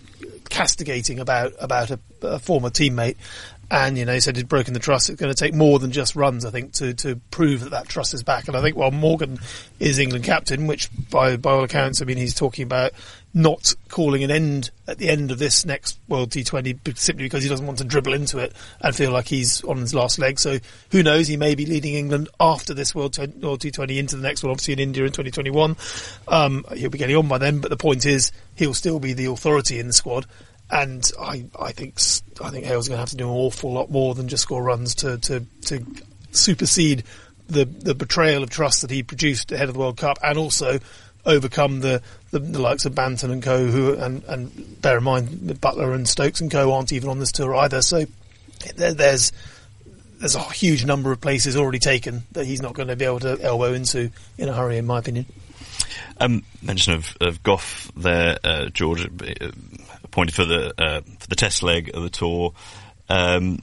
castigating 0.50 1.20
about 1.20 1.52
about 1.60 1.92
a, 1.92 2.00
a 2.22 2.38
former 2.40 2.70
teammate. 2.70 3.14
And 3.70 3.96
you 3.96 4.04
know, 4.04 4.14
he 4.14 4.20
said 4.20 4.36
he'd 4.36 4.48
broken 4.48 4.74
the 4.74 4.80
trust. 4.80 5.10
It's 5.10 5.20
going 5.20 5.32
to 5.32 5.38
take 5.38 5.54
more 5.54 5.78
than 5.78 5.92
just 5.92 6.16
runs, 6.16 6.44
I 6.44 6.50
think, 6.50 6.72
to, 6.74 6.94
to 6.94 7.16
prove 7.30 7.60
that 7.60 7.70
that 7.70 7.86
trust 7.86 8.14
is 8.14 8.22
back. 8.24 8.48
And 8.48 8.56
I 8.56 8.62
think, 8.62 8.76
well, 8.76 8.90
Morgan 8.90 9.38
is 9.78 10.00
England 10.00 10.24
captain, 10.24 10.66
which 10.66 10.88
by 11.10 11.36
by 11.36 11.52
all 11.52 11.62
accounts, 11.62 12.02
I 12.02 12.04
mean, 12.04 12.16
he's 12.16 12.34
talking 12.34 12.64
about 12.64 12.92
not 13.34 13.74
calling 13.88 14.24
an 14.24 14.30
end 14.30 14.70
at 14.86 14.98
the 14.98 15.08
end 15.08 15.30
of 15.30 15.38
this 15.38 15.64
next 15.64 15.98
World 16.08 16.30
T20 16.30 16.96
simply 16.96 17.24
because 17.24 17.42
he 17.42 17.48
doesn't 17.48 17.66
want 17.66 17.78
to 17.78 17.84
dribble 17.84 18.14
into 18.14 18.38
it 18.38 18.54
and 18.80 18.94
feel 18.94 19.10
like 19.10 19.28
he's 19.28 19.62
on 19.64 19.78
his 19.78 19.94
last 19.94 20.18
leg. 20.18 20.38
So 20.38 20.58
who 20.90 21.02
knows? 21.02 21.28
He 21.28 21.36
may 21.36 21.54
be 21.54 21.66
leading 21.66 21.94
England 21.94 22.28
after 22.40 22.74
this 22.74 22.94
World, 22.94 23.16
World 23.18 23.60
T20 23.60 23.98
into 23.98 24.16
the 24.16 24.22
next 24.22 24.42
one, 24.42 24.50
obviously 24.50 24.72
in 24.72 24.80
India 24.80 25.04
in 25.04 25.10
2021. 25.10 25.76
Um, 26.26 26.64
he'll 26.74 26.90
be 26.90 26.98
getting 26.98 27.16
on 27.16 27.28
by 27.28 27.38
then, 27.38 27.60
but 27.60 27.70
the 27.70 27.76
point 27.76 28.06
is 28.06 28.32
he'll 28.56 28.74
still 28.74 28.98
be 28.98 29.12
the 29.12 29.26
authority 29.26 29.78
in 29.78 29.86
the 29.86 29.92
squad 29.92 30.26
and 30.70 31.10
I, 31.18 31.46
I 31.58 31.72
think 31.72 31.98
I 32.42 32.50
think 32.50 32.66
Hale's 32.66 32.88
going 32.88 32.96
to 32.96 33.00
have 33.00 33.10
to 33.10 33.16
do 33.16 33.28
an 33.28 33.34
awful 33.34 33.72
lot 33.72 33.90
more 33.90 34.14
than 34.14 34.28
just 34.28 34.42
score 34.42 34.62
runs 34.62 34.94
to 34.96 35.18
to, 35.18 35.46
to 35.66 35.84
supersede 36.30 37.04
the 37.48 37.64
the 37.64 37.94
betrayal 37.94 38.42
of 38.42 38.50
trust 38.50 38.82
that 38.82 38.90
he 38.90 39.02
produced 39.02 39.50
ahead 39.52 39.68
of 39.68 39.74
the 39.74 39.80
World 39.80 39.96
Cup, 39.96 40.18
and 40.22 40.38
also 40.38 40.78
overcome 41.28 41.80
the, 41.80 42.02
the, 42.32 42.40
the 42.40 42.58
likes 42.58 42.86
of 42.86 42.94
Banton 42.94 43.30
and 43.30 43.42
Co. 43.42 43.66
Who 43.66 43.94
and 43.94 44.24
and 44.24 44.80
bear 44.82 44.98
in 44.98 45.04
mind 45.04 45.28
Buttler 45.60 45.94
and 45.94 46.08
Stokes 46.08 46.40
and 46.40 46.50
Co. 46.50 46.72
aren't 46.72 46.92
even 46.92 47.08
on 47.08 47.20
this 47.20 47.30
tour 47.30 47.54
either. 47.54 47.82
So 47.82 48.06
there, 48.74 48.94
there's 48.94 49.32
there's 50.18 50.34
a 50.34 50.42
huge 50.52 50.84
number 50.84 51.12
of 51.12 51.20
places 51.20 51.56
already 51.56 51.78
taken 51.78 52.24
that 52.32 52.44
he's 52.46 52.60
not 52.60 52.74
going 52.74 52.88
to 52.88 52.96
be 52.96 53.04
able 53.04 53.20
to 53.20 53.40
elbow 53.40 53.72
into 53.72 54.10
in 54.36 54.48
a 54.48 54.52
hurry, 54.52 54.78
in 54.78 54.86
my 54.86 54.98
opinion. 54.98 55.26
Um, 56.20 56.42
mention 56.60 56.94
of, 56.94 57.16
of 57.20 57.42
Gough 57.44 57.92
there, 57.96 58.38
uh, 58.42 58.66
George, 58.70 59.06
uh, 59.06 59.50
appointed 60.02 60.34
for 60.34 60.44
the 60.44 60.72
uh, 60.76 61.00
for 61.02 61.28
the 61.28 61.36
test 61.36 61.62
leg 61.62 61.94
of 61.94 62.02
the 62.02 62.10
tour. 62.10 62.52
Um, 63.08 63.62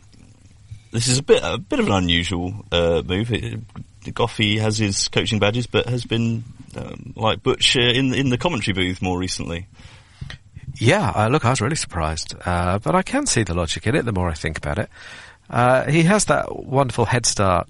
this 0.91 1.08
is 1.08 1.17
a 1.17 1.23
bit 1.23 1.41
a 1.43 1.58
bit 1.58 1.80
of 1.80 1.88
an 1.88 1.91
unusual 1.91 2.54
uh, 2.71 3.01
move. 3.06 3.34
It, 3.34 3.60
Goughy 4.06 4.60
has 4.60 4.78
his 4.78 5.08
coaching 5.10 5.39
badges, 5.39 5.67
but 5.67 5.88
has 5.88 6.06
been 6.06 6.43
um, 6.77 7.13
like 7.15 7.43
Butch 7.43 7.77
uh, 7.77 7.81
in 7.81 8.13
in 8.13 8.29
the 8.29 8.38
commentary 8.38 8.73
booth 8.73 9.01
more 9.01 9.17
recently. 9.17 9.67
Yeah, 10.77 11.09
uh, 11.09 11.27
look, 11.29 11.45
I 11.45 11.51
was 11.51 11.61
really 11.61 11.75
surprised, 11.75 12.35
uh, 12.45 12.79
but 12.79 12.95
I 12.95 13.01
can 13.01 13.25
see 13.25 13.43
the 13.43 13.53
logic 13.53 13.88
in 13.88 13.95
it. 13.95 14.03
The 14.03 14.11
more 14.11 14.29
I 14.29 14.33
think 14.33 14.57
about 14.57 14.77
it, 14.77 14.89
uh, 15.49 15.89
he 15.89 16.03
has 16.03 16.25
that 16.25 16.53
wonderful 16.53 17.05
head 17.05 17.25
start 17.25 17.69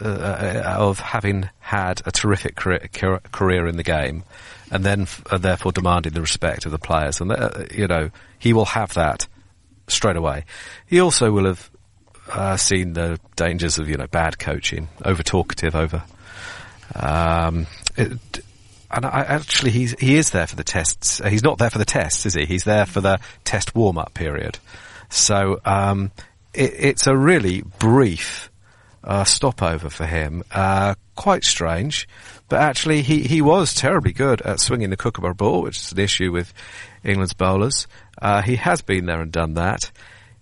uh, 0.00 0.08
uh, 0.08 0.76
of 0.78 1.00
having 1.00 1.50
had 1.58 2.00
a 2.06 2.12
terrific 2.12 2.56
career, 2.56 2.88
career 3.32 3.66
in 3.66 3.76
the 3.76 3.82
game, 3.82 4.22
and 4.70 4.84
then 4.84 5.02
f- 5.02 5.22
therefore 5.40 5.72
demanding 5.72 6.12
the 6.12 6.20
respect 6.20 6.64
of 6.66 6.72
the 6.72 6.78
players, 6.78 7.20
and 7.20 7.32
you 7.72 7.86
know 7.86 8.10
he 8.38 8.52
will 8.52 8.64
have 8.64 8.94
that 8.94 9.26
straight 9.88 10.16
away. 10.16 10.44
He 10.86 11.00
also 11.00 11.30
will 11.30 11.46
have 11.46 11.70
uh, 12.30 12.56
seen 12.56 12.92
the 12.92 13.18
dangers 13.36 13.78
of 13.78 13.88
you 13.88 13.96
know 13.96 14.06
bad 14.06 14.38
coaching, 14.38 14.88
over 15.04 15.22
talkative, 15.22 15.74
over. 15.74 16.02
Um, 16.94 17.66
and 17.98 19.04
I, 19.04 19.20
actually, 19.20 19.70
he's 19.70 19.92
he 19.98 20.16
is 20.16 20.30
there 20.30 20.46
for 20.46 20.56
the 20.56 20.64
tests. 20.64 21.20
He's 21.26 21.42
not 21.42 21.58
there 21.58 21.70
for 21.70 21.78
the 21.78 21.84
tests, 21.84 22.24
is 22.26 22.34
he? 22.34 22.46
He's 22.46 22.64
there 22.64 22.86
for 22.86 23.00
the 23.00 23.20
test 23.44 23.74
warm 23.74 23.98
up 23.98 24.14
period. 24.14 24.58
So 25.10 25.60
um, 25.64 26.10
it, 26.54 26.72
it's 26.78 27.06
a 27.06 27.16
really 27.16 27.62
brief 27.78 28.50
uh, 29.04 29.24
stopover 29.24 29.90
for 29.90 30.06
him. 30.06 30.42
Uh, 30.50 30.94
quite 31.16 31.44
strange, 31.44 32.08
but 32.48 32.60
actually, 32.60 33.02
he 33.02 33.22
he 33.22 33.42
was 33.42 33.74
terribly 33.74 34.12
good 34.12 34.40
at 34.42 34.60
swinging 34.60 34.90
the 34.90 34.96
kookaburra 34.96 35.34
ball, 35.34 35.62
which 35.62 35.76
is 35.76 35.92
an 35.92 35.98
issue 35.98 36.32
with 36.32 36.52
England's 37.04 37.34
bowlers. 37.34 37.86
Uh, 38.20 38.42
he 38.42 38.56
has 38.56 38.82
been 38.82 39.06
there 39.06 39.20
and 39.20 39.32
done 39.32 39.54
that. 39.54 39.90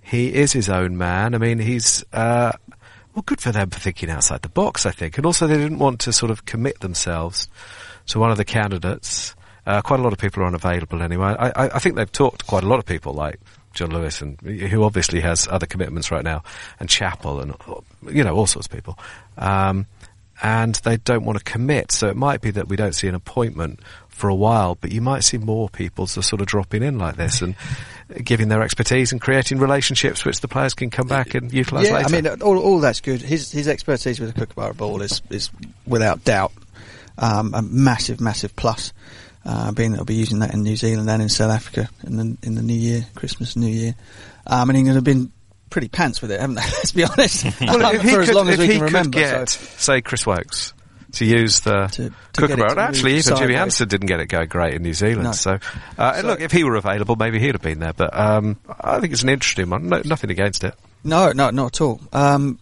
He 0.00 0.32
is 0.32 0.52
his 0.52 0.68
own 0.68 0.96
man. 0.96 1.34
I 1.34 1.38
mean, 1.38 1.58
he's, 1.58 2.04
uh, 2.12 2.52
well, 3.16 3.22
good 3.24 3.40
for 3.40 3.50
them 3.50 3.70
for 3.70 3.80
thinking 3.80 4.10
outside 4.10 4.42
the 4.42 4.50
box, 4.50 4.84
I 4.84 4.90
think. 4.90 5.16
And 5.16 5.24
also 5.24 5.46
they 5.46 5.56
didn't 5.56 5.78
want 5.78 6.00
to 6.00 6.12
sort 6.12 6.30
of 6.30 6.44
commit 6.44 6.80
themselves 6.80 7.48
to 8.08 8.18
one 8.18 8.30
of 8.30 8.36
the 8.36 8.44
candidates. 8.44 9.34
Uh, 9.64 9.80
quite 9.80 10.00
a 10.00 10.02
lot 10.02 10.12
of 10.12 10.18
people 10.18 10.42
are 10.42 10.46
unavailable 10.46 11.02
anyway. 11.02 11.34
I, 11.38 11.48
I, 11.48 11.76
I, 11.76 11.78
think 11.78 11.96
they've 11.96 12.12
talked 12.12 12.40
to 12.40 12.44
quite 12.44 12.62
a 12.62 12.68
lot 12.68 12.78
of 12.78 12.84
people 12.84 13.14
like 13.14 13.40
Jon 13.72 13.90
Lewis 13.90 14.20
and 14.20 14.38
who 14.42 14.84
obviously 14.84 15.20
has 15.20 15.48
other 15.50 15.64
commitments 15.64 16.10
right 16.10 16.22
now 16.22 16.44
and 16.78 16.90
Chapel 16.90 17.40
and, 17.40 17.54
you 18.02 18.22
know, 18.22 18.36
all 18.36 18.46
sorts 18.46 18.66
of 18.66 18.72
people. 18.72 18.98
Um, 19.38 19.86
and 20.42 20.74
they 20.84 20.98
don't 20.98 21.24
want 21.24 21.38
to 21.38 21.44
commit. 21.44 21.92
So 21.92 22.08
it 22.08 22.16
might 22.16 22.42
be 22.42 22.50
that 22.50 22.68
we 22.68 22.76
don't 22.76 22.94
see 22.94 23.08
an 23.08 23.14
appointment 23.14 23.80
for 24.08 24.28
a 24.28 24.34
while, 24.34 24.74
but 24.74 24.92
you 24.92 25.00
might 25.00 25.24
see 25.24 25.38
more 25.38 25.70
people 25.70 26.06
sort 26.06 26.42
of 26.42 26.46
dropping 26.46 26.82
in 26.82 26.98
like 26.98 27.16
this 27.16 27.40
and 27.40 27.54
giving 28.22 28.48
their 28.48 28.62
expertise 28.62 29.12
and 29.12 29.20
creating 29.20 29.58
relationships 29.58 30.24
which 30.24 30.40
the 30.40 30.48
players 30.48 30.74
can 30.74 30.90
come 30.90 31.08
back 31.08 31.34
and 31.34 31.52
utilise 31.52 31.88
yeah, 31.88 31.94
later. 31.94 32.16
I 32.16 32.20
mean, 32.20 32.42
all, 32.42 32.58
all 32.58 32.78
that's 32.80 33.00
good. 33.00 33.20
His 33.20 33.50
his 33.50 33.68
expertise 33.68 34.20
with 34.20 34.34
the 34.34 34.40
Kookaburra 34.40 34.74
ball 34.74 35.02
is 35.02 35.22
is 35.30 35.50
without 35.86 36.24
doubt 36.24 36.52
um, 37.18 37.54
a 37.54 37.62
massive, 37.62 38.20
massive 38.20 38.54
plus. 38.56 38.92
Uh, 39.44 39.70
being 39.70 39.92
that 39.92 39.98
will 39.98 40.04
be 40.04 40.16
using 40.16 40.40
that 40.40 40.52
in 40.52 40.64
New 40.64 40.74
Zealand 40.74 41.08
and 41.08 41.22
in 41.22 41.28
South 41.28 41.52
Africa 41.52 41.88
in 42.04 42.16
the 42.16 42.36
in 42.42 42.56
the 42.56 42.62
New 42.62 42.74
Year, 42.74 43.06
Christmas, 43.14 43.54
New 43.54 43.68
Year. 43.68 43.94
Um, 44.46 44.70
and 44.70 44.76
England 44.76 44.96
have 44.96 45.04
been 45.04 45.30
pretty 45.70 45.88
pants 45.88 46.20
with 46.20 46.32
it, 46.32 46.40
haven't 46.40 46.56
they? 46.56 46.62
Let's 46.72 46.92
be 46.92 47.04
honest. 47.04 47.60
well, 47.60 47.84
um, 47.86 48.00
for 48.00 48.22
as 48.22 48.32
long 48.32 48.48
as 48.48 48.58
we 48.58 48.68
can 48.68 48.80
remember. 48.80 49.20
Get, 49.20 49.48
so. 49.48 49.66
say, 49.78 50.00
Chris 50.00 50.26
Woakes 50.26 50.72
to 51.16 51.24
use 51.24 51.60
the 51.60 51.86
to, 51.86 52.10
to 52.10 52.40
Kookaburra. 52.40 52.78
Actually, 52.78 53.12
even 53.12 53.22
sideways. 53.22 53.40
Jimmy 53.40 53.56
Anderson 53.56 53.88
didn't 53.88 54.06
get 54.06 54.20
it 54.20 54.26
going 54.26 54.48
great 54.48 54.74
in 54.74 54.82
New 54.82 54.94
Zealand. 54.94 55.24
No. 55.24 55.32
So, 55.32 55.58
uh, 55.98 56.20
so, 56.20 56.26
look, 56.26 56.40
if 56.40 56.52
he 56.52 56.64
were 56.64 56.76
available, 56.76 57.16
maybe 57.16 57.38
he'd 57.38 57.54
have 57.54 57.62
been 57.62 57.80
there. 57.80 57.92
But 57.92 58.16
um, 58.16 58.58
I 58.80 59.00
think 59.00 59.12
it's 59.12 59.22
an 59.22 59.28
interesting 59.28 59.70
one. 59.70 59.88
No, 59.88 60.02
nothing 60.04 60.30
against 60.30 60.64
it. 60.64 60.74
No, 61.04 61.32
no, 61.32 61.50
not 61.50 61.76
at 61.76 61.80
all. 61.80 62.00
Um, 62.12 62.58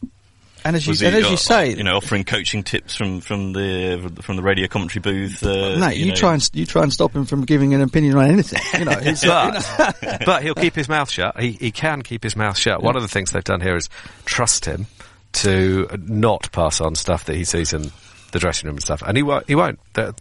and 0.66 0.76
as 0.76 0.86
you, 0.86 1.06
and 1.06 1.16
as 1.16 1.30
you 1.30 1.36
say, 1.36 1.74
you 1.74 1.82
know, 1.82 1.96
offering 1.96 2.24
coaching 2.24 2.62
tips 2.62 2.94
from, 2.94 3.20
from 3.20 3.52
the 3.52 4.10
from 4.22 4.36
the 4.36 4.42
radio 4.42 4.66
commentary 4.66 5.02
booth. 5.02 5.42
Uh, 5.42 5.76
no, 5.76 5.88
you, 5.88 6.06
you 6.06 6.08
know. 6.10 6.14
try 6.14 6.32
and 6.32 6.50
you 6.54 6.64
try 6.64 6.82
and 6.82 6.92
stop 6.92 7.14
him 7.14 7.26
from 7.26 7.44
giving 7.44 7.74
an 7.74 7.82
opinion 7.82 8.16
on 8.16 8.30
anything. 8.30 8.60
You 8.78 8.86
know, 8.86 8.94
but, 9.04 9.24
uh, 9.26 9.92
you 10.00 10.08
know. 10.08 10.18
but 10.26 10.42
he'll 10.42 10.54
keep 10.54 10.74
his 10.74 10.88
mouth 10.88 11.10
shut. 11.10 11.38
He 11.38 11.52
he 11.52 11.70
can 11.70 12.00
keep 12.00 12.22
his 12.22 12.34
mouth 12.34 12.56
shut. 12.56 12.80
Yeah. 12.80 12.86
One 12.86 12.96
of 12.96 13.02
the 13.02 13.08
things 13.08 13.32
they've 13.32 13.44
done 13.44 13.60
here 13.60 13.76
is 13.76 13.90
trust 14.24 14.64
him 14.64 14.86
to 15.32 15.86
not 15.98 16.50
pass 16.50 16.80
on 16.80 16.94
stuff 16.94 17.24
that 17.26 17.36
he 17.36 17.44
sees 17.44 17.74
in 17.74 17.90
the 18.34 18.38
dressing 18.38 18.66
room 18.66 18.76
and 18.76 18.82
stuff. 18.82 19.02
And 19.06 19.16
he 19.16 19.22
won't. 19.22 19.46
He 19.46 19.54
won't. 19.54 19.78
no, 19.96 20.12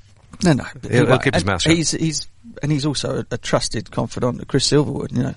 no. 0.44 0.64
He'll, 0.90 1.08
he'll 1.08 1.20
keep 1.20 1.34
his 1.34 1.46
mouth 1.46 1.62
shut. 1.62 1.74
He's 1.74 1.92
he's 1.92 2.28
and 2.62 2.72
he's 2.72 2.86
also 2.86 3.20
a, 3.20 3.26
a 3.32 3.38
trusted 3.38 3.92
confidant 3.92 4.42
of 4.42 4.48
Chris 4.48 4.72
Silverwood. 4.72 5.12
You 5.12 5.24
know 5.24 5.36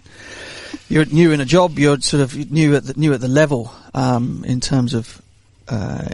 you're 0.88 1.04
new 1.06 1.32
in 1.32 1.40
a 1.40 1.44
job, 1.44 1.78
you're 1.78 2.00
sort 2.00 2.22
of 2.22 2.50
new 2.50 2.76
at 2.76 2.84
the, 2.84 2.94
new 2.94 3.12
at 3.12 3.20
the 3.20 3.28
level 3.28 3.72
um, 3.94 4.44
in 4.46 4.60
terms 4.60 4.94
of 4.94 5.20
uh, 5.68 6.06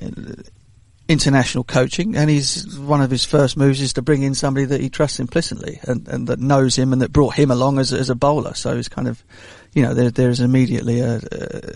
international 1.09 1.65
coaching, 1.65 2.17
and 2.17 2.31
he's 2.31 2.79
one 2.79 3.03
of 3.03 3.11
his 3.11 3.25
first 3.25 3.57
moves 3.57 3.81
is 3.81 3.95
to 3.95 4.03
bring 4.03 4.23
in 4.23 4.35
somebody 4.35 4.67
that 4.67 4.81
he 4.81 4.89
trusts 4.89 5.21
implicitly 5.21 5.81
and, 5.83 6.09
and 6.09 6.27
that 6.29 6.41
knows 6.41 6.77
him 6.77 6.93
and 6.93 7.03
that 7.03 7.13
brought 7.13 7.35
him 7.35 7.51
along 7.51 7.79
as, 7.79 7.93
as 7.93 8.09
a 8.09 8.15
bowler. 8.15 8.55
So 8.55 8.77
he's 8.77 8.89
kind 8.89 9.09
of, 9.09 9.23
you 9.75 9.83
know, 9.83 9.95
there, 9.95 10.11
there's 10.11 10.41
immediately 10.41 11.01
a, 11.01 11.17
uh, 11.17 11.73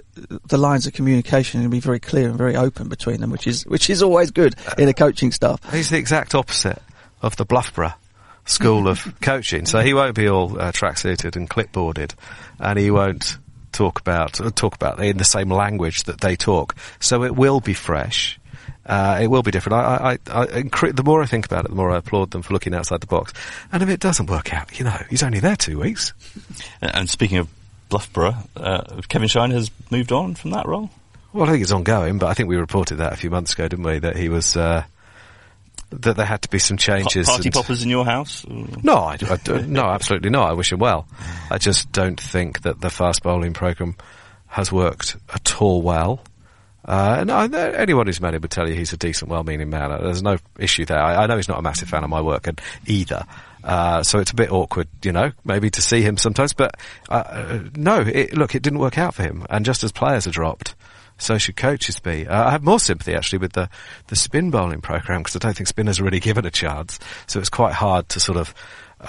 the 0.47 0.59
lines 0.59 0.87
of 0.87 0.93
communication 0.93 1.61
going 1.61 1.71
to 1.71 1.75
be 1.75 1.81
very 1.81 2.01
clear 2.01 2.29
and 2.29 2.37
very 2.37 2.57
open 2.57 2.89
between 2.89 3.21
them, 3.21 3.31
which 3.31 3.47
is 3.47 3.65
which 3.67 3.89
is 3.89 4.03
always 4.03 4.31
good 4.31 4.55
in 4.77 4.89
a 4.89 4.95
coaching 4.95 5.33
staff. 5.33 5.61
He's 5.73 5.91
the 5.91 5.99
exact 5.99 6.35
opposite 6.35 6.83
of 7.23 7.37
the 7.37 7.47
Loughborough 7.49 7.95
school 8.45 8.89
of 8.89 9.15
coaching, 9.21 9.67
so 9.67 9.81
he 9.81 9.95
won't 9.95 10.15
be 10.15 10.29
all 10.29 10.61
uh, 10.61 10.73
tracksuited 10.73 11.37
and 11.37 11.49
clipboarded, 11.49 12.15
and 12.59 12.79
he 12.79 12.91
won't 12.91 13.39
talk 13.73 14.01
about 14.01 14.41
uh, 14.41 14.51
talk 14.51 14.75
about 14.75 15.03
in 15.03 15.17
the 15.17 15.25
same 15.25 15.51
language 15.51 16.05
that 16.05 16.21
they 16.21 16.37
talk. 16.37 16.77
So 17.01 17.25
it 17.25 17.35
will 17.35 17.61
be 17.61 17.75
fresh. 17.75 18.39
Uh, 18.85 19.19
it 19.21 19.27
will 19.29 19.43
be 19.43 19.51
different. 19.51 19.75
I, 19.75 20.19
I, 20.29 20.43
I, 20.43 20.43
I, 20.43 20.91
the 20.93 21.03
more 21.05 21.21
I 21.21 21.27
think 21.27 21.45
about 21.45 21.65
it, 21.65 21.71
the 21.71 21.75
more 21.75 21.91
I 21.91 21.97
applaud 21.97 22.31
them 22.31 22.43
for 22.43 22.53
looking 22.53 22.73
outside 22.73 23.01
the 23.01 23.09
box. 23.09 23.33
And 23.73 23.83
if 23.83 23.89
it 23.89 23.99
doesn't 23.99 24.31
work 24.31 24.55
out, 24.55 24.79
you 24.79 24.85
know, 24.85 24.97
he's 25.11 25.25
only 25.25 25.41
there 25.41 25.57
two 25.57 25.81
weeks. 25.81 26.13
And 26.81 27.11
speaking 27.11 27.39
of 27.39 27.49
Loughborough, 27.91 28.37
uh, 28.57 29.01
Kevin 29.09 29.29
Shine 29.29 29.51
has 29.53 29.71
moved 29.91 30.13
on 30.13 30.35
from 30.35 30.51
that 30.51 30.67
role. 30.67 30.91
Well, 31.33 31.47
I 31.49 31.53
think 31.53 31.63
it's 31.63 31.73
ongoing, 31.73 32.19
but 32.19 32.27
I 32.27 32.35
think 32.35 32.49
we 32.49 32.57
reported 32.57 32.97
that 32.97 33.13
a 33.13 33.17
few 33.17 33.31
months 33.31 33.53
ago, 33.53 33.69
didn't 33.69 33.85
we? 33.85 33.99
That 33.99 34.17
he 34.17 34.29
was 34.29 34.57
uh, 34.57 34.85
that 35.91 36.17
there 36.17 36.27
had 36.27 36.43
to 36.43 36.49
be 36.49 36.59
some 36.59 36.77
changes. 36.77 37.27
Party 37.27 37.51
poppers 37.51 37.83
in 37.83 37.91
your 37.91 38.05
house? 38.05 38.45
No, 38.49 38.97
I, 38.97 39.19
I, 39.21 39.61
no, 39.61 39.85
absolutely 39.85 40.31
not. 40.31 40.51
I 40.51 40.53
wish 40.55 40.73
him 40.73 40.79
well. 40.79 41.07
I 41.51 41.59
just 41.59 41.93
don't 41.93 42.21
think 42.21 42.63
that 42.63 42.81
the 42.81 42.91
fast 42.91 43.23
bowling 43.23 43.53
program 43.53 43.97
has 44.47 44.73
worked 44.73 45.17
at 45.33 45.61
all 45.61 45.83
well. 45.83 46.21
Uh, 46.85 47.17
and 47.21 47.31
I, 47.31 47.49
anyone 47.73 48.07
who's 48.07 48.21
met 48.21 48.35
him 48.35 48.43
would 48.43 48.51
tell 48.51 48.69
you 48.69 48.75
he's 48.75 48.93
a 48.93 48.97
decent, 48.97 49.29
well-meaning 49.31 49.69
man. 49.71 49.91
There's 50.03 50.23
no 50.23 50.39
issue 50.59 50.85
there. 50.85 51.01
I, 51.01 51.25
I 51.25 51.27
know 51.27 51.37
he's 51.37 51.49
not 51.49 51.59
a 51.59 51.63
massive 51.63 51.89
fan 51.89 52.05
of 52.05 52.11
my 52.11 52.21
work 52.21 52.47
and 52.47 52.61
either. 52.87 53.25
Uh, 53.67 54.05
so 54.05 54.21
it's 54.21 54.31
a 54.31 54.35
bit 54.37 54.53
awkward, 54.53 54.87
you 55.03 55.11
know, 55.11 55.33
maybe 55.45 55.69
to 55.71 55.83
see 55.83 56.01
him 56.01 56.17
sometimes. 56.17 56.53
But 56.53 56.77
uh, 57.09 57.59
no, 57.75 58.01
it, 58.01 58.33
look, 58.33 58.55
it 58.55 58.63
didn't 58.63 58.79
work 58.79 58.97
out 58.97 59.15
for 59.15 59.25
him. 59.25 59.45
And 59.51 59.65
just 59.65 59.83
as 59.83 59.91
players 59.91 60.29
are 60.29 60.31
dropped, 60.31 60.77
so 61.19 61.37
should 61.37 61.57
coaches 61.57 61.99
be. 61.99 62.29
Uh, 62.29 62.47
I 62.47 62.51
have 62.53 62.63
more 62.63 62.79
sympathy 62.79 63.15
actually 63.15 63.41
with 63.41 63.55
the, 63.55 63.69
the 64.07 64.15
spin 64.15 64.53
bowling 64.53 64.83
program 64.83 65.21
because 65.21 65.35
I 65.35 65.41
don't 65.41 65.57
think 65.57 65.67
spinners 65.67 65.99
are 65.99 66.05
really 66.05 66.21
given 66.31 66.47
a 66.47 66.51
chance. 66.51 67.01
So 67.27 67.41
it's 67.41 67.49
quite 67.49 67.73
hard 67.73 68.09
to 68.11 68.21
sort 68.21 68.39
of, 68.39 68.55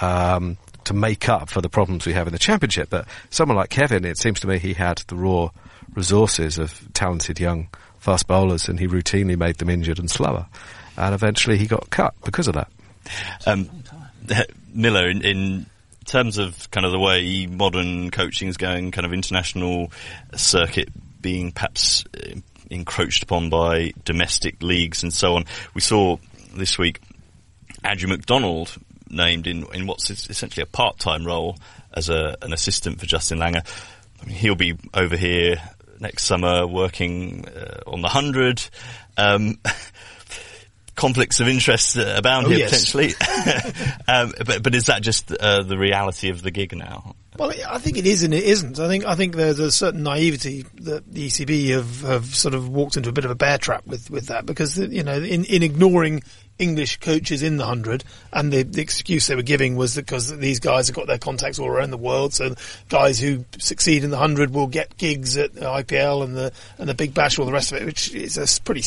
um, 0.02 0.58
to 0.84 0.94
make 0.94 1.28
up 1.28 1.50
for 1.50 1.60
the 1.60 1.68
problems 1.68 2.04
we 2.04 2.14
have 2.14 2.26
in 2.26 2.32
the 2.32 2.38
championship. 2.38 2.90
But 2.90 3.06
someone 3.30 3.56
like 3.56 3.70
Kevin, 3.70 4.04
it 4.04 4.18
seems 4.18 4.40
to 4.40 4.48
me 4.48 4.58
he 4.58 4.74
had 4.74 4.98
the 5.06 5.14
raw 5.14 5.50
resources 5.94 6.58
of 6.58 6.92
talented 6.94 7.38
young 7.38 7.68
fast 8.00 8.26
bowlers 8.26 8.68
and 8.68 8.80
he 8.80 8.88
routinely 8.88 9.38
made 9.38 9.58
them 9.58 9.70
injured 9.70 10.00
and 10.00 10.10
slower. 10.10 10.46
And 10.96 11.14
eventually 11.14 11.58
he 11.58 11.66
got 11.68 11.90
cut 11.90 12.14
because 12.24 12.48
of 12.48 12.54
that. 12.54 12.72
Um, 13.46 13.70
Miller, 14.72 15.08
in, 15.08 15.22
in 15.22 15.66
terms 16.04 16.38
of 16.38 16.70
kind 16.70 16.86
of 16.86 16.92
the 16.92 16.98
way 16.98 17.46
modern 17.46 18.10
coaching 18.10 18.48
is 18.48 18.56
going, 18.56 18.90
kind 18.90 19.06
of 19.06 19.12
international 19.12 19.92
circuit 20.34 20.88
being 21.20 21.52
perhaps 21.52 22.04
uh, 22.16 22.34
encroached 22.70 23.22
upon 23.22 23.50
by 23.50 23.92
domestic 24.04 24.62
leagues 24.62 25.02
and 25.02 25.12
so 25.12 25.36
on. 25.36 25.44
We 25.74 25.80
saw 25.80 26.16
this 26.54 26.78
week 26.78 27.00
Andrew 27.84 28.08
McDonald 28.08 28.76
named 29.10 29.46
in, 29.46 29.64
in 29.72 29.86
what's 29.86 30.10
essentially 30.10 30.62
a 30.62 30.66
part-time 30.66 31.24
role 31.24 31.56
as 31.94 32.08
a, 32.08 32.36
an 32.42 32.52
assistant 32.52 33.00
for 33.00 33.06
Justin 33.06 33.38
Langer. 33.38 33.66
I 34.20 34.26
mean, 34.26 34.36
he'll 34.36 34.54
be 34.54 34.76
over 34.92 35.16
here 35.16 35.56
next 36.00 36.24
summer 36.24 36.66
working 36.66 37.46
uh, 37.48 37.80
on 37.86 38.02
the 38.02 38.08
hundred. 38.08 38.62
Um, 39.16 39.58
conflicts 40.98 41.38
of 41.38 41.46
interest 41.48 41.96
uh, 41.96 42.14
abound 42.16 42.46
Oh, 42.46 42.50
here 42.50 42.58
yes. 42.58 42.90
potentially. 42.90 43.14
um, 44.08 44.34
but, 44.44 44.62
but 44.62 44.74
is 44.74 44.86
that 44.86 45.00
just 45.00 45.32
uh, 45.32 45.62
the 45.62 45.78
reality 45.78 46.28
of 46.28 46.42
the 46.42 46.50
gig 46.50 46.76
now? 46.76 47.14
Well, 47.38 47.52
I 47.68 47.78
think 47.78 47.98
it 47.98 48.06
is 48.06 48.24
and 48.24 48.34
it 48.34 48.42
isn't. 48.42 48.80
I 48.80 48.88
think 48.88 49.06
I 49.06 49.14
think 49.14 49.36
there's 49.36 49.60
a 49.60 49.70
certain 49.70 50.02
naivety 50.02 50.64
that 50.80 51.10
the 51.10 51.28
ECB 51.28 51.68
have, 51.70 52.00
have 52.00 52.34
sort 52.34 52.54
of 52.54 52.68
walked 52.68 52.96
into 52.96 53.10
a 53.10 53.12
bit 53.12 53.24
of 53.24 53.30
a 53.30 53.36
bear 53.36 53.58
trap 53.58 53.86
with, 53.86 54.10
with 54.10 54.26
that 54.26 54.44
because 54.44 54.76
you 54.76 55.04
know 55.04 55.14
in, 55.14 55.44
in 55.44 55.62
ignoring 55.62 56.24
English 56.58 56.98
coaches 56.98 57.44
in 57.44 57.56
the 57.56 57.64
hundred 57.64 58.02
and 58.32 58.52
the, 58.52 58.64
the 58.64 58.82
excuse 58.82 59.28
they 59.28 59.36
were 59.36 59.42
giving 59.42 59.76
was 59.76 59.94
because 59.94 60.36
these 60.36 60.58
guys 60.58 60.88
have 60.88 60.96
got 60.96 61.06
their 61.06 61.18
contacts 61.18 61.60
all 61.60 61.68
around 61.68 61.90
the 61.92 61.96
world, 61.96 62.34
so 62.34 62.56
guys 62.88 63.20
who 63.20 63.44
succeed 63.58 64.02
in 64.02 64.10
the 64.10 64.18
hundred 64.18 64.52
will 64.52 64.66
get 64.66 64.96
gigs 64.96 65.36
at 65.36 65.54
the 65.54 65.60
IPL 65.60 66.24
and 66.24 66.36
the 66.36 66.52
and 66.76 66.88
the 66.88 66.94
Big 66.94 67.14
Bash, 67.14 67.38
all 67.38 67.46
the 67.46 67.52
rest 67.52 67.70
of 67.70 67.80
it, 67.80 67.84
which 67.84 68.12
is 68.12 68.36
a 68.36 68.62
pretty 68.62 68.82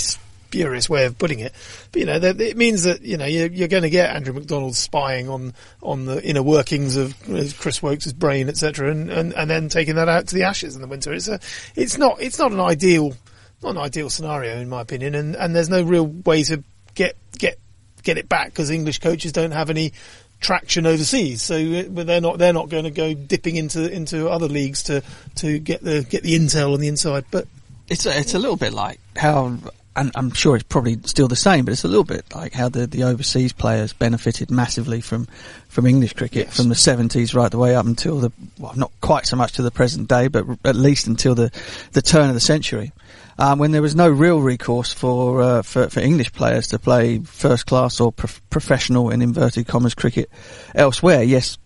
spurious 0.51 0.89
way 0.89 1.05
of 1.05 1.17
putting 1.17 1.39
it. 1.39 1.53
But 1.91 1.99
you 1.99 2.05
know, 2.05 2.19
that, 2.19 2.41
it 2.41 2.57
means 2.57 2.83
that 2.83 3.01
you 3.01 3.17
know 3.17 3.25
you're, 3.25 3.47
you're 3.47 3.69
going 3.69 3.83
to 3.83 3.89
get 3.89 4.13
Andrew 4.13 4.33
McDonald 4.33 4.75
spying 4.75 5.29
on 5.29 5.53
on 5.81 6.05
the 6.05 6.21
inner 6.23 6.43
workings 6.43 6.97
of 6.97 7.15
Chris 7.57 7.81
Woakes' 7.81 8.11
brain, 8.11 8.49
etc., 8.49 8.91
and, 8.91 9.09
and 9.09 9.33
and 9.33 9.49
then 9.49 9.69
taking 9.69 9.95
that 9.95 10.09
out 10.09 10.27
to 10.27 10.35
the 10.35 10.43
Ashes 10.43 10.75
in 10.75 10.81
the 10.81 10.87
winter. 10.87 11.13
It's 11.13 11.29
a, 11.29 11.39
it's 11.75 11.97
not 11.97 12.21
it's 12.21 12.37
not 12.37 12.51
an 12.51 12.59
ideal 12.59 13.15
not 13.63 13.71
an 13.71 13.77
ideal 13.77 14.09
scenario 14.09 14.57
in 14.57 14.67
my 14.67 14.81
opinion, 14.81 15.15
and 15.15 15.35
and 15.35 15.55
there's 15.55 15.69
no 15.69 15.81
real 15.81 16.05
way 16.05 16.43
to 16.43 16.63
get 16.95 17.15
get 17.37 17.57
get 18.03 18.17
it 18.17 18.27
back 18.27 18.47
because 18.47 18.69
English 18.69 18.99
coaches 18.99 19.31
don't 19.31 19.51
have 19.51 19.69
any 19.69 19.93
traction 20.41 20.85
overseas, 20.85 21.41
so 21.41 21.55
uh, 21.55 21.83
but 21.89 22.07
they're 22.07 22.19
not 22.19 22.39
they're 22.39 22.53
not 22.53 22.67
going 22.67 22.83
to 22.83 22.91
go 22.91 23.13
dipping 23.13 23.55
into 23.55 23.89
into 23.89 24.27
other 24.27 24.49
leagues 24.49 24.83
to 24.83 25.01
to 25.35 25.59
get 25.59 25.81
the 25.81 26.03
get 26.03 26.23
the 26.23 26.37
intel 26.37 26.73
on 26.73 26.81
the 26.81 26.89
inside, 26.89 27.25
but. 27.31 27.47
It's 27.89 28.05
a, 28.05 28.17
it's 28.17 28.33
a 28.33 28.39
little 28.39 28.55
bit 28.55 28.71
like 28.71 29.01
how, 29.17 29.57
and 29.95 30.11
I'm 30.15 30.31
sure 30.31 30.55
it's 30.55 30.63
probably 30.63 30.97
still 31.03 31.27
the 31.27 31.35
same, 31.35 31.65
but 31.65 31.71
it's 31.73 31.83
a 31.83 31.87
little 31.87 32.03
bit 32.05 32.23
like 32.33 32.53
how 32.53 32.69
the, 32.69 32.87
the 32.87 33.03
overseas 33.03 33.51
players 33.51 33.91
benefited 33.93 34.49
massively 34.49 35.01
from, 35.01 35.27
from 35.67 35.85
English 35.85 36.13
cricket 36.13 36.47
Yes. 36.47 36.55
from 36.57 36.69
the 36.69 36.75
70s 36.75 37.35
right 37.35 37.51
the 37.51 37.57
way 37.57 37.75
up 37.75 37.85
until 37.85 38.19
the, 38.19 38.31
well, 38.57 38.73
not 38.75 38.91
quite 39.01 39.25
so 39.27 39.35
much 39.35 39.53
to 39.53 39.61
the 39.61 39.71
present 39.71 40.07
day, 40.07 40.27
but 40.29 40.47
r- 40.47 40.57
at 40.63 40.75
least 40.75 41.07
until 41.07 41.35
the, 41.35 41.51
the 41.91 42.01
turn 42.01 42.29
of 42.29 42.35
the 42.35 42.39
century. 42.39 42.93
Um, 43.37 43.59
when 43.59 43.71
there 43.71 43.81
was 43.81 43.95
no 43.95 44.07
real 44.09 44.39
recourse 44.39 44.93
for, 44.93 45.41
uh, 45.41 45.61
for, 45.61 45.89
for 45.89 45.99
English 45.99 46.31
players 46.31 46.67
to 46.67 46.79
play 46.79 47.19
first 47.19 47.65
class 47.65 47.99
or 47.99 48.11
prof- 48.11 48.41
professional 48.49 49.09
in 49.09 49.21
inverted 49.21 49.67
commas 49.67 49.95
cricket 49.95 50.29
elsewhere. 50.75 51.23
Yes, 51.23 51.57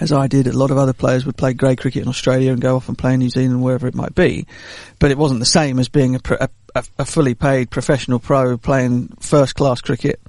as 0.00 0.12
I 0.12 0.26
did, 0.26 0.46
a 0.46 0.56
lot 0.56 0.70
of 0.70 0.78
other 0.78 0.92
players 0.92 1.24
would 1.26 1.36
play 1.36 1.54
grey 1.54 1.76
cricket 1.76 2.02
in 2.02 2.08
Australia 2.08 2.52
and 2.52 2.60
go 2.60 2.76
off 2.76 2.88
and 2.88 2.96
play 2.98 3.14
in 3.14 3.20
New 3.20 3.30
Zealand, 3.30 3.62
wherever 3.62 3.86
it 3.86 3.94
might 3.94 4.14
be. 4.14 4.46
But 4.98 5.10
it 5.10 5.18
wasn't 5.18 5.40
the 5.40 5.46
same 5.46 5.78
as 5.78 5.88
being 5.88 6.16
a, 6.16 6.20
a, 6.40 6.48
a, 6.74 6.84
a 6.98 7.04
fully 7.04 7.34
paid 7.34 7.70
professional 7.70 8.18
pro 8.18 8.56
playing 8.56 9.08
first 9.20 9.54
class 9.54 9.80
cricket 9.80 10.20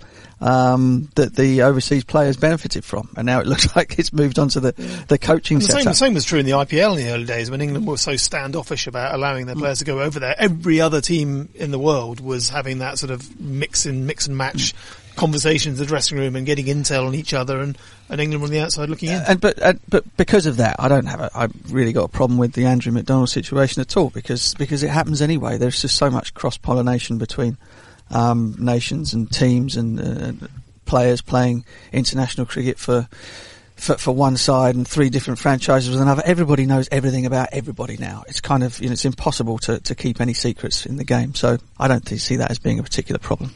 um, 0.43 1.09
that 1.15 1.35
the 1.35 1.61
overseas 1.61 2.03
players 2.03 2.35
benefited 2.35 2.83
from. 2.83 3.09
And 3.15 3.25
now 3.25 3.39
it 3.39 3.47
looks 3.47 3.75
like 3.75 3.97
it's 3.97 4.11
moved 4.11 4.37
on 4.37 4.49
to 4.49 4.59
the, 4.59 4.71
the 5.07 5.17
coaching 5.17 5.57
And 5.57 5.63
the 5.63 5.71
same, 5.71 5.85
the 5.85 5.93
same 5.93 6.13
was 6.13 6.25
true 6.25 6.39
in 6.39 6.45
the 6.45 6.51
IPL 6.51 6.97
in 6.97 7.05
the 7.05 7.11
early 7.11 7.25
days 7.25 7.49
when 7.49 7.61
England 7.61 7.87
were 7.87 7.97
so 7.97 8.15
standoffish 8.15 8.87
about 8.87 9.15
allowing 9.15 9.45
their 9.45 9.55
players 9.55 9.79
to 9.79 9.85
go 9.85 10.01
over 10.01 10.19
there. 10.19 10.35
Every 10.37 10.81
other 10.81 11.01
team 11.01 11.49
in 11.55 11.71
the 11.71 11.79
world 11.79 12.19
was 12.19 12.49
having 12.49 12.79
that 12.79 12.99
sort 12.99 13.11
of 13.11 13.39
mix 13.39 13.85
and 13.85 14.05
mix 14.05 14.27
and 14.27 14.37
match 14.37 14.73
conversations 15.15 15.79
in 15.79 15.85
the 15.85 15.87
dressing 15.87 16.17
room 16.17 16.35
and 16.35 16.45
getting 16.45 16.65
intel 16.65 17.07
on 17.07 17.15
each 17.15 17.33
other, 17.33 17.59
and, 17.59 17.77
and 18.09 18.19
England 18.19 18.43
on 18.43 18.49
the 18.49 18.59
outside 18.59 18.89
looking 18.89 19.09
in. 19.09 19.21
And 19.27 19.39
but 19.39 19.61
uh, 19.61 19.73
but 19.89 20.03
because 20.17 20.45
of 20.45 20.57
that, 20.57 20.75
I 20.79 20.87
don't 20.87 21.05
have 21.05 21.19
a. 21.19 21.29
I've 21.35 21.73
really 21.73 21.93
got 21.93 22.05
a 22.05 22.09
problem 22.09 22.39
with 22.39 22.53
the 22.53 22.65
Andrew 22.65 22.91
McDonald 22.91 23.29
situation 23.29 23.81
at 23.81 23.95
all 23.95 24.09
because 24.09 24.53
because 24.55 24.83
it 24.83 24.89
happens 24.89 25.21
anyway. 25.21 25.57
There's 25.57 25.81
just 25.81 25.97
so 25.97 26.09
much 26.09 26.33
cross 26.33 26.57
pollination 26.57 27.17
between 27.17 27.57
um, 28.11 28.55
nations 28.59 29.13
and 29.13 29.31
teams 29.31 29.77
and 29.77 29.99
uh, 29.99 30.47
players 30.85 31.21
playing 31.21 31.65
international 31.91 32.45
cricket 32.45 32.79
for. 32.79 33.07
For, 33.75 33.97
for 33.97 34.15
one 34.15 34.37
side 34.37 34.75
and 34.75 34.87
three 34.87 35.09
different 35.09 35.39
franchises 35.39 35.89
with 35.89 35.99
another, 35.99 36.21
everybody 36.23 36.65
knows 36.65 36.87
everything 36.91 37.25
about 37.25 37.49
everybody 37.51 37.97
now. 37.97 38.23
It's 38.29 38.39
kind 38.39 38.63
of, 38.63 38.79
you 38.79 38.87
know, 38.87 38.93
it's 38.93 39.03
impossible 39.03 39.57
to, 39.57 39.79
to 39.79 39.95
keep 39.95 40.21
any 40.21 40.33
secrets 40.33 40.85
in 40.85 40.95
the 40.95 41.03
game. 41.03 41.33
So 41.33 41.57
I 41.79 41.87
don't 41.89 42.07
see 42.07 42.37
that 42.37 42.51
as 42.51 42.59
being 42.59 42.79
a 42.79 42.83
particular 42.83 43.19
problem. 43.19 43.51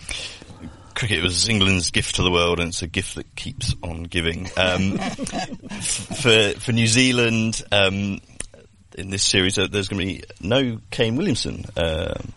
Cricket 0.98 1.22
was 1.22 1.48
England's 1.48 1.92
gift 1.92 2.16
to 2.16 2.24
the 2.24 2.32
world, 2.32 2.60
and 2.60 2.70
it's 2.70 2.82
a 2.82 2.88
gift 2.88 3.16
that 3.16 3.36
keeps 3.36 3.76
on 3.84 4.04
giving. 4.04 4.50
Um, 4.58 4.98
for 4.98 6.54
for 6.60 6.72
New 6.72 6.88
Zealand, 6.88 7.64
um, 7.72 8.20
in 8.98 9.12
this 9.12 9.24
series, 9.24 9.60
uh, 9.60 9.68
there's 9.72 9.90
going 9.90 10.00
to 10.00 10.06
be 10.06 10.24
no 10.42 10.80
Kane 10.90 11.16
Williamson. 11.16 11.66
Um 11.78 12.34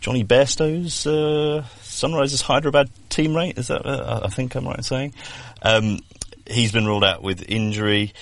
Jonny 0.00 0.24
Bairstow's 0.24 1.06
uh, 1.06 1.64
Sunrisers 1.82 2.40
Hyderabad 2.40 2.88
team 3.08 3.36
rate. 3.36 3.58
Is 3.58 3.68
that? 3.68 3.84
Uh, 3.84 4.20
I 4.24 4.28
think 4.28 4.54
I'm 4.54 4.66
right 4.66 4.76
in 4.76 4.82
saying. 4.82 5.14
Um, 5.62 5.98
he's 6.46 6.72
been 6.72 6.86
ruled 6.86 7.04
out 7.04 7.22
with 7.22 7.44
injury. 7.48 8.12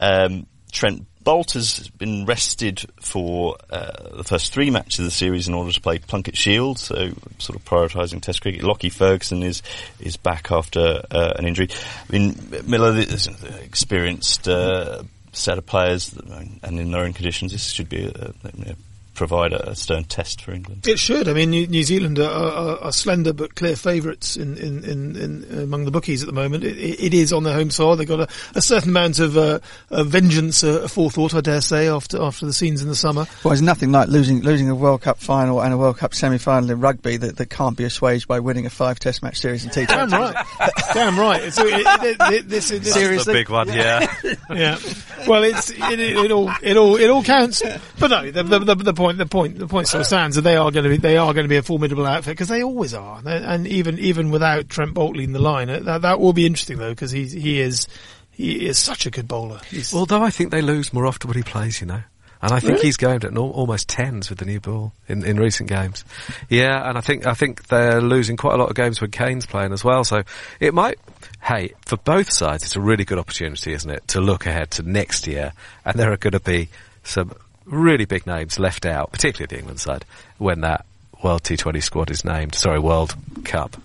Um, 0.00 0.46
Trent 0.72 1.06
Boult 1.26 1.54
has 1.54 1.88
been 1.88 2.24
rested 2.24 2.86
for 3.00 3.56
uh, 3.68 4.16
the 4.16 4.22
first 4.22 4.52
three 4.52 4.70
matches 4.70 5.00
of 5.00 5.04
the 5.06 5.10
series 5.10 5.48
in 5.48 5.54
order 5.54 5.72
to 5.72 5.80
play 5.80 5.98
Plunket 5.98 6.36
Shield, 6.36 6.78
so 6.78 7.10
sort 7.38 7.58
of 7.58 7.64
prioritising 7.64 8.22
Test 8.22 8.42
cricket. 8.42 8.62
Lockie 8.62 8.90
Ferguson 8.90 9.42
is 9.42 9.60
is 9.98 10.16
back 10.16 10.52
after 10.52 11.02
uh, 11.10 11.32
an 11.36 11.44
injury. 11.44 11.68
I 12.08 12.12
mean, 12.12 12.36
Miller 12.66 12.96
is 12.96 13.26
an 13.26 13.34
experienced 13.60 14.46
uh, 14.46 15.02
set 15.32 15.58
of 15.58 15.66
players, 15.66 16.14
and 16.62 16.78
in 16.78 16.92
their 16.92 17.02
own 17.02 17.12
conditions, 17.12 17.50
this 17.50 17.70
should 17.70 17.88
be 17.88 18.04
a, 18.04 18.32
a, 18.44 18.76
provide 19.16 19.52
a 19.52 19.74
stern 19.74 20.04
test 20.04 20.42
for 20.42 20.52
England. 20.52 20.86
It 20.86 20.98
should. 20.98 21.28
I 21.28 21.32
mean, 21.32 21.50
New, 21.50 21.66
New 21.66 21.82
Zealand 21.82 22.18
are, 22.18 22.30
are, 22.30 22.78
are 22.78 22.92
slender 22.92 23.32
but 23.32 23.54
clear 23.54 23.74
favourites 23.74 24.36
in, 24.36 24.56
in, 24.58 24.84
in, 24.84 25.16
in 25.16 25.58
among 25.58 25.84
the 25.84 25.90
bookies 25.90 26.22
at 26.22 26.26
the 26.26 26.32
moment. 26.32 26.62
It, 26.64 26.76
it 26.78 27.14
is 27.14 27.32
on 27.32 27.44
their 27.44 27.54
home 27.54 27.70
soil. 27.70 27.96
They've 27.96 28.06
got 28.06 28.20
a, 28.20 28.28
a 28.54 28.60
certain 28.60 28.90
amount 28.90 29.18
of, 29.18 29.36
uh, 29.36 29.60
of 29.90 30.08
vengeance, 30.08 30.62
uh, 30.62 30.86
forethought, 30.86 31.34
I 31.34 31.40
dare 31.40 31.60
say, 31.60 31.88
after 31.88 32.22
after 32.22 32.46
the 32.46 32.52
scenes 32.52 32.82
in 32.82 32.88
the 32.88 32.94
summer. 32.94 33.26
Well, 33.42 33.50
there's 33.50 33.62
nothing 33.62 33.90
like 33.90 34.08
losing 34.08 34.42
losing 34.42 34.68
a 34.68 34.74
World 34.74 35.02
Cup 35.02 35.18
final 35.18 35.60
and 35.60 35.72
a 35.72 35.78
World 35.78 35.98
Cup 35.98 36.14
semi-final 36.14 36.70
in 36.70 36.80
rugby 36.80 37.16
that, 37.16 37.36
that 37.36 37.50
can't 37.50 37.76
be 37.76 37.84
assuaged 37.84 38.28
by 38.28 38.40
winning 38.40 38.66
a 38.66 38.70
five 38.70 38.98
Test 38.98 39.22
match 39.22 39.40
series 39.40 39.64
in 39.64 39.70
T20. 39.70 39.86
Damn 39.88 40.10
right. 40.10 40.46
Damn 40.92 41.18
right. 41.18 41.52
So 41.52 41.66
it, 41.66 41.86
it, 41.86 42.16
it, 42.20 42.48
this, 42.48 42.68
this, 42.68 42.92
Seriously? 42.92 43.32
The 43.32 43.38
big 43.38 43.48
one, 43.50 43.68
yeah. 43.68 44.14
yeah. 44.50 44.78
Well, 45.26 45.42
it's 45.44 45.70
it, 45.70 46.00
it, 46.00 46.16
it 46.16 46.30
all 46.30 46.50
it 46.62 46.76
all 46.76 46.96
it 46.96 47.08
all 47.08 47.22
counts. 47.22 47.62
But 47.98 48.08
no, 48.08 48.30
the, 48.30 48.42
the, 48.42 48.58
the, 48.58 48.74
the 48.74 48.94
point 48.94 49.05
the 49.14 49.26
point 49.26 49.58
the 49.58 49.66
point 49.68 49.88
still 49.88 50.04
stands 50.04 50.36
that 50.36 50.42
they 50.42 50.56
are 50.56 50.70
going 50.70 50.84
to 50.84 50.90
be 50.90 50.96
they 50.96 51.16
are 51.16 51.32
going 51.32 51.44
to 51.44 51.48
be 51.48 51.56
a 51.56 51.62
formidable 51.62 52.06
outfit 52.06 52.32
because 52.32 52.48
they 52.48 52.62
always 52.62 52.94
are. 52.94 53.22
And 53.24 53.66
even 53.66 53.98
even 53.98 54.30
without 54.30 54.68
Trent 54.68 54.94
Boult 54.94 55.14
leading 55.14 55.32
the 55.32 55.38
line, 55.40 55.70
uh, 55.70 55.80
that 55.80 56.02
that 56.02 56.20
will 56.20 56.32
be 56.32 56.46
interesting 56.46 56.78
though 56.78 56.90
because 56.90 57.10
he 57.10 57.26
he 57.26 57.60
is 57.60 57.86
he 58.30 58.66
is 58.66 58.78
such 58.78 59.06
a 59.06 59.10
good 59.10 59.28
bowler. 59.28 59.60
He's, 59.70 59.94
Although 59.94 60.22
I 60.22 60.30
think 60.30 60.50
they 60.50 60.60
lose 60.62 60.92
more 60.92 61.06
often 61.06 61.28
when 61.28 61.36
he 61.36 61.42
plays, 61.42 61.80
you 61.80 61.86
know. 61.86 62.02
And 62.42 62.52
I 62.52 62.60
think 62.60 62.72
Really? 62.74 62.84
he's 62.84 62.98
going 62.98 63.20
to 63.20 63.28
al- 63.28 63.50
almost 63.50 63.88
tens 63.88 64.28
with 64.28 64.38
the 64.38 64.44
new 64.44 64.60
ball 64.60 64.92
in, 65.08 65.24
in 65.24 65.38
recent 65.38 65.70
games. 65.70 66.04
Yeah, 66.50 66.86
and 66.86 66.98
I 66.98 67.00
think 67.00 67.26
I 67.26 67.32
think 67.32 67.68
they're 67.68 68.02
losing 68.02 68.36
quite 68.36 68.54
a 68.54 68.56
lot 68.58 68.68
of 68.68 68.76
games 68.76 69.00
when 69.00 69.10
Kane's 69.10 69.46
playing 69.46 69.72
as 69.72 69.82
well. 69.82 70.04
So 70.04 70.22
it 70.60 70.74
might. 70.74 70.98
Hey, 71.42 71.72
for 71.86 71.96
both 71.96 72.30
sides, 72.30 72.62
it's 72.64 72.76
a 72.76 72.80
really 72.80 73.04
good 73.04 73.18
opportunity, 73.18 73.72
isn't 73.72 73.90
it, 73.90 74.06
to 74.08 74.20
look 74.20 74.46
ahead 74.46 74.70
to 74.72 74.82
next 74.82 75.26
year, 75.26 75.52
and 75.84 75.98
there 75.98 76.12
are 76.12 76.16
going 76.16 76.32
to 76.32 76.40
be 76.40 76.68
some 77.04 77.32
really 77.66 78.04
big 78.04 78.26
names 78.26 78.58
left 78.58 78.86
out, 78.86 79.12
particularly 79.12 79.46
the 79.48 79.58
England 79.58 79.80
side, 79.80 80.04
when 80.38 80.62
that 80.62 80.86
World 81.22 81.42
T20 81.42 81.82
squad 81.82 82.10
is 82.10 82.24
named. 82.24 82.54
Sorry, 82.54 82.78
World 82.78 83.14
Cup. 83.44 83.76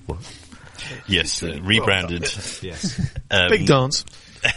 Yes, 1.08 1.44
uh, 1.44 1.60
rebranded. 1.62 2.22
yes. 2.62 3.00
Um, 3.32 3.50
big 3.50 3.66
dance. 3.66 4.04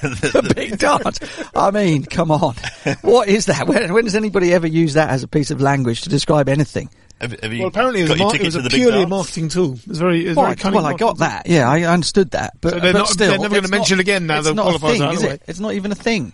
the 0.03 0.53
big 0.57 0.79
dance. 0.79 1.21
I 1.55 1.71
mean, 1.71 2.05
come 2.05 2.33
on. 2.33 2.57
What 3.03 3.29
is 3.29 3.47
that? 3.47 3.69
When, 3.69 3.93
when 3.93 4.03
does 4.05 4.17
anybody 4.17 4.53
ever 4.53 4.67
use 4.67 4.95
that 4.95 5.11
as 5.11 5.23
a 5.23 5.29
piece 5.29 5.53
of 5.53 5.61
language 5.61 6.03
to 6.03 6.09
describe 6.09 6.49
anything? 6.49 6.91
Have, 7.21 7.39
have 7.41 7.53
you 7.53 7.61
Well, 7.61 7.69
apparently 7.69 8.01
it 8.01 8.09
was, 8.09 8.19
got 8.19 8.19
a, 8.19 8.19
your 8.19 8.27
mar- 8.27 8.37
it 8.37 8.45
was 8.45 8.57
a 8.57 8.63
purely 8.69 9.03
a 9.03 9.07
marketing 9.07 9.49
tool. 9.49 9.75
It 9.75 9.87
was 9.87 9.99
very, 9.99 10.25
it 10.25 10.29
was 10.31 10.37
Well, 10.37 10.47
very 10.47 10.53
I, 10.53 10.61
cunning 10.61 10.77
well, 10.83 10.87
I 10.87 10.95
got 10.97 11.19
that. 11.19 11.47
Yeah, 11.47 11.71
I 11.71 11.83
understood 11.83 12.33
that. 12.33 12.55
But, 12.61 12.71
So 12.73 12.81
they're 12.81 12.93
but 12.93 12.99
not- 12.99 13.09
still, 13.09 13.29
they're 13.31 13.39
never 13.39 13.55
gonna 13.55 13.69
mention 13.69 13.99
not- 13.99 14.01
again 14.03 14.27
now 14.27 14.39
it's 14.39 14.49
the 14.49 14.55
not 14.55 14.75
a 14.75 14.79
qualifiers 14.79 14.99
thing, 14.99 15.13
is 15.13 15.23
it? 15.23 15.43
It's 15.47 15.61
not 15.61 15.75
even 15.75 15.93
a 15.93 15.97
thing. 15.97 16.33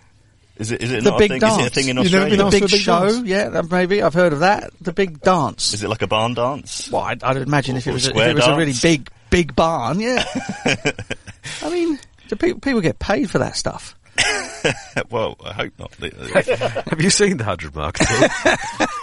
Is 0.61 0.71
it, 0.73 0.83
is 0.83 0.93
it 0.93 1.03
The 1.05 1.11
not 1.11 1.19
big 1.19 1.31
a 1.31 1.35
thing? 1.35 1.41
dance. 1.41 1.55
Is 1.59 1.65
it 1.65 1.67
a 1.67 1.71
thing 1.75 1.89
in 1.89 1.97
You've 1.97 2.13
never 2.13 2.25
Australia? 2.27 2.37
been 2.37 2.45
The 2.47 2.51
big 2.61 2.71
big 2.71 2.81
show, 2.81 3.07
dance? 3.09 3.27
yeah, 3.27 3.63
maybe 3.71 4.03
I've 4.03 4.15
heard 4.15 4.33
of 4.35 4.41
that. 4.41 4.71
The 4.81 4.93
big 4.93 5.21
dance. 5.23 5.73
Is 5.75 5.83
it 5.83 5.89
like 5.89 6.03
a 6.03 6.07
barn 6.07 6.35
dance? 6.35 6.91
Well, 6.93 7.03
I'd, 7.03 7.23
I'd 7.25 7.39
imagine 7.39 7.77
if 7.77 7.87
it 7.87 7.93
was, 7.93 8.07
a, 8.07 8.11
if 8.11 8.17
it 8.17 8.35
was 8.37 8.47
a 8.47 8.57
really 8.57 8.75
big, 8.81 9.09
big 9.31 9.57
barn, 9.57 9.99
yeah. 10.01 10.23
I 11.63 11.71
mean, 11.71 11.99
do 12.29 12.37
people, 12.37 12.61
people 12.61 12.81
get 12.83 12.99
paid 12.99 13.31
for 13.31 13.39
that 13.39 13.57
stuff? 13.57 13.97
well, 15.11 15.37
I 15.43 15.53
hope 15.55 15.73
not. 15.79 15.95
Have 15.95 17.01
you 17.01 17.09
seen 17.09 17.39
the 17.39 17.45
hundred 17.45 17.75
mark? 17.75 17.97
at 18.03 18.11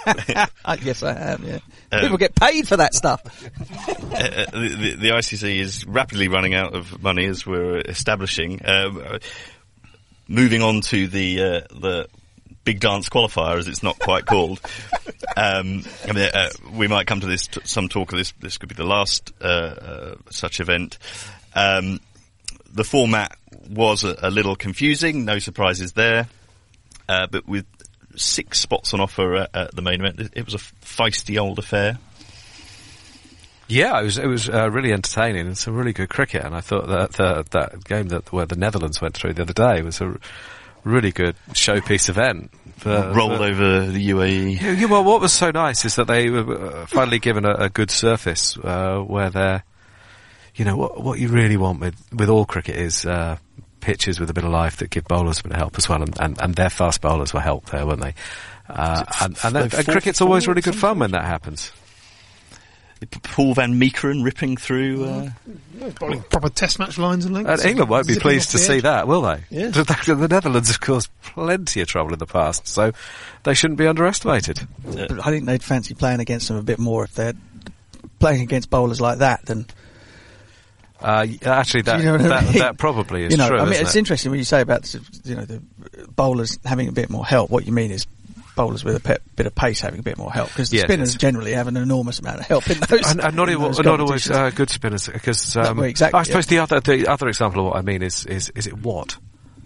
all? 0.06 0.46
I 0.66 0.78
guess 0.78 1.02
I 1.02 1.14
have, 1.14 1.44
yeah. 1.44 1.58
Um, 1.92 2.02
people 2.02 2.18
get 2.18 2.36
paid 2.36 2.68
for 2.68 2.78
that 2.78 2.94
stuff. 2.94 3.22
uh, 3.26 4.46
the, 4.52 4.76
the, 4.80 4.96
the 4.96 5.10
ICC 5.10 5.60
is 5.60 5.86
rapidly 5.88 6.28
running 6.28 6.54
out 6.54 6.76
of 6.76 7.02
money 7.02 7.26
as 7.26 7.48
we're 7.48 7.80
establishing. 7.80 8.62
Um, 8.64 9.02
uh, 9.04 9.18
moving 10.28 10.62
on 10.62 10.82
to 10.82 11.08
the 11.08 11.42
uh, 11.42 11.62
the 11.72 12.08
big 12.64 12.80
dance 12.82 13.08
qualifier, 13.08 13.58
as 13.58 13.68
it's 13.68 13.82
not 13.84 13.98
quite 14.00 14.26
called. 14.26 14.60
Um, 15.36 15.84
I 16.08 16.14
mean, 16.14 16.30
uh, 16.34 16.50
we 16.74 16.88
might 16.88 17.06
come 17.06 17.20
to 17.20 17.28
this 17.28 17.46
t- 17.46 17.62
some 17.64 17.90
talk 17.90 18.12
of 18.12 18.18
this. 18.18 18.34
This 18.40 18.58
could 18.58 18.70
be 18.70 18.76
the 18.76 18.84
last 18.84 19.32
uh, 19.40 19.46
uh, 19.46 20.16
such 20.32 20.60
event. 20.60 20.98
Um, 21.54 22.00
the 22.74 22.84
format 22.84 23.38
was 23.70 24.04
a, 24.04 24.18
a, 24.24 24.32
little 24.32 24.56
confusing. 24.56 25.26
No 25.26 25.38
surprises 25.38 25.94
there, 25.94 26.28
uh, 27.08 27.28
but 27.30 27.48
with 27.48 27.68
six 28.16 28.60
spots 28.60 28.96
on 28.96 29.00
offer 29.00 29.36
at, 29.36 29.56
at 29.56 29.76
the 29.76 29.84
main 29.84 30.04
event, 30.04 30.32
it 30.34 30.44
was 30.44 30.56
a 30.56 30.58
feisty 30.58 31.40
old 31.40 31.60
affair. 31.60 32.00
Yeah, 33.68 34.00
it 34.00 34.04
was 34.04 34.18
it 34.18 34.28
was 34.28 34.50
uh, 34.50 34.70
really 34.72 34.94
entertaining 34.94 35.48
and 35.48 35.58
some 35.58 35.76
really 35.76 35.94
good 35.94 36.10
cricket. 36.10 36.44
And 36.46 36.56
I 36.56 36.62
thought 36.62 36.88
that 36.88 37.14
that, 37.14 37.52
that 37.52 37.84
game 37.84 38.08
that 38.10 38.32
where 38.32 38.46
the 38.46 38.56
Netherlands 38.56 39.02
went 39.02 39.16
through 39.16 39.34
the 39.34 39.42
other 39.42 39.54
day 39.54 39.82
was 39.82 40.00
a 40.02 40.18
really 40.84 41.12
good 41.12 41.36
showpiece 41.50 42.10
event. 42.10 42.52
Rolled 43.14 43.42
over 43.42 43.88
the 43.88 44.10
UAE. 44.10 44.62
Yeah, 44.62 44.72
yeah, 44.72 44.86
well, 44.86 45.04
what 45.04 45.20
was 45.20 45.34
so 45.34 45.52
nice 45.52 45.84
is 45.84 45.96
that 45.96 46.08
they 46.08 46.30
were 46.30 46.82
uh, 46.82 46.86
finally 46.86 47.20
given 47.20 47.44
a, 47.44 47.54
a 47.54 47.70
good 47.70 47.92
surface 47.92 48.56
uh, 48.58 49.00
where 49.00 49.30
they're, 49.30 49.64
you 50.56 50.64
know, 50.64 50.78
what 50.78 51.04
what 51.04 51.20
you 51.20 51.28
really 51.28 51.58
want 51.58 51.80
with 51.80 51.96
with 52.14 52.30
all 52.30 52.46
cricket 52.46 52.76
is. 52.76 53.06
Uh, 53.06 53.38
pitches 53.80 54.20
with 54.20 54.30
a 54.30 54.34
bit 54.34 54.44
of 54.44 54.50
life 54.50 54.78
that 54.78 54.90
give 54.90 55.06
bowlers 55.06 55.40
a 55.40 55.44
bit 55.44 55.52
of 55.54 55.58
help 55.58 55.78
as 55.78 55.88
well, 55.88 56.02
and, 56.02 56.20
and, 56.20 56.42
and 56.42 56.56
their 56.56 56.70
fast 56.70 57.00
bowlers 57.00 57.34
were 57.34 57.40
helped 57.40 57.72
there, 57.72 57.86
weren't 57.86 58.02
they? 58.02 58.14
Uh, 58.68 59.06
and, 59.22 59.38
and, 59.44 59.56
and 59.56 59.88
cricket's 59.88 60.20
always 60.20 60.46
really 60.46 60.62
good 60.62 60.76
fun 60.76 61.00
when 61.00 61.12
that 61.12 61.24
happens. 61.24 61.72
Paul 63.06 63.54
van 63.54 63.80
Meekeren 63.80 64.24
ripping 64.24 64.58
through. 64.58 65.06
Uh, 65.06 65.30
proper 66.30 66.50
test 66.50 66.80
match 66.80 66.98
lines 66.98 67.26
and 67.26 67.34
links. 67.34 67.50
And 67.50 67.66
England 67.66 67.90
won't 67.90 68.08
be 68.08 68.16
pleased 68.16 68.52
to 68.52 68.58
see 68.58 68.80
that, 68.82 69.08
will 69.08 69.22
they? 69.22 69.44
Yeah. 69.50 69.70
The 69.70 70.28
Netherlands 70.30 70.70
have 70.70 70.80
caused 70.80 71.10
plenty 71.22 71.82
of 71.82 71.88
trouble 71.88 72.14
in 72.14 72.20
the 72.20 72.26
past, 72.26 72.68
so 72.68 72.92
they 73.44 73.54
shouldn't 73.54 73.78
be 73.78 73.88
underestimated. 73.88 74.60
But 74.84 75.26
I 75.26 75.30
think 75.30 75.46
they'd 75.46 75.64
fancy 75.64 75.94
playing 75.94 76.20
against 76.20 76.48
them 76.48 76.58
a 76.58 76.64
bit 76.64 76.80
more 76.80 77.04
if 77.04 77.14
they're 77.14 77.34
playing 78.20 78.42
against 78.42 78.70
bowlers 78.70 79.02
like 79.02 79.20
that 79.20 79.46
than. 79.46 79.66
Uh, 81.00 81.28
actually, 81.46 81.84
that, 81.84 82.00
you 82.04 82.06
know 82.06 82.18
that, 82.18 82.32
I 82.32 82.46
mean? 82.46 82.60
that, 82.60 82.78
probably 82.78 83.24
is 83.26 83.32
you 83.32 83.38
know, 83.38 83.50
true. 83.50 83.60
I 83.60 83.66
mean, 83.66 83.74
it's 83.74 83.96
it? 83.96 84.00
interesting 84.00 84.32
when 84.32 84.40
you 84.40 84.46
say 84.46 84.62
about 84.62 84.92
you 85.24 85.36
know 85.36 85.46
the 85.46 85.62
bowlers 86.16 86.58
having 86.66 86.88
a 86.88 86.92
bit 86.92 87.10
more 87.10 87.26
help. 87.26 87.52
What 87.52 87.66
you 87.68 87.72
mean 87.72 87.92
is 87.92 88.08
bowlers 88.58 88.84
with 88.84 88.98
a 88.98 89.00
pe- 89.00 89.18
bit 89.38 89.46
of 89.46 89.56
pace 89.56 89.80
having 89.80 90.02
a 90.02 90.04
bit 90.04 90.18
more 90.18 90.32
help 90.32 90.50
because 90.50 90.70
the 90.70 90.78
yes, 90.78 90.86
spinners 90.86 91.14
yes. 91.14 91.22
generally 91.22 91.54
have 91.54 91.68
an 91.68 91.78
enormous 91.78 92.20
amount 92.20 92.42
of 92.42 92.46
help 92.46 92.70
in 92.70 92.78
those. 92.80 93.10
And, 93.10 93.22
and 93.24 93.36
not, 93.36 93.48
in 93.48 93.62
those 93.62 93.80
not 93.80 94.02
always 94.02 94.30
uh, 94.30 94.50
good 94.50 94.70
spinners 94.70 95.08
because 95.08 95.56
um, 95.56 95.82
exactly, 95.84 96.20
I 96.20 96.24
suppose 96.24 96.52
yeah. 96.52 96.66
the 96.66 96.76
other 96.76 96.80
the 96.82 97.08
other 97.08 97.30
example 97.30 97.62
of 97.62 97.68
what 97.68 97.78
I 97.78 97.82
mean 97.82 98.04
is 98.04 98.26
is 98.26 98.50
is 98.50 98.68
it 98.68 98.78
Watt 98.78 99.18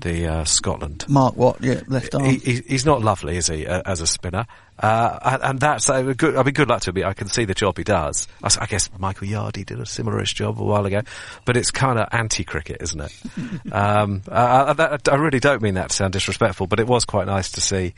the 0.01 0.27
uh, 0.27 0.45
Scotland. 0.45 1.05
Mark 1.07 1.35
Watt, 1.37 1.57
yeah, 1.61 1.81
left 1.87 2.13
arm. 2.15 2.25
He, 2.25 2.61
he's 2.67 2.85
not 2.85 3.01
lovely, 3.01 3.37
is 3.37 3.47
he, 3.47 3.65
uh, 3.65 3.81
as 3.85 4.01
a 4.01 4.07
spinner? 4.07 4.45
Uh, 4.77 5.19
and, 5.23 5.43
and, 5.43 5.59
that's 5.59 5.89
uh, 5.89 6.01
good. 6.01 6.35
I 6.35 6.43
mean, 6.43 6.53
good 6.53 6.67
luck 6.67 6.81
to 6.83 6.91
him. 6.91 7.05
I 7.05 7.13
can 7.13 7.27
see 7.27 7.45
the 7.45 7.53
job 7.53 7.77
he 7.77 7.83
does. 7.83 8.27
I, 8.43 8.49
I 8.61 8.65
guess 8.65 8.89
Michael 8.97 9.27
Yardy 9.27 9.65
did 9.65 9.79
a 9.79 9.83
similarish 9.83 10.33
job 10.33 10.59
a 10.59 10.63
while 10.63 10.85
ago, 10.85 11.01
but 11.45 11.55
it's 11.55 11.71
kind 11.71 11.99
of 11.99 12.07
anti-cricket, 12.11 12.81
isn't 12.81 13.01
it? 13.01 13.13
um, 13.71 14.23
I, 14.29 14.97
I, 15.09 15.15
really 15.15 15.39
don't 15.39 15.61
mean 15.61 15.75
that 15.75 15.91
to 15.91 15.95
sound 15.95 16.13
disrespectful, 16.13 16.67
but 16.67 16.79
it 16.79 16.87
was 16.87 17.05
quite 17.05 17.27
nice 17.27 17.51
to 17.51 17.61
see 17.61 17.93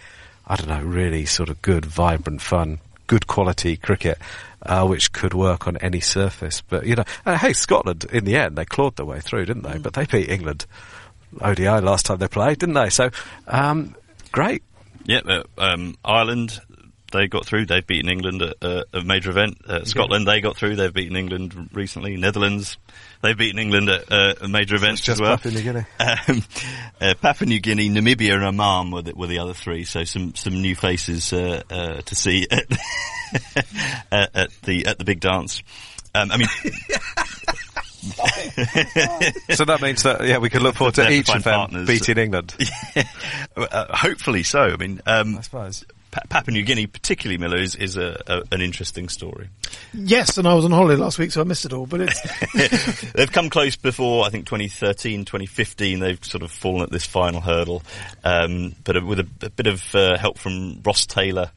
I 0.46 0.56
don't 0.56 0.68
know, 0.68 0.82
really 0.82 1.26
sort 1.26 1.50
of 1.50 1.62
good, 1.62 1.86
vibrant, 1.86 2.42
fun, 2.42 2.80
good 3.08 3.28
quality 3.28 3.78
cricket, 3.78 4.18
uh, 4.62 4.86
which 4.86 5.12
could 5.12 5.34
work 5.34 5.68
on 5.68 5.78
any 5.78 6.00
surface. 6.00 6.62
But, 6.62 6.86
you 6.86 6.96
know, 6.96 7.06
uh, 7.26 7.38
hey, 7.38 7.54
Scotland, 7.54 8.06
in 8.12 8.26
the 8.26 8.36
end, 8.36 8.58
they 8.58 8.66
clawed 8.66 8.96
their 8.96 9.06
way 9.06 9.20
through, 9.20 9.46
didn't 9.46 9.64
they? 9.64 9.78
Mm. 9.78 9.84
But 9.84 9.94
they 9.94 10.06
beat 10.06 10.30
England 10.30 10.66
ODI 11.42 11.82
last 11.82 12.06
time 12.06 12.18
they 12.18 12.28
played, 12.28 12.60
didn't 12.60 12.76
they? 12.76 12.90
So, 12.90 13.10
um, 13.48 13.96
great. 14.32 14.64
Yeah, 15.06 15.22
uh, 15.26 15.44
um, 15.58 15.98
Ireland, 16.04 16.60
they 17.12 17.28
got 17.28 17.46
through. 17.46 17.66
They've 17.66 17.86
beaten 17.86 18.10
England 18.10 18.42
at 18.42 18.56
uh, 18.62 18.84
a 18.94 19.02
major 19.02 19.30
event. 19.30 19.58
Uh, 19.66 19.84
Scotland, 19.86 20.28
they 20.28 20.42
got 20.42 20.58
through. 20.58 20.76
They've 20.76 20.94
beaten 20.94 21.16
England 21.16 21.70
recently. 21.74 22.18
Netherlands, 22.18 22.78
they've 23.24 23.38
beaten 23.38 23.58
England 23.58 23.90
at 23.90 24.12
uh, 24.12 24.36
a 24.42 24.48
major 24.48 24.76
event 24.76 25.08
as 25.10 25.20
well. 25.20 25.38
Papua 25.38 25.54
New 25.56 25.64
Guinea. 25.64 25.86
Um, 26.28 26.44
uh, 27.02 27.14
Papua 27.20 27.48
New 27.48 27.60
Guinea, 27.60 27.90
Namibia, 27.90 28.36
and 28.36 28.44
Oman 28.44 28.92
were 28.92 29.02
the, 29.02 29.16
were 29.16 29.28
the 29.28 29.40
other 29.40 29.54
three. 29.54 29.84
So 29.84 30.04
some 30.04 30.36
some 30.36 30.62
new 30.62 30.76
faces 30.76 31.34
uh, 31.34 31.64
uh, 31.70 32.02
to 32.02 32.16
see 32.16 32.48
at, 32.52 32.66
at, 34.12 34.52
the 34.64 34.86
at 34.86 35.00
the 35.00 35.06
big 35.06 35.20
dance. 35.20 35.64
Um, 36.14 36.32
I 36.32 36.38
mean. 36.38 36.48
so 39.56 39.66
that 39.66 39.80
means 39.82 40.04
that 40.04 40.26
yeah, 40.26 40.38
we 40.38 40.50
can 40.50 40.62
look 40.62 40.76
forward 40.76 40.96
to 40.96 41.10
each 41.10 41.30
of 41.30 41.44
them 41.44 41.54
partners. 41.54 41.88
beating 41.88 42.18
England. 42.18 42.54
Yeah. 42.96 43.04
Uh, 43.56 43.96
hopefully 43.96 44.44
so. 44.44 44.62
I 44.62 44.76
mean, 44.76 45.02
um, 45.06 45.38
I 45.38 45.42
suppose 45.42 45.86
Papua 46.14 46.54
New 46.54 46.64
Guinea, 46.64 46.88
particularly 46.88 47.38
Miller, 47.38 47.58
is, 47.58 47.76
is 47.76 47.98
a, 47.98 48.22
a, 48.28 48.44
an 48.52 48.62
interesting 48.62 49.10
story. 49.10 49.50
Yes, 49.94 50.38
and 50.38 50.48
I 50.48 50.54
was 50.54 50.66
on 50.66 50.72
holiday 50.72 51.02
last 51.02 51.18
week, 51.18 51.32
so 51.32 51.42
I 51.42 51.44
missed 51.44 51.66
it 51.66 51.74
all. 51.74 51.88
But 51.88 52.02
it's 52.02 53.12
they've 53.14 53.32
come 53.32 53.50
close 53.50 53.76
before. 53.76 54.26
I 54.26 54.30
think 54.30 54.46
2013, 54.46 55.26
2015. 55.26 56.00
They've 56.00 56.24
sort 56.24 56.44
of 56.44 56.52
fallen 56.52 56.84
at 56.84 56.92
this 56.92 57.06
final 57.06 57.42
hurdle, 57.42 57.82
um, 58.24 58.76
but 58.84 59.04
with 59.04 59.20
a, 59.20 59.28
a, 59.42 59.50
bit 59.50 59.68
of 59.68 59.96
uh, 59.96 60.18
help 60.18 60.38
from 60.38 60.82
Ross 60.86 61.06
Taylor, 61.06 61.52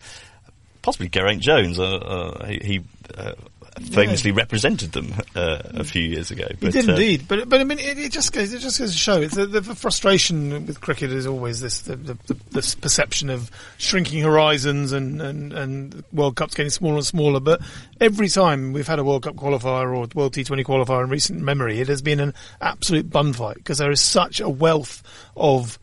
possibly 0.82 1.09
Geraint 1.09 1.42
Jones. 1.42 1.78
Uh, 1.78 1.96
uh, 1.96 2.46
he. 2.46 2.59
he 2.62 2.84
uh, 3.16 3.32
famously 3.81 4.31
yeah. 4.31 4.39
represented 4.39 4.93
them 4.93 5.14
uh, 5.35 5.62
a 5.74 5.85
few 5.85 6.03
years 6.03 6.31
ago. 6.31 6.47
But, 6.61 6.74
he 6.74 6.81
did 6.81 6.89
uh, 6.89 6.93
indeed, 6.93 7.29
but 7.29 7.49
but 7.49 7.61
I 7.61 7.64
mean, 7.64 7.79
it, 7.79 7.99
it, 7.99 8.12
just 8.12 8.33
goes 8.33 8.53
it 8.53 8.61
just 8.61 8.79
goes 8.79 8.93
to 8.93 8.99
show 8.99 9.20
it's 9.20 9.35
the, 9.35 9.47
the 9.47 9.62
frustration 9.74 10.66
with 10.66 10.81
cricket 10.81 11.12
is 11.12 11.27
always 11.27 11.61
this 11.61 11.81
the, 11.83 11.97
the, 11.97 12.14
the, 12.27 12.37
this 12.51 12.74
perception 12.74 13.31
of 13.31 13.51
shrinking 13.79 14.22
horizons 14.22 14.93
and, 14.93 15.20
and 15.20 15.53
and 15.53 16.05
World 16.12 16.37
Cups 16.37 16.55
getting 16.55 16.70
smaller 16.70 16.97
and 16.97 17.07
smaller. 17.07 17.41
But 17.41 17.61
every 18.01 18.29
time 18.29 18.72
we've 18.72 18.87
had 18.87 18.99
a 18.99 19.05
World 19.05 19.22
Cup 19.22 19.37
qualifier 19.37 19.87
or 19.87 20.09
World 20.14 20.33
T20 20.33 20.64
qualifier 20.64 21.05
in 21.05 21.11
recent 21.11 21.41
memory, 21.41 21.81
it 21.81 21.89
has 21.89 22.03
been 22.03 22.20
an 22.20 22.35
absolute 22.61 23.11
bun 23.11 23.33
fight 23.33 23.57
because 23.57 23.79
there 23.79 23.91
is 23.91 24.01
such 24.01 24.41
a 24.41 24.49
wealth 24.49 25.03
of 25.37 25.79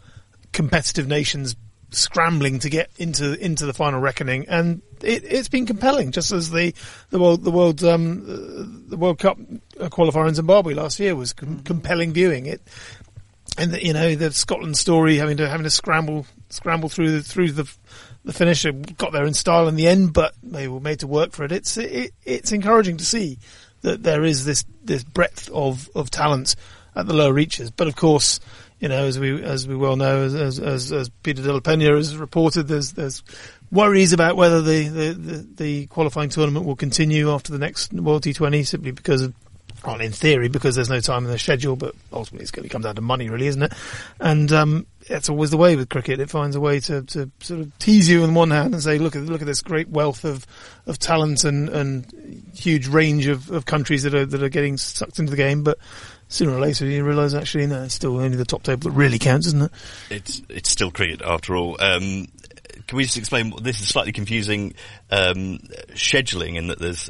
competitive 0.52 1.08
nations 1.08 1.56
scrambling 1.94 2.60
to 2.60 2.70
get 2.70 2.89
into 2.98 3.34
into 3.44 3.66
the 3.66 3.74
final 3.74 4.00
reckoning, 4.00 4.48
and 4.48 4.82
it, 5.02 5.30
has 5.32 5.50
been 5.50 5.66
compelling. 5.66 6.12
Just 6.12 6.32
as 6.32 6.52
the 6.52 6.74
the 7.10 7.20
world 7.20 7.44
the 7.44 7.52
world 7.52 7.84
um, 7.84 8.86
the 8.88 8.98
World 8.98 9.20
Cup 9.20 9.38
qualifier 9.78 10.28
in 10.28 10.36
Zimbabwe 10.36 10.74
last 10.74 11.00
year 11.00 11.16
was 11.16 11.34
com- 11.34 11.60
compelling 11.60 12.14
viewing. 12.14 12.46
It 12.46 12.62
and 13.58 13.72
the, 13.72 13.86
you 13.86 13.94
know 13.94 14.16
the 14.16 14.32
Scotland 14.32 14.78
story 14.78 15.18
having 15.18 15.38
to 15.38 15.48
having 15.48 15.64
to 15.64 15.70
scramble 15.70 16.26
scramble 16.50 16.89
through 16.89 17.12
the, 17.12 17.24
through 17.24 17.52
the 17.52 17.72
the 18.26 18.34
finish 18.34 18.66
got 18.98 19.12
there 19.12 19.26
in 19.26 19.34
style 19.34 19.68
in 19.68 19.76
the 19.76 19.88
end, 19.88 20.14
but 20.14 20.34
they 20.41 20.68
were 20.68 20.80
made 20.80 21.00
to 21.00 21.08
work 21.08 21.34
for 21.34 21.44
it. 21.44 21.52
It's 21.52 21.78
it, 21.78 22.14
it's 22.24 22.52
encouraging 22.52 22.98
to 22.98 23.06
see 23.06 23.38
that 23.82 24.04
there 24.04 24.24
is 24.24 24.46
this 24.46 24.64
this 24.84 25.04
breadth 25.04 25.50
of 25.52 25.89
of 25.96 26.10
talent 26.10 26.56
at 26.96 27.06
the 27.08 27.14
lower 27.14 27.34
reaches. 27.34 27.72
But 27.72 27.88
of 27.88 27.96
course, 27.96 28.39
you 28.84 28.89
know, 28.89 29.05
as 29.05 29.17
we 29.17 29.41
as 29.41 29.65
we 29.65 29.77
well 29.77 29.95
know, 29.95 30.23
as 30.23 30.59
as, 30.59 30.91
as 30.91 31.07
Peter 31.07 31.41
Della 31.41 31.61
Penna 31.61 31.95
has 31.95 32.17
reported, 32.17 32.63
there's 32.63 32.91
there's 32.91 33.23
worries 33.71 34.11
about 34.11 34.36
whether 34.36 34.61
the, 34.61 34.89
the, 34.89 35.13
the, 35.13 35.47
the, 35.55 35.86
qualifying 35.88 36.27
tournament 36.27 36.65
will 36.65 36.75
continue 36.75 37.31
after 37.31 37.53
the 37.53 37.57
next 37.57 37.93
World 37.93 38.23
T20 38.23 38.67
simply 38.67 38.91
because 38.91 39.21
of, 39.21 39.34
well, 39.86 39.99
in 39.99 40.11
theory, 40.11 40.47
because 40.47 40.75
there's 40.75 40.89
no 40.89 40.99
time 40.99 41.25
in 41.25 41.31
the 41.31 41.38
schedule, 41.38 41.75
but 41.75 41.93
ultimately 42.11 42.43
it's 42.43 42.51
going 42.51 42.63
to 42.63 42.69
come 42.69 42.81
down 42.81 42.95
to 42.95 43.01
money, 43.01 43.29
really, 43.29 43.47
isn't 43.47 43.63
it? 43.63 43.73
And 44.19 44.51
um, 44.51 44.86
that's 45.07 45.29
always 45.29 45.51
the 45.51 45.57
way 45.57 45.75
with 45.75 45.89
cricket. 45.89 46.19
It 46.19 46.29
finds 46.29 46.55
a 46.55 46.61
way 46.61 46.79
to, 46.81 47.01
to 47.01 47.29
sort 47.39 47.59
of 47.61 47.77
tease 47.79 48.09
you 48.09 48.23
on 48.23 48.34
one 48.34 48.51
hand 48.51 48.73
and 48.73 48.81
say, 48.81 48.97
look 48.97 49.15
at 49.15 49.23
look 49.23 49.41
at 49.41 49.47
this 49.47 49.61
great 49.61 49.89
wealth 49.89 50.23
of, 50.23 50.45
of 50.86 50.99
talent 50.99 51.43
and, 51.43 51.69
and 51.69 52.43
huge 52.55 52.88
range 52.88 53.27
of, 53.27 53.51
of 53.51 53.65
countries 53.65 54.03
that 54.03 54.13
are 54.13 54.25
that 54.25 54.41
are 54.41 54.49
getting 54.49 54.77
sucked 54.77 55.19
into 55.19 55.31
the 55.31 55.38
game, 55.38 55.63
but 55.63 55.77
sooner 56.29 56.53
or 56.53 56.59
later 56.59 56.86
you 56.86 57.03
realise 57.03 57.34
actually 57.34 57.67
no, 57.67 57.84
it's 57.84 57.93
still 57.93 58.19
only 58.19 58.38
the 58.38 58.45
top 58.45 58.63
table 58.63 58.89
that 58.89 58.97
really 58.97 59.19
counts, 59.19 59.47
isn't 59.47 59.63
it? 59.63 59.71
It's 60.09 60.41
it's 60.49 60.69
still 60.69 60.91
cricket 60.91 61.21
after 61.21 61.55
all. 61.55 61.77
Um, 61.81 62.27
can 62.88 62.97
we 62.97 63.03
just 63.03 63.17
explain? 63.17 63.53
This 63.61 63.81
is 63.81 63.88
slightly 63.88 64.11
confusing 64.11 64.73
um, 65.11 65.59
scheduling 65.93 66.55
in 66.55 66.67
that 66.67 66.79
there's 66.79 67.09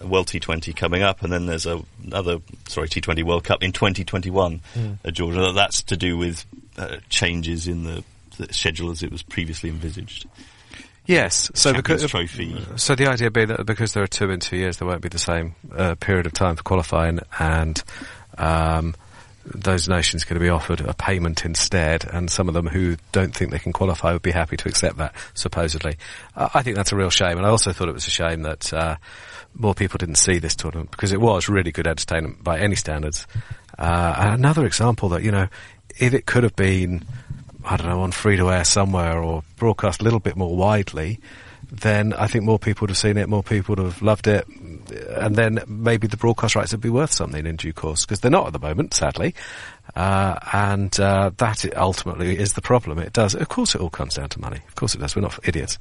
a 0.00 0.06
World 0.06 0.26
T20 0.28 0.74
coming 0.74 1.02
up, 1.02 1.22
and 1.22 1.32
then 1.32 1.46
there's 1.46 1.66
a, 1.66 1.82
another 2.04 2.38
sorry 2.68 2.88
T20 2.88 3.24
World 3.24 3.44
Cup 3.44 3.62
in 3.62 3.72
2021. 3.72 4.60
Mm. 4.74 4.98
Uh, 5.04 5.10
Georgia, 5.10 5.52
that's 5.52 5.82
to 5.84 5.96
do 5.96 6.16
with 6.16 6.44
uh, 6.76 6.96
changes 7.08 7.68
in 7.68 7.84
the, 7.84 8.04
the 8.38 8.52
schedule 8.52 8.90
as 8.90 9.02
it 9.02 9.10
was 9.10 9.22
previously 9.22 9.70
envisaged. 9.70 10.26
Yes, 11.06 11.50
so 11.54 11.72
because 11.72 12.06
trophy. 12.06 12.56
so 12.76 12.94
the 12.94 13.08
idea 13.08 13.30
being 13.30 13.48
that 13.48 13.66
because 13.66 13.94
there 13.94 14.02
are 14.02 14.08
two 14.08 14.30
in 14.30 14.38
two 14.38 14.56
years, 14.56 14.76
there 14.76 14.86
won't 14.86 15.02
be 15.02 15.08
the 15.08 15.18
same 15.18 15.56
uh, 15.74 15.96
period 15.96 16.26
of 16.26 16.32
time 16.32 16.54
for 16.54 16.62
qualifying, 16.62 17.18
and 17.38 17.82
um, 18.38 18.94
those 19.44 19.88
nations 19.88 20.24
going 20.24 20.38
to 20.38 20.44
be 20.44 20.50
offered 20.50 20.80
a 20.80 20.94
payment 20.94 21.44
instead, 21.44 22.04
and 22.04 22.30
some 22.30 22.48
of 22.48 22.54
them 22.54 22.66
who 22.66 22.96
don't 23.12 23.34
think 23.34 23.50
they 23.50 23.58
can 23.58 23.72
qualify 23.72 24.12
would 24.12 24.22
be 24.22 24.30
happy 24.30 24.56
to 24.56 24.68
accept 24.68 24.98
that, 24.98 25.14
supposedly. 25.34 25.96
Uh, 26.36 26.48
I 26.54 26.62
think 26.62 26.76
that's 26.76 26.92
a 26.92 26.96
real 26.96 27.10
shame, 27.10 27.38
and 27.38 27.46
I 27.46 27.48
also 27.48 27.72
thought 27.72 27.88
it 27.88 27.94
was 27.94 28.06
a 28.06 28.10
shame 28.10 28.42
that 28.42 28.72
uh, 28.72 28.96
more 29.54 29.74
people 29.74 29.98
didn't 29.98 30.16
see 30.16 30.38
this 30.38 30.54
tournament 30.54 30.90
because 30.90 31.12
it 31.12 31.20
was 31.20 31.48
really 31.48 31.72
good 31.72 31.86
entertainment 31.86 32.42
by 32.42 32.58
any 32.58 32.76
standards. 32.76 33.26
Uh, 33.78 34.14
another 34.18 34.66
example 34.66 35.08
that, 35.10 35.22
you 35.22 35.30
know, 35.30 35.48
if 35.98 36.14
it 36.14 36.26
could 36.26 36.44
have 36.44 36.56
been 36.56 37.04
I 37.64 37.76
don't 37.76 37.88
know, 37.88 38.00
on 38.00 38.12
free 38.12 38.36
to 38.36 38.50
air 38.50 38.64
somewhere 38.64 39.18
or 39.22 39.42
broadcast 39.56 40.00
a 40.00 40.04
little 40.04 40.20
bit 40.20 40.36
more 40.36 40.56
widely, 40.56 41.20
then 41.70 42.12
I 42.12 42.26
think 42.26 42.44
more 42.44 42.58
people 42.58 42.84
would 42.84 42.90
have 42.90 42.98
seen 42.98 43.16
it, 43.16 43.28
more 43.28 43.42
people 43.42 43.76
would 43.76 43.84
have 43.84 44.02
loved 44.02 44.26
it, 44.26 44.46
and 44.48 45.36
then 45.36 45.62
maybe 45.66 46.06
the 46.06 46.16
broadcast 46.16 46.56
rights 46.56 46.72
would 46.72 46.80
be 46.80 46.90
worth 46.90 47.12
something 47.12 47.46
in 47.46 47.56
due 47.56 47.72
course, 47.72 48.04
because 48.04 48.20
they're 48.20 48.30
not 48.30 48.46
at 48.46 48.52
the 48.52 48.58
moment, 48.58 48.94
sadly. 48.94 49.34
Uh, 49.94 50.38
and 50.52 50.98
uh, 51.00 51.30
that 51.36 51.64
ultimately 51.76 52.38
is 52.38 52.54
the 52.54 52.62
problem. 52.62 52.98
It 52.98 53.12
does. 53.12 53.34
Of 53.34 53.48
course, 53.48 53.74
it 53.74 53.80
all 53.80 53.90
comes 53.90 54.14
down 54.14 54.28
to 54.30 54.40
money. 54.40 54.60
Of 54.68 54.74
course, 54.74 54.94
it 54.94 54.98
does. 54.98 55.14
We're 55.14 55.22
not 55.22 55.38
idiots. 55.46 55.78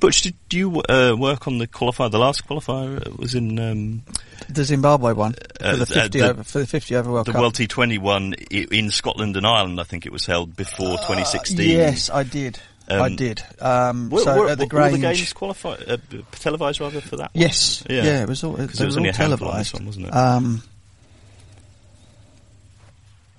Butch, 0.00 0.22
did 0.22 0.34
you 0.50 0.80
uh, 0.88 1.14
work 1.18 1.46
on 1.46 1.58
the 1.58 1.66
qualifier? 1.66 2.10
The 2.10 2.18
last 2.18 2.46
qualifier 2.46 3.16
was 3.18 3.34
in 3.34 3.58
um, 3.58 4.02
The 4.48 4.64
Zimbabwe 4.64 5.12
one 5.12 5.34
Uh, 5.60 5.70
for 5.72 5.76
the 5.76 5.82
uh, 5.82 5.84
fifty 6.02 6.18
the- 6.20 6.30
over 6.30 6.42
for 6.44 6.58
the 6.60 6.66
fifty 6.66 6.96
over 6.96 7.10
World 7.12 7.26
the 7.26 7.32
Cup. 7.32 7.40
World 7.40 7.54
T 7.54 7.66
Twenty 7.66 7.98
one 7.98 8.32
in 8.50 8.90
Scotland 8.90 9.36
and 9.36 9.46
Ireland. 9.46 9.78
I 9.80 9.84
think 9.84 10.06
it 10.06 10.12
was 10.12 10.24
held 10.26 10.56
before 10.56 10.96
2016. 10.98 11.58
Yes, 11.68 12.08
I 12.10 12.22
did. 12.22 12.58
I 12.88 12.94
Um, 13.06 13.14
did. 13.16 13.40
Um, 13.60 14.10
Were, 14.10 14.20
so 14.20 14.36
were, 14.36 14.48
at 14.48 14.58
the 14.58 14.66
Grange. 14.66 14.94
the 14.94 15.00
games 15.00 15.32
qualified, 15.32 15.88
uh, 15.88 15.98
televised 16.32 16.80
rather 16.80 17.00
for 17.00 17.16
that? 17.18 17.32
one? 17.34 17.42
Yes. 17.42 17.84
Yeah. 17.88 18.02
Yeah. 18.02 18.22
it 18.22 18.28
was 18.28 18.42
all. 18.42 18.54
They 18.54 18.66
there 18.66 18.86
was 18.86 18.96
only 18.96 19.10
all 19.10 19.14
a 19.14 19.18
handful 19.18 19.48
on 19.48 19.58
this 19.58 19.70
televised. 19.70 19.74
one, 19.74 19.86
wasn't 19.86 20.06
it? 20.06 20.69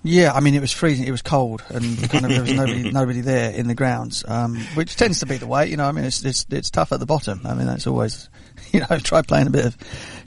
Yeah, 0.04 0.34
I 0.34 0.39
mean 0.39 0.56
it 0.56 0.62
was 0.62 0.72
freezing. 0.72 1.06
It 1.06 1.12
was 1.12 1.22
cold, 1.22 1.64
and 1.70 2.10
kind 2.10 2.26
of 2.26 2.32
there 2.32 2.41
was 2.41 2.54
nobody, 2.54 2.91
nobody 2.91 3.22
there 3.22 3.52
in 3.52 3.68
the 3.68 3.76
grounds, 3.76 4.26
um, 4.28 4.58
which 4.74 4.95
tends 4.95 5.20
to 5.20 5.28
be 5.28 5.38
the 5.38 5.45
way. 5.45 5.68
You 5.68 5.78
know, 5.78 5.86
I 5.86 5.91
mean 5.91 6.06
it's, 6.06 6.26
it's 6.26 6.45
it's 6.49 6.72
tough 6.72 6.91
at 6.91 6.99
the 6.99 7.06
bottom. 7.06 7.41
I 7.45 7.54
mean 7.54 7.68
that's 7.68 7.86
always, 7.86 8.28
you 8.72 8.80
know, 8.80 8.97
try 8.97 9.22
playing 9.22 9.47
a 9.47 9.52
bit 9.52 9.66
of 9.66 9.78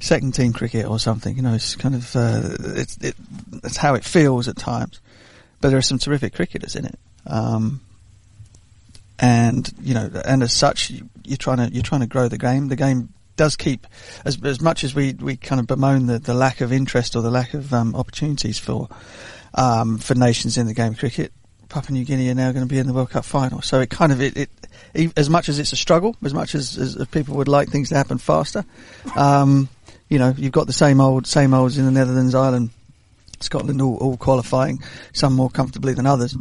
second 0.01 0.35
team 0.35 0.53
cricket 0.53 0.87
or 0.87 1.01
something. 1.01 1.37
You 1.37 1.43
know, 1.43 1.55
it's 1.55 1.75
kind 1.75 1.97
of 1.97 2.15
uh, 2.15 2.57
it's 2.61 2.97
it, 2.99 3.17
it's 3.65 3.77
how 3.77 3.95
it 3.95 4.05
feels 4.05 4.47
at 4.47 4.57
times. 4.57 5.01
But 5.61 5.71
there 5.71 5.79
are 5.79 5.83
some 5.83 5.99
terrific 5.99 6.35
cricketers 6.35 6.77
in 6.77 6.85
it. 6.85 6.99
Um, 7.27 7.81
and 9.19 9.73
you 9.81 9.95
know, 9.95 10.11
and 10.25 10.43
as 10.43 10.53
such, 10.53 10.91
you, 10.91 11.09
you're 11.25 11.37
trying 11.37 11.59
to 11.59 11.69
you're 11.73 11.83
trying 11.83 12.03
to 12.03 12.07
grow 12.07 12.29
the 12.29 12.39
game. 12.39 12.69
The 12.69 12.77
game 12.77 13.09
does 13.37 13.57
keep 13.57 13.87
as 14.25 14.41
as 14.45 14.61
much 14.61 14.85
as 14.85 14.95
we, 14.95 15.15
we 15.15 15.37
kind 15.37 15.61
of 15.61 15.67
bemoan 15.67 16.07
the, 16.07 16.19
the 16.21 16.35
lack 16.35 16.61
of 16.61 16.73
interest 16.73 17.17
or 17.17 17.23
the 17.23 17.31
lack 17.31 17.55
of 17.55 17.73
um, 17.75 17.97
opportunities 17.97 18.59
for 18.59 18.89
um, 19.55 19.99
for 19.99 20.15
nations 20.15 20.59
in 20.59 20.67
the 20.67 20.75
game 20.75 20.93
of 20.93 20.99
cricket. 20.99 21.33
Papua 21.69 21.93
New 21.93 22.05
Guinea 22.05 22.31
are 22.31 22.35
now 22.35 22.53
going 22.53 22.67
to 22.67 22.73
be 22.73 22.79
in 22.79 22.87
the 22.87 22.93
World 22.93 23.11
Cup 23.11 23.25
final, 23.25 23.63
so 23.63 23.81
it 23.81 23.91
kind 23.91 24.13
of 24.13 24.21
it, 24.21 24.37
it 24.37 25.13
as 25.17 25.29
much 25.29 25.49
as 25.49 25.59
it's 25.59 25.73
a 25.73 25.77
struggle, 25.77 26.17
as 26.23 26.33
much 26.33 26.55
as, 26.55 26.77
as, 26.77 26.97
as 26.97 27.07
people 27.09 27.37
would 27.37 27.49
like 27.49 27.69
things 27.69 27.89
to 27.89 27.97
happen 27.97 28.19
faster. 28.19 28.65
Um, 29.17 29.69
you 30.09 30.19
know, 30.19 30.35
you've 30.37 30.53
got 30.53 30.67
the 30.67 30.73
same 30.73 31.01
old 31.01 31.27
same 31.27 31.55
olds 31.55 31.79
in 31.79 31.85
the 31.85 31.91
Netherlands, 31.91 32.35
Ireland, 32.35 32.71
Scotland 33.45 33.81
all, 33.81 33.97
all 33.97 34.17
qualifying, 34.17 34.83
some 35.13 35.35
more 35.35 35.51
comfortably 35.51 35.95
than 35.95 36.07
others. 36.07 36.37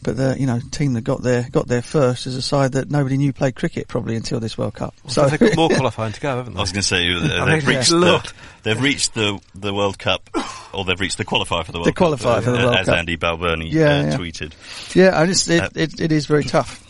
But 0.00 0.16
the 0.16 0.36
you 0.38 0.46
know 0.46 0.60
team 0.70 0.92
that 0.92 1.00
got 1.02 1.22
there 1.22 1.48
got 1.50 1.66
there 1.66 1.82
first 1.82 2.26
is 2.26 2.36
a 2.36 2.42
side 2.42 2.72
that 2.72 2.88
nobody 2.90 3.16
knew 3.16 3.32
played 3.32 3.56
cricket 3.56 3.88
probably 3.88 4.14
until 4.14 4.38
this 4.38 4.56
World 4.56 4.74
Cup. 4.74 4.94
So 5.08 5.26
they've 5.26 5.40
got 5.40 5.56
more 5.56 5.68
qualifying 5.68 6.12
to 6.12 6.20
go, 6.20 6.36
haven't 6.36 6.54
they? 6.54 6.58
I 6.58 6.60
was 6.62 6.70
going 6.72 6.82
to 6.82 6.86
say 6.86 7.12
uh, 7.12 7.44
they've 7.46 7.66
mean, 7.66 7.76
reached 7.76 7.90
yeah. 7.92 7.98
the 7.98 8.32
they've 8.62 8.80
reached 8.80 9.14
the 9.14 9.40
the 9.56 9.74
World 9.74 9.98
Cup, 9.98 10.30
or 10.72 10.84
they've 10.84 11.00
reached 11.00 11.18
the 11.18 11.24
qualifier 11.24 11.64
for 11.64 11.72
the 11.72 11.78
World 11.78 11.88
The 11.88 11.92
Cup. 11.92 12.08
qualifier 12.10 12.42
for 12.44 12.52
the 12.52 12.58
uh, 12.58 12.64
World 12.66 12.76
as 12.76 12.86
Cup. 12.86 12.96
Andy 12.96 13.16
Balbirnie 13.16 13.72
Yeah, 13.72 13.86
uh, 13.86 14.04
yeah. 14.04 14.16
tweeted. 14.16 14.94
yeah, 14.94 15.20
and 15.20 15.30
it's, 15.30 15.48
it, 15.48 15.62
Uh, 15.62 15.68
it, 15.74 16.00
it 16.00 16.12
is 16.12 16.26
very 16.26 16.44
tough. 16.44 16.84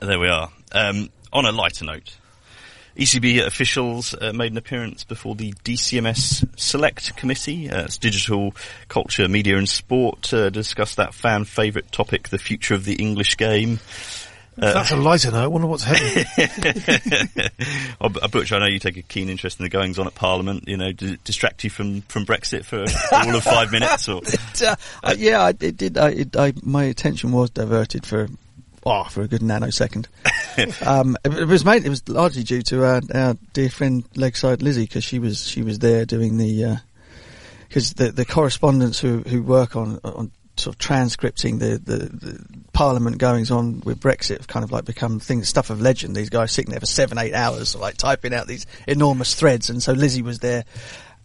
There 0.00 0.18
we 0.18 0.28
are. 0.28 0.50
Um, 0.72 1.08
on 1.32 1.46
a 1.46 1.52
lighter 1.52 1.84
note, 1.84 2.16
ECB 2.96 3.44
officials 3.46 4.14
uh, 4.14 4.32
made 4.32 4.52
an 4.52 4.58
appearance 4.58 5.04
before 5.04 5.34
the 5.34 5.52
DCMS 5.64 6.46
Select 6.58 7.16
Committee, 7.16 7.70
uh, 7.70 7.84
it's 7.84 7.98
Digital 7.98 8.54
Culture, 8.88 9.28
Media 9.28 9.56
and 9.56 9.68
Sport, 9.68 10.22
to 10.22 10.50
discuss 10.50 10.96
that 10.96 11.14
fan 11.14 11.44
favourite 11.44 11.90
topic, 11.92 12.28
the 12.28 12.38
future 12.38 12.74
of 12.74 12.84
the 12.84 12.94
English 12.94 13.36
game. 13.36 13.78
If 14.56 14.74
that's 14.74 14.90
a 14.90 14.96
lighter 14.96 15.30
note. 15.30 15.44
I 15.44 15.46
wonder 15.46 15.66
what's 15.66 15.84
heavy. 15.84 16.24
Oh, 18.02 18.08
but, 18.08 18.22
uh, 18.22 18.28
Butch, 18.28 18.50
I 18.50 18.58
know 18.58 18.66
you 18.66 18.78
take 18.78 18.96
a 18.96 19.02
keen 19.02 19.28
interest 19.28 19.60
in 19.60 19.64
the 19.64 19.68
goings 19.68 19.98
on 19.98 20.06
at 20.06 20.14
Parliament. 20.14 20.66
You 20.66 20.78
know, 20.78 20.90
did 20.90 21.10
it 21.10 21.24
distract 21.24 21.64
you 21.64 21.70
from, 21.70 22.00
from 22.02 22.24
Brexit 22.24 22.64
for 22.64 22.78
all 23.12 23.36
of 23.36 23.42
five 23.42 23.70
minutes? 23.70 24.08
Or 24.08 24.22
uh, 24.62 24.76
uh, 25.04 25.14
yeah, 25.18 25.42
I, 25.42 25.50
it 25.50 25.76
did. 25.76 25.98
I, 25.98 26.08
it, 26.10 26.36
I, 26.36 26.54
my 26.62 26.84
attention 26.84 27.30
was 27.32 27.50
diverted 27.50 28.06
for 28.06 28.28
oh, 28.84 29.04
for 29.04 29.22
a 29.22 29.28
good 29.28 29.40
nanosecond. 29.40 30.06
um, 30.86 31.16
it, 31.24 31.32
it 31.32 31.44
was 31.46 31.64
made. 31.64 31.84
It 31.84 31.90
was 31.90 32.08
largely 32.08 32.42
due 32.42 32.62
to 32.62 32.84
our, 32.84 33.00
our 33.14 33.36
dear 33.52 33.70
friend 33.70 34.04
Legside 34.14 34.62
Lizzie 34.62 34.84
because 34.84 35.04
she 35.04 35.18
was 35.18 35.46
she 35.46 35.62
was 35.62 35.78
there 35.78 36.04
doing 36.04 36.36
the 36.36 36.78
because 37.68 37.94
the 37.94 38.10
the 38.10 38.24
correspondents 38.24 39.00
who 39.00 39.18
who 39.20 39.42
work 39.42 39.76
on 39.76 40.00
on 40.04 40.30
sort 40.60 40.74
of 40.74 40.78
transcripting 40.78 41.58
the, 41.58 41.78
the, 41.78 41.96
the 42.04 42.44
Parliament 42.72 43.18
goings 43.18 43.50
on 43.50 43.80
with 43.80 43.98
Brexit 44.00 44.38
have 44.38 44.46
kind 44.46 44.62
of 44.62 44.70
like 44.70 44.84
become 44.84 45.18
things 45.18 45.48
stuff 45.48 45.70
of 45.70 45.80
legend. 45.80 46.14
These 46.14 46.30
guys 46.30 46.52
sitting 46.52 46.70
there 46.70 46.80
for 46.80 46.86
seven 46.86 47.18
eight 47.18 47.34
hours, 47.34 47.74
like 47.74 47.96
typing 47.96 48.34
out 48.34 48.46
these 48.46 48.66
enormous 48.86 49.34
threads, 49.34 49.70
and 49.70 49.82
so 49.82 49.92
Lizzie 49.92 50.22
was 50.22 50.38
there 50.40 50.64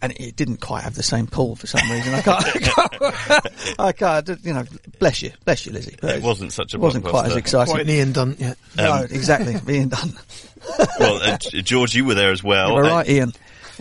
and 0.02 0.12
it 0.12 0.36
didn't 0.36 0.60
quite 0.60 0.82
have 0.84 0.94
the 0.94 1.02
same 1.02 1.26
pull 1.26 1.56
for 1.56 1.66
some 1.66 1.90
reason. 1.90 2.14
I 2.14 2.20
can't, 2.22 2.46
I 2.46 2.58
can't, 2.60 3.80
I 3.80 3.92
can't 3.92 4.44
you 4.44 4.52
know, 4.52 4.64
bless 4.98 5.22
you, 5.22 5.32
bless 5.44 5.64
you, 5.66 5.72
Lizzie. 5.72 5.96
But 6.00 6.16
it 6.16 6.22
wasn't 6.22 6.52
such 6.52 6.74
a 6.74 6.78
wasn't 6.78 7.04
quite 7.06 7.26
as 7.26 7.36
exciting. 7.36 7.72
Quite 7.74 7.86
an 7.86 7.90
Ian 7.90 8.12
Dunt 8.12 8.40
yet. 8.40 8.58
no, 8.76 8.92
Um, 8.92 9.02
exactly, 9.04 9.56
being 9.66 9.88
done. 9.88 10.12
well, 11.00 11.16
uh, 11.22 11.38
George, 11.38 11.94
you 11.94 12.04
were 12.04 12.14
there 12.14 12.30
as 12.32 12.42
well. 12.44 12.74
We're 12.74 12.84
Uh, 12.84 12.88
right, 12.90 13.08
Ian. 13.08 13.32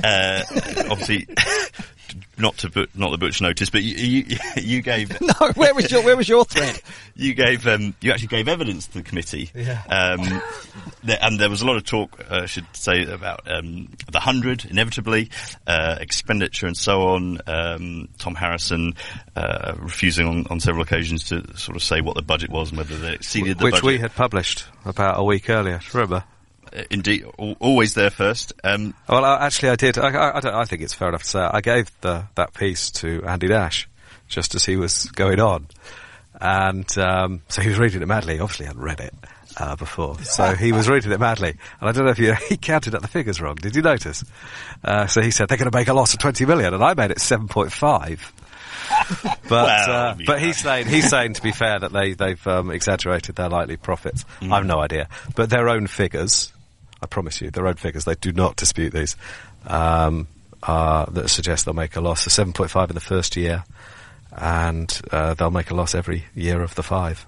uh, 0.03 0.43
obviously, 0.89 1.27
not 2.37 2.57
to 2.57 2.69
but 2.69 2.95
not 2.95 3.11
the 3.11 3.17
Butch 3.17 3.41
notice, 3.41 3.69
but 3.69 3.83
you, 3.83 3.95
you 3.95 4.37
you 4.57 4.81
gave 4.81 5.19
No, 5.21 5.51
where 5.55 5.73
was 5.73 5.91
your 5.91 6.03
where 6.03 6.17
was 6.17 6.27
your 6.27 6.45
thread? 6.45 6.79
you 7.15 7.33
gave 7.33 7.67
um, 7.67 7.95
you 8.01 8.11
actually 8.11 8.27
gave 8.27 8.47
evidence 8.47 8.87
to 8.87 8.93
the 8.95 9.03
committee. 9.03 9.51
Yeah. 9.53 9.81
Um, 9.89 10.41
there, 11.03 11.17
and 11.21 11.39
there 11.39 11.49
was 11.49 11.61
a 11.61 11.65
lot 11.65 11.77
of 11.77 11.85
talk, 11.85 12.19
uh, 12.29 12.41
I 12.43 12.45
should 12.45 12.65
say, 12.73 13.03
about 13.05 13.49
um, 13.49 13.89
the 14.11 14.19
hundred 14.19 14.65
inevitably, 14.65 15.29
uh, 15.67 15.97
expenditure 15.99 16.67
and 16.67 16.77
so 16.77 17.09
on. 17.09 17.39
Um, 17.47 18.09
Tom 18.17 18.35
Harrison 18.35 18.93
uh, 19.35 19.75
refusing 19.79 20.27
on, 20.27 20.47
on 20.49 20.59
several 20.59 20.83
occasions 20.83 21.29
to 21.29 21.57
sort 21.57 21.75
of 21.75 21.83
say 21.83 22.01
what 22.01 22.15
the 22.15 22.21
budget 22.21 22.49
was 22.49 22.69
and 22.69 22.77
whether 22.77 22.97
they 22.97 23.13
exceeded 23.13 23.57
the 23.57 23.63
budget. 23.63 23.63
Which 23.63 23.81
budget. 23.81 23.85
we 23.85 23.97
had 23.99 24.15
published 24.15 24.65
about 24.85 25.19
a 25.19 25.23
week 25.23 25.49
earlier. 25.49 25.79
Remember? 25.93 26.23
Indeed, 26.89 27.25
always 27.59 27.93
there 27.93 28.09
first. 28.09 28.53
Um, 28.63 28.93
Well, 29.07 29.23
I, 29.23 29.45
actually, 29.45 29.69
I 29.69 29.75
did. 29.75 29.97
I, 29.97 30.09
I, 30.09 30.37
I, 30.37 30.39
don't, 30.39 30.53
I 30.53 30.65
think 30.65 30.81
it's 30.81 30.93
fair 30.93 31.09
enough 31.09 31.23
to 31.23 31.29
say 31.29 31.39
I 31.39 31.61
gave 31.61 31.89
the, 32.01 32.25
that 32.35 32.53
piece 32.53 32.91
to 32.91 33.23
Andy 33.25 33.47
Dash 33.47 33.87
just 34.27 34.55
as 34.55 34.65
he 34.65 34.75
was 34.75 35.05
going 35.05 35.39
on, 35.39 35.67
and 36.39 36.97
um, 36.97 37.41
so 37.47 37.61
he 37.61 37.69
was 37.69 37.79
reading 37.79 38.01
it 38.01 38.07
madly. 38.07 38.39
Obviously, 38.39 38.65
hadn't 38.65 38.81
read 38.81 38.99
it 38.99 39.13
uh, 39.57 39.75
before, 39.75 40.19
so 40.23 40.53
he 40.55 40.71
was 40.71 40.89
reading 40.89 41.11
it 41.11 41.19
madly. 41.19 41.55
And 41.79 41.89
I 41.89 41.91
don't 41.91 42.05
know 42.05 42.11
if 42.11 42.19
you 42.19 42.33
he 42.49 42.57
counted 42.57 42.95
up 42.95 43.01
the 43.01 43.07
figures 43.07 43.39
wrong. 43.39 43.55
Did 43.55 43.75
you 43.75 43.81
notice? 43.81 44.23
Uh, 44.83 45.07
so 45.07 45.21
he 45.21 45.31
said 45.31 45.47
they're 45.47 45.57
going 45.57 45.71
to 45.71 45.77
make 45.77 45.87
a 45.87 45.93
loss 45.93 46.13
of 46.13 46.19
twenty 46.19 46.45
million, 46.45 46.73
and 46.73 46.83
I 46.83 46.93
made 46.93 47.11
it 47.11 47.21
seven 47.21 47.47
point 47.47 47.71
five. 47.71 48.33
But 49.47 49.51
Well, 49.51 49.65
uh, 49.67 50.13
I 50.13 50.15
mean, 50.15 50.25
but 50.25 50.41
he's 50.41 50.57
saying 50.57 50.87
he's 50.87 51.07
saying 51.09 51.33
to 51.33 51.41
be 51.41 51.51
fair 51.51 51.79
that 51.79 51.91
they 51.91 52.13
they've 52.13 52.47
um, 52.47 52.71
exaggerated 52.71 53.35
their 53.35 53.49
likely 53.49 53.77
profits. 53.77 54.25
Mm. 54.41 54.51
I've 54.51 54.65
no 54.65 54.79
idea, 54.79 55.07
but 55.35 55.51
their 55.51 55.69
own 55.69 55.85
figures, 55.85 56.51
I 57.01 57.05
promise 57.07 57.41
you, 57.41 57.51
their 57.51 57.67
own 57.67 57.75
figures. 57.75 58.05
They 58.05 58.15
do 58.15 58.31
not 58.31 58.55
dispute 58.55 58.93
these. 58.93 59.15
Um, 59.67 60.27
uh, 60.63 61.05
that 61.11 61.29
suggest 61.29 61.65
they'll 61.65 61.73
make 61.73 61.95
a 61.95 62.01
loss. 62.01 62.23
So 62.23 62.29
seven 62.29 62.53
point 62.53 62.71
five 62.71 62.89
in 62.89 62.95
the 62.95 63.01
first 63.01 63.35
year, 63.35 63.63
and 64.35 65.01
uh, 65.11 65.35
they'll 65.35 65.51
make 65.51 65.69
a 65.69 65.75
loss 65.75 65.93
every 65.93 66.25
year 66.33 66.61
of 66.61 66.73
the 66.75 66.83
five. 66.83 67.25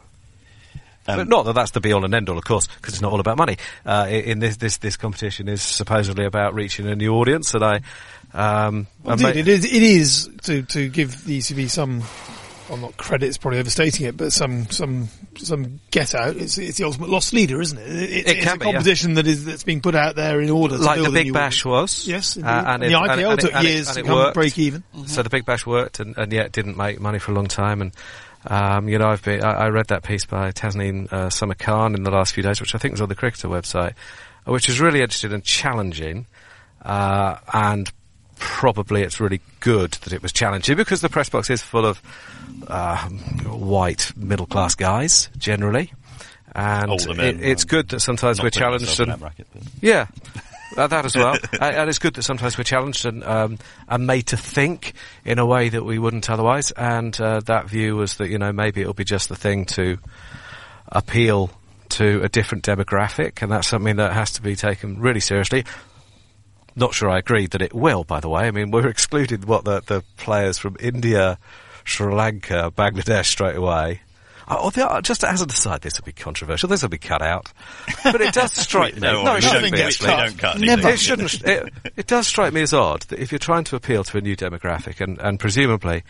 Um, 1.08 1.18
but 1.18 1.28
not 1.28 1.46
that 1.46 1.54
that's 1.54 1.72
the 1.72 1.80
be 1.80 1.94
all 1.94 2.04
and 2.04 2.14
end 2.14 2.30
all, 2.30 2.38
of 2.38 2.44
course, 2.44 2.68
because 2.68 2.94
it's 2.94 3.02
not 3.02 3.14
all 3.14 3.20
about 3.20 3.38
money. 3.38 3.58
Uh, 3.86 4.08
in 4.10 4.40
this, 4.40 4.58
this 4.58 4.78
this 4.78 4.98
competition 4.98 5.48
is 5.48 5.62
supposedly 5.62 6.26
about 6.26 6.54
reaching 6.54 6.88
a 6.88 6.96
new 6.96 7.14
audience, 7.14 7.54
and 7.54 7.64
I. 7.64 7.82
Um, 8.34 8.88
I 9.06 9.14
Indeed, 9.14 9.24
ma- 9.24 9.30
it 9.30 9.48
is. 9.48 9.66
It 9.66 9.84
is 9.84 10.30
to 10.44 10.64
to 10.64 10.90
give 10.90 11.24
the 11.24 11.38
ECB 11.38 11.70
some, 11.70 12.04
well, 12.70 12.78
not 12.78 12.98
credit. 12.98 13.28
It's 13.28 13.38
probably 13.38 13.60
overstating 13.60 14.06
it, 14.06 14.18
but 14.18 14.32
some 14.34 14.70
some 14.70 15.10
some 15.38 15.80
get 15.92 16.14
out. 16.16 16.36
It's 16.36 16.58
it's 16.58 16.78
the 16.78 16.84
ultimate 16.86 17.10
lost 17.10 17.34
leader, 17.34 17.62
isn't 17.62 17.78
it? 17.78 17.88
it, 17.88 18.10
It 18.12 18.28
it's 18.28 18.44
can 18.44 18.56
a 18.56 18.60
be, 18.60 18.66
yeah. 18.66 18.72
competition 18.74 19.14
that 19.16 19.28
is 19.28 19.46
that's 19.46 19.64
being 19.64 19.82
put 19.82 19.96
out 19.96 20.16
there 20.16 20.42
in 20.42 20.50
order 20.50 20.78
to 20.78 20.84
like 20.84 20.96
build 20.96 21.08
the 21.08 21.12
a 21.12 21.14
Big 21.14 21.28
new 21.28 21.34
Bash 21.34 21.66
audience. 21.66 22.06
was. 22.06 22.08
Yes. 22.08 22.38
Uh, 22.38 22.64
and, 22.68 22.84
it- 22.84 22.90
the 22.90 23.00
and- 23.00 23.10
IPL 23.12 23.30
and 23.32 23.40
it- 23.40 23.42
took 23.42 23.56
and 23.56 23.68
it- 23.68 23.72
years 23.72 23.88
and 23.90 23.96
to 23.98 24.04
come 24.04 24.16
worked. 24.16 24.34
break 24.36 24.58
even. 24.60 24.84
So 25.06 25.24
the 25.24 25.30
Big 25.30 25.46
Bash 25.46 25.66
worked, 25.66 26.00
and, 26.00 26.18
and 26.18 26.32
yet 26.34 26.52
didn't 26.52 26.78
make 26.78 27.00
money 27.00 27.20
for 27.20 27.32
a 27.32 27.36
long 27.36 27.48
time. 27.48 27.82
And 27.82 27.92
um, 28.46 28.88
you 28.88 28.98
know, 28.98 29.08
I've 29.08 29.24
been, 29.24 29.44
I, 29.44 29.52
I 29.66 29.70
read 29.70 29.88
that 29.88 30.04
piece 30.04 30.26
by 30.26 30.52
Tasneem 30.52 31.12
uh, 31.12 31.30
Summer 31.30 31.56
Khan 31.56 31.96
in 31.96 32.04
the 32.04 32.12
last 32.12 32.34
few 32.34 32.44
days, 32.44 32.62
which 32.62 32.76
I 32.76 32.78
think 32.78 32.94
was 32.94 33.02
on 33.02 33.10
the 33.10 33.16
Cricketer 33.16 33.48
website, 33.50 33.94
uh, 34.48 34.52
which 34.52 34.70
is 34.70 34.80
really 34.80 35.02
interesting 35.02 35.34
and 35.34 35.44
challenging. 35.44 36.28
Uh, 36.82 37.38
and 37.54 37.92
probably 38.40 39.04
it's 39.04 39.20
really 39.20 39.42
good 39.60 39.92
that 39.92 40.14
it 40.14 40.22
was 40.22 40.32
challenging 40.32 40.76
because 40.76 41.02
the 41.02 41.10
press 41.10 41.30
box 41.30 41.50
is 41.50 41.62
full 41.62 41.86
of 41.86 42.02
uh, 42.68 42.98
white 43.08 44.12
middle 44.16 44.46
class 44.46 44.76
guys 44.76 45.30
generally. 45.38 45.94
And 46.56 46.92
it, 46.92 47.42
it's 47.42 47.66
good 47.66 47.90
that 47.90 48.00
sometimes 48.00 48.42
we're 48.42 48.50
challenged 48.50 49.00
and 49.00 49.20
bracket, 49.20 49.48
yeah. 49.82 50.08
Uh, 50.76 50.88
that 50.88 51.06
as 51.06 51.16
well. 51.16 51.34
uh, 51.54 51.64
and 51.64 51.90
it's 51.90 52.00
good 52.00 52.16
that 52.16 52.24
sometimes 52.24 52.58
we're 52.58 52.64
challenged 52.64 53.06
and, 53.06 53.24
um, 53.24 53.58
and 53.88 54.06
made 54.06 54.28
to 54.28 54.38
think 54.38 54.94
in 55.24 55.40
a 55.40 55.46
way 55.46 55.70
that 55.70 55.84
we 55.84 55.98
wouldn't 55.98 56.30
otherwise. 56.30 56.72
And 56.72 57.20
uh, 57.20 57.40
that 57.42 57.70
view 57.70 57.96
was 57.96 58.18
that, 58.18 58.30
you 58.30 58.38
know, 58.38 58.52
maybe 58.52 58.82
it'll 58.82 58.94
be 58.94 59.06
just 59.06 59.30
the 59.30 59.36
thing 59.36 59.66
to 59.66 59.98
appeal 60.88 61.52
to 61.90 62.22
a 62.24 62.30
different 62.30 62.64
demographic, 62.64 63.42
and 63.42 63.52
that's 63.52 63.68
something 63.68 63.96
that 63.98 64.14
has 64.14 64.32
to 64.34 64.42
be 64.42 64.56
taken 64.56 65.00
really 65.00 65.20
seriously. 65.20 65.66
Not 66.78 66.94
sure 66.94 67.10
I 67.10 67.18
agree 67.18 67.48
that 67.48 67.62
it 67.62 67.74
will, 67.74 68.04
by 68.04 68.20
the 68.20 68.30
way. 68.30 68.48
I 68.48 68.52
mean, 68.52 68.70
we're 68.70 68.88
excluding 68.96 69.42
what 69.42 69.66
the, 69.66 69.82
the 69.82 70.04
players 70.16 70.60
from 70.60 70.78
India, 70.80 71.40
Sri 71.84 72.14
Lanka, 72.14 72.72
Bangladesh 72.76 73.26
straight 73.26 73.56
away. 73.56 74.02
Oh, 74.50 74.70
the, 74.70 74.90
uh, 74.90 75.02
just 75.02 75.26
as 75.26 75.42
an 75.42 75.50
aside, 75.50 75.82
this 75.82 76.00
will 76.00 76.06
be 76.06 76.14
controversial. 76.14 76.70
This 76.70 76.82
will 76.82 76.90
be 76.90 76.98
cut 76.98 77.22
out, 77.22 77.52
but 78.04 78.22
it 78.22 78.34
does 78.34 78.54
strike 78.54 78.94
me. 78.94 79.02
No, 79.02 79.24
No, 79.24 79.36
it 79.36 79.44
shouldn't 79.44 79.74
be 79.74 79.78
don't, 79.78 80.00
cut. 80.00 80.18
don't 80.18 80.38
cut 80.38 80.60
Never. 80.60 80.90
It 80.90 81.00
shouldn't. 81.00 81.34
It, 81.44 81.74
it 81.98 82.08
does 82.08 82.28
strike 82.28 82.54
me 82.54 82.62
as 82.62 82.74
odd 82.74 83.02
that 83.10 83.20
if 83.20 83.34
you're 83.34 83.40
trying 83.40 83.66
to 83.66 83.76
appeal 83.76 84.06
to 84.06 84.18
a 84.18 84.22
new 84.22 84.38
demographic, 84.38 85.02
and, 85.02 85.20
and 85.20 85.38
presumably 85.38 86.04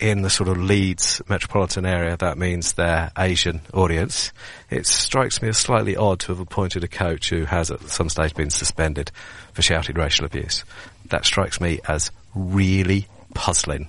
in 0.00 0.22
the 0.22 0.30
sort 0.30 0.48
of 0.48 0.58
Leeds 0.58 1.22
metropolitan 1.28 1.86
area, 1.86 2.16
that 2.16 2.38
means 2.38 2.72
their 2.72 3.10
Asian 3.18 3.60
audience. 3.72 4.32
It 4.70 4.86
strikes 4.86 5.40
me 5.42 5.48
as 5.48 5.58
slightly 5.58 5.96
odd 5.96 6.20
to 6.20 6.28
have 6.28 6.40
appointed 6.40 6.84
a 6.84 6.88
coach 6.88 7.30
who 7.30 7.44
has 7.44 7.70
at 7.70 7.80
some 7.88 8.08
stage 8.08 8.34
been 8.34 8.50
suspended 8.50 9.10
for 9.52 9.62
shouting 9.62 9.96
racial 9.96 10.26
abuse. 10.26 10.64
That 11.06 11.24
strikes 11.24 11.60
me 11.60 11.80
as 11.86 12.10
really 12.34 13.06
puzzling. 13.34 13.88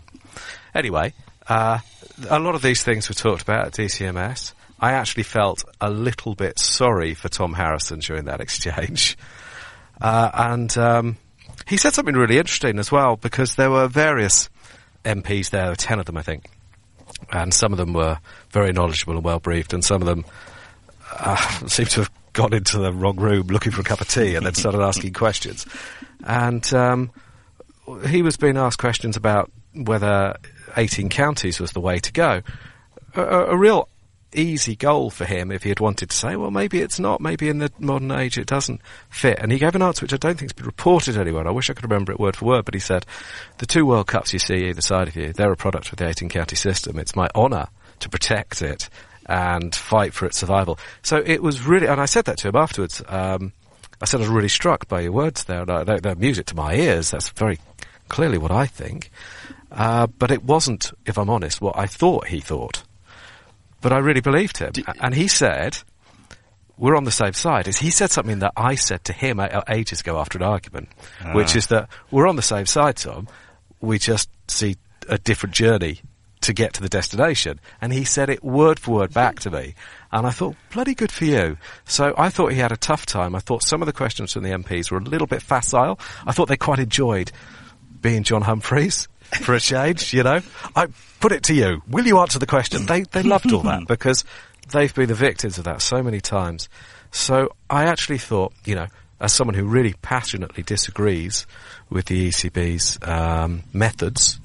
Anyway, 0.74 1.14
uh, 1.48 1.80
a 2.30 2.40
lot 2.40 2.56
of 2.56 2.62
these 2.62 2.84
things 2.84 3.10
were 3.10 3.16
talked 3.16 3.42
about 3.42 3.68
at 3.68 3.74
DCMS. 3.74 4.54
I 4.80 4.94
actually 4.94 5.24
felt 5.24 5.64
a 5.80 5.90
little 5.90 6.36
bit 6.36 6.60
sorry 6.60 7.14
for 7.14 7.30
Tom 7.30 7.54
Harrison 7.54 8.00
during 8.00 8.26
that 8.26 8.42
exchange. 8.42 9.18
Uh, 10.02 10.30
and 10.34 10.78
um, 10.78 11.18
he 11.68 11.78
said 11.78 11.94
something 11.94 12.16
really 12.16 12.38
interesting 12.38 12.80
as 12.80 12.92
well 12.92 13.16
because 13.16 13.56
there 13.56 13.72
were 13.72 13.88
various 13.88 14.50
MPs 15.06 15.52
there, 15.52 15.62
there 15.62 15.70
were 15.72 15.76
10 15.76 16.00
of 16.00 16.06
them, 16.06 16.18
I 16.18 16.22
think. 16.22 16.50
And 17.32 17.54
some 17.54 17.72
of 17.72 17.78
them 17.78 17.94
were 17.94 18.20
very 18.50 18.74
knowledgeable 18.74 19.16
and 19.16 19.24
well 19.24 19.40
briefed, 19.40 19.74
and 19.74 19.84
some 19.84 20.02
of 20.02 20.08
them 20.08 20.26
uh, 21.14 21.36
seemed 21.68 21.90
to 21.92 22.02
have 22.02 22.12
gone 22.34 22.54
into 22.54 22.78
the 22.78 22.92
wrong 22.92 23.16
room 23.16 23.48
looking 23.48 23.72
for 23.72 23.82
a 23.82 23.84
cup 23.84 24.02
of 24.02 24.10
tea 24.10 24.36
and 24.36 24.46
then 24.46 24.54
started 24.54 24.82
asking 24.82 25.14
questions. 25.14 25.66
And 26.26 26.74
um, 26.74 27.12
he 28.08 28.22
was 28.22 28.36
being 28.36 28.58
asked 28.58 28.80
questions 28.80 29.16
about 29.16 29.52
whether 29.74 30.36
18 30.76 31.10
counties 31.10 31.60
was 31.60 31.72
the 31.72 31.80
way 31.80 32.00
to 32.00 32.12
go. 32.12 32.42
A, 33.16 33.22
a, 33.22 33.46
a 33.48 33.58
real 33.58 33.88
easy 34.40 34.76
goal 34.76 35.10
for 35.10 35.26
him 35.26 35.52
if 35.52 35.64
he 35.64 35.70
had 35.70 35.80
wanted 35.80 36.10
to 36.10 36.16
say, 36.16 36.36
well, 36.36 36.52
maybe 36.52 36.82
it's 36.82 37.00
not, 37.00 37.22
maybe 37.22 37.50
in 37.50 37.60
the 37.60 37.72
modern 37.80 38.12
age 38.12 38.38
it 38.38 38.48
doesn't 38.48 38.82
fit. 39.10 39.40
And 39.40 39.52
he 39.52 39.60
gave 39.60 39.76
an 39.76 39.82
answer 39.82 40.04
which 40.04 40.14
I 40.14 40.18
don't 40.18 40.38
think's 40.38 40.54
been 40.54 40.66
reported 40.66 41.18
anywhere. 41.18 41.48
I 41.48 41.52
wish 41.52 41.70
I 41.70 41.74
could 41.74 41.84
remember 41.84 42.12
it 42.12 42.20
word 42.20 42.36
for 42.36 42.46
word, 42.46 42.66
but 42.66 42.74
he 42.74 42.80
said, 42.80 43.06
the 43.58 43.66
two 43.66 43.86
World 43.86 44.08
Cups 44.08 44.34
you 44.34 44.40
see 44.40 44.68
either 44.68 44.82
side 44.82 45.08
of 45.08 45.16
you, 45.16 45.34
they're 45.34 45.52
a 45.52 45.58
product 45.58 45.92
of 45.92 45.98
the 45.98 46.08
18 46.08 46.30
county 46.30 46.56
system. 46.56 47.00
It's 47.00 47.16
my 47.16 47.30
honour 47.36 47.68
to 48.00 48.10
protect 48.10 48.62
it 48.62 48.90
and 49.28 49.74
fight 49.74 50.14
for 50.14 50.26
its 50.26 50.38
survival. 50.38 50.78
So 51.02 51.24
it 51.26 51.42
was 51.42 51.66
really, 51.66 51.88
and 51.88 52.00
I 52.00 52.06
said 52.06 52.26
that 52.26 52.38
to 52.40 52.50
him 52.50 52.56
afterwards. 52.56 53.02
Um, 53.08 53.54
I 54.02 54.06
said 54.06 54.20
I 54.20 54.24
was 54.24 54.30
really 54.30 54.50
struck 54.50 54.88
by 54.88 55.02
your 55.02 55.14
words 55.14 55.46
there. 55.46 55.62
And 55.62 55.72
I, 55.72 55.84
they, 55.84 56.00
they're 56.00 56.16
music 56.16 56.48
to 56.48 56.56
my 56.56 56.76
ears. 56.76 57.12
That's 57.12 57.30
very 57.30 57.60
clearly 58.10 58.38
what 58.38 58.52
I 58.52 58.66
think. 58.66 59.10
Uh, 59.72 60.08
but 60.08 60.32
it 60.32 60.44
wasn't, 60.44 60.92
if 61.06 61.18
I'm 61.18 61.30
honest, 61.30 61.62
what 61.62 61.78
I 61.78 61.88
thought 61.88 62.28
he 62.28 62.40
thought. 62.40 62.84
But 63.86 63.94
I 63.94 64.00
really 64.00 64.22
believed 64.22 64.58
him. 64.58 64.74
And 65.00 65.14
he 65.14 65.28
said, 65.28 65.78
we're 66.76 66.96
on 66.96 67.04
the 67.04 67.12
same 67.12 67.34
side. 67.34 67.68
Is 67.68 67.78
he 67.78 67.92
said 67.92 68.10
something 68.10 68.40
that 68.40 68.54
I 68.58 68.74
said 68.74 69.04
to 69.04 69.14
him 69.14 69.40
ages 69.70 70.00
ago 70.00 70.18
after 70.18 70.40
an 70.40 70.44
argument, 70.44 70.90
which 71.34 71.54
ah. 71.54 71.58
is 71.60 71.68
that 71.68 71.90
we're 72.10 72.28
on 72.28 72.36
the 72.36 72.42
same 72.42 72.66
side, 72.66 72.98
Tom. 72.98 73.28
We 73.82 74.00
just 74.00 74.28
see 74.48 74.78
a 75.08 75.20
different 75.20 75.54
journey 75.54 76.02
to 76.42 76.52
get 76.52 76.74
to 76.74 76.82
the 76.82 76.90
destination. 76.90 77.60
And 77.80 77.94
he 77.94 78.06
said 78.06 78.32
it 78.32 78.44
word 78.44 78.80
for 78.80 78.96
word 78.96 79.14
back 79.14 79.40
to 79.42 79.52
me. 79.52 79.76
And 80.12 80.26
I 80.26 80.32
thought, 80.32 80.56
bloody 80.74 80.96
good 80.96 81.12
for 81.12 81.26
you. 81.26 81.60
So 81.86 82.16
I 82.18 82.30
thought 82.30 82.54
he 82.54 82.58
had 82.58 82.72
a 82.72 82.78
tough 82.78 83.06
time. 83.06 83.36
I 83.36 83.40
thought 83.40 83.62
some 83.62 83.84
of 83.84 83.86
the 83.86 83.94
questions 83.94 84.34
from 84.34 84.42
the 84.42 84.50
MPs 84.50 84.90
were 84.90 84.98
a 84.98 85.04
little 85.04 85.28
bit 85.28 85.44
facile. 85.44 86.00
I 86.26 86.32
thought 86.32 86.48
they 86.48 86.58
quite 86.58 86.80
enjoyed 86.80 87.32
being 88.02 88.24
John 88.24 88.42
Humphrys 88.42 89.08
for 89.42 89.54
a 89.54 89.60
change, 89.60 90.14
you 90.14 90.24
know. 90.24 90.42
I 90.76 90.88
put 91.20 91.32
it 91.32 91.44
to 91.44 91.54
you. 91.54 91.82
Will 91.88 92.06
you 92.06 92.20
answer 92.20 92.40
the 92.40 92.46
question? 92.46 92.86
They, 92.86 93.02
they 93.02 93.24
loved 93.24 93.52
all 93.52 93.62
that 93.62 93.86
because 93.88 94.24
they've 94.70 94.94
been 94.94 95.08
the 95.08 95.16
victims 95.16 95.58
of 95.58 95.64
that 95.66 95.82
so 95.82 96.02
many 96.02 96.22
times. 96.22 96.70
So 97.12 97.50
I 97.70 97.86
actually 97.86 98.18
thought, 98.18 98.54
you 98.66 98.76
know, 98.76 98.88
as 99.20 99.34
someone 99.34 99.56
who 99.56 99.66
really 99.66 99.94
passionately 100.02 100.64
disagrees 100.64 101.48
with 101.90 102.06
the 102.06 102.30
ECB's 102.30 103.00
um, 103.02 103.64
methods 103.74 104.40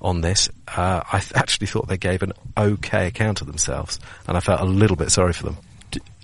on 0.00 0.20
this, 0.20 0.48
uh, 0.68 1.02
I 1.12 1.20
th- 1.20 1.32
actually 1.34 1.68
thought 1.68 1.88
they 1.88 1.96
gave 1.96 2.22
an 2.22 2.32
okay 2.56 3.06
account 3.06 3.40
of 3.40 3.46
themselves, 3.46 4.00
and 4.26 4.36
I 4.36 4.40
felt 4.40 4.60
a 4.60 4.64
little 4.64 4.96
bit 4.96 5.10
sorry 5.10 5.32
for 5.32 5.44
them. 5.44 5.56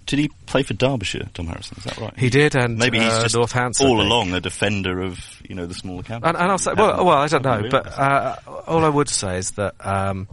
Did, 0.07 0.19
he 0.19 0.29
play 0.47 0.63
for 0.63 0.75
Derbyshire, 0.75 1.29
Tom 1.35 1.47
Harrison? 1.47 1.79
Is 1.79 1.85
that 1.85 1.99
right? 1.99 2.19
He 2.19 2.31
did, 2.31 2.55
and 2.55 2.79
Maybe 2.79 2.99
he's 2.99 3.13
uh, 3.13 3.23
just 3.23 3.35
Northampton, 3.35 3.87
all 3.87 4.01
along 4.01 4.33
a 4.35 4.41
defender 4.41 5.03
of 5.03 5.19
you 5.49 5.55
know 5.55 5.67
the 5.67 5.75
smaller 5.75 6.03
counties. 6.03 6.29
And, 6.29 6.37
and 6.37 6.51
I'll 6.51 6.59
say, 6.59 6.73
well, 6.77 7.05
well, 7.05 7.19
I 7.19 7.27
don't 7.29 7.45
know, 7.45 7.69
but 7.71 7.87
uh, 7.87 8.37
all 8.67 8.85
I 8.85 8.89
would 8.89 9.09
say 9.09 9.39
is 9.39 9.53
that 9.53 9.75
um, 9.85 10.29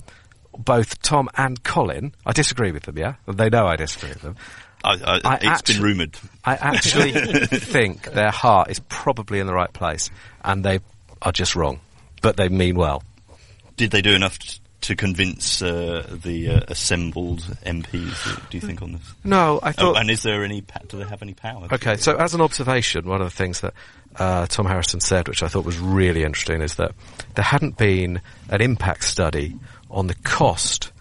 both 0.58 1.02
Tom 1.02 1.30
and 1.38 1.64
Colin, 1.64 2.14
I 2.26 2.34
disagree 2.34 2.72
with 2.72 2.84
them. 2.84 2.98
Yeah, 2.98 3.16
they 3.28 3.50
know 3.50 3.66
I 3.66 3.76
disagree 3.76 4.10
with 4.10 4.22
them. 4.22 4.36
I, 4.84 4.92
I, 4.92 5.22
I 5.24 5.40
it's 5.42 5.62
been 5.62 5.82
rumoured. 5.82 6.18
I 6.44 6.56
actually 6.56 7.12
think 7.48 8.12
their 8.12 8.32
heart 8.32 8.70
is 8.70 8.80
probably 8.80 9.40
in 9.40 9.48
the 9.48 9.54
right 9.54 9.72
place, 9.72 10.10
and 10.44 10.64
they 10.64 10.80
are 11.22 11.32
just 11.32 11.56
wrong, 11.56 11.80
but 12.22 12.38
they 12.38 12.50
mean 12.50 12.76
well. 12.76 13.04
Did 13.76 13.92
they 13.92 14.02
do 14.02 14.14
enough 14.14 14.38
to 14.82 14.96
convince 14.96 15.62
uh, 15.62 16.06
the 16.24 16.50
uh, 16.50 16.60
assembled 16.68 17.40
MPs? 17.66 18.50
Do 18.50 18.58
you 18.58 18.62
think 18.62 18.82
on 18.82 18.94
this? 18.94 19.02
No, 19.24 19.60
I 19.62 19.70
Oh, 19.70 19.72
thought. 19.72 19.98
and 19.98 20.10
is 20.10 20.24
there 20.24 20.44
any? 20.44 20.64
Do 20.88 20.98
they 20.98 21.06
have 21.06 21.22
any 21.22 21.34
power? 21.34 21.68
Okay, 21.72 21.98
so 21.98 22.16
as 22.16 22.34
an 22.34 22.42
observation, 22.42 23.08
one 23.08 23.22
of 23.22 23.28
the 23.28 23.36
things 23.36 23.62
that 23.62 23.74
uh, 24.16 24.46
Tom 24.48 24.66
Harrison 24.66 25.00
said, 25.00 25.28
which 25.28 25.44
I 25.44 25.48
thought 25.48 25.66
was 25.66 25.78
really 25.80 26.24
interesting, 26.24 26.62
is 26.62 26.76
that 26.76 26.94
there 27.36 27.46
hadn't 27.46 27.78
been 27.78 28.22
an 28.50 28.62
impact 28.62 29.04
study 29.04 29.56
on 29.92 30.08
the 30.08 30.16
cost 30.16 30.92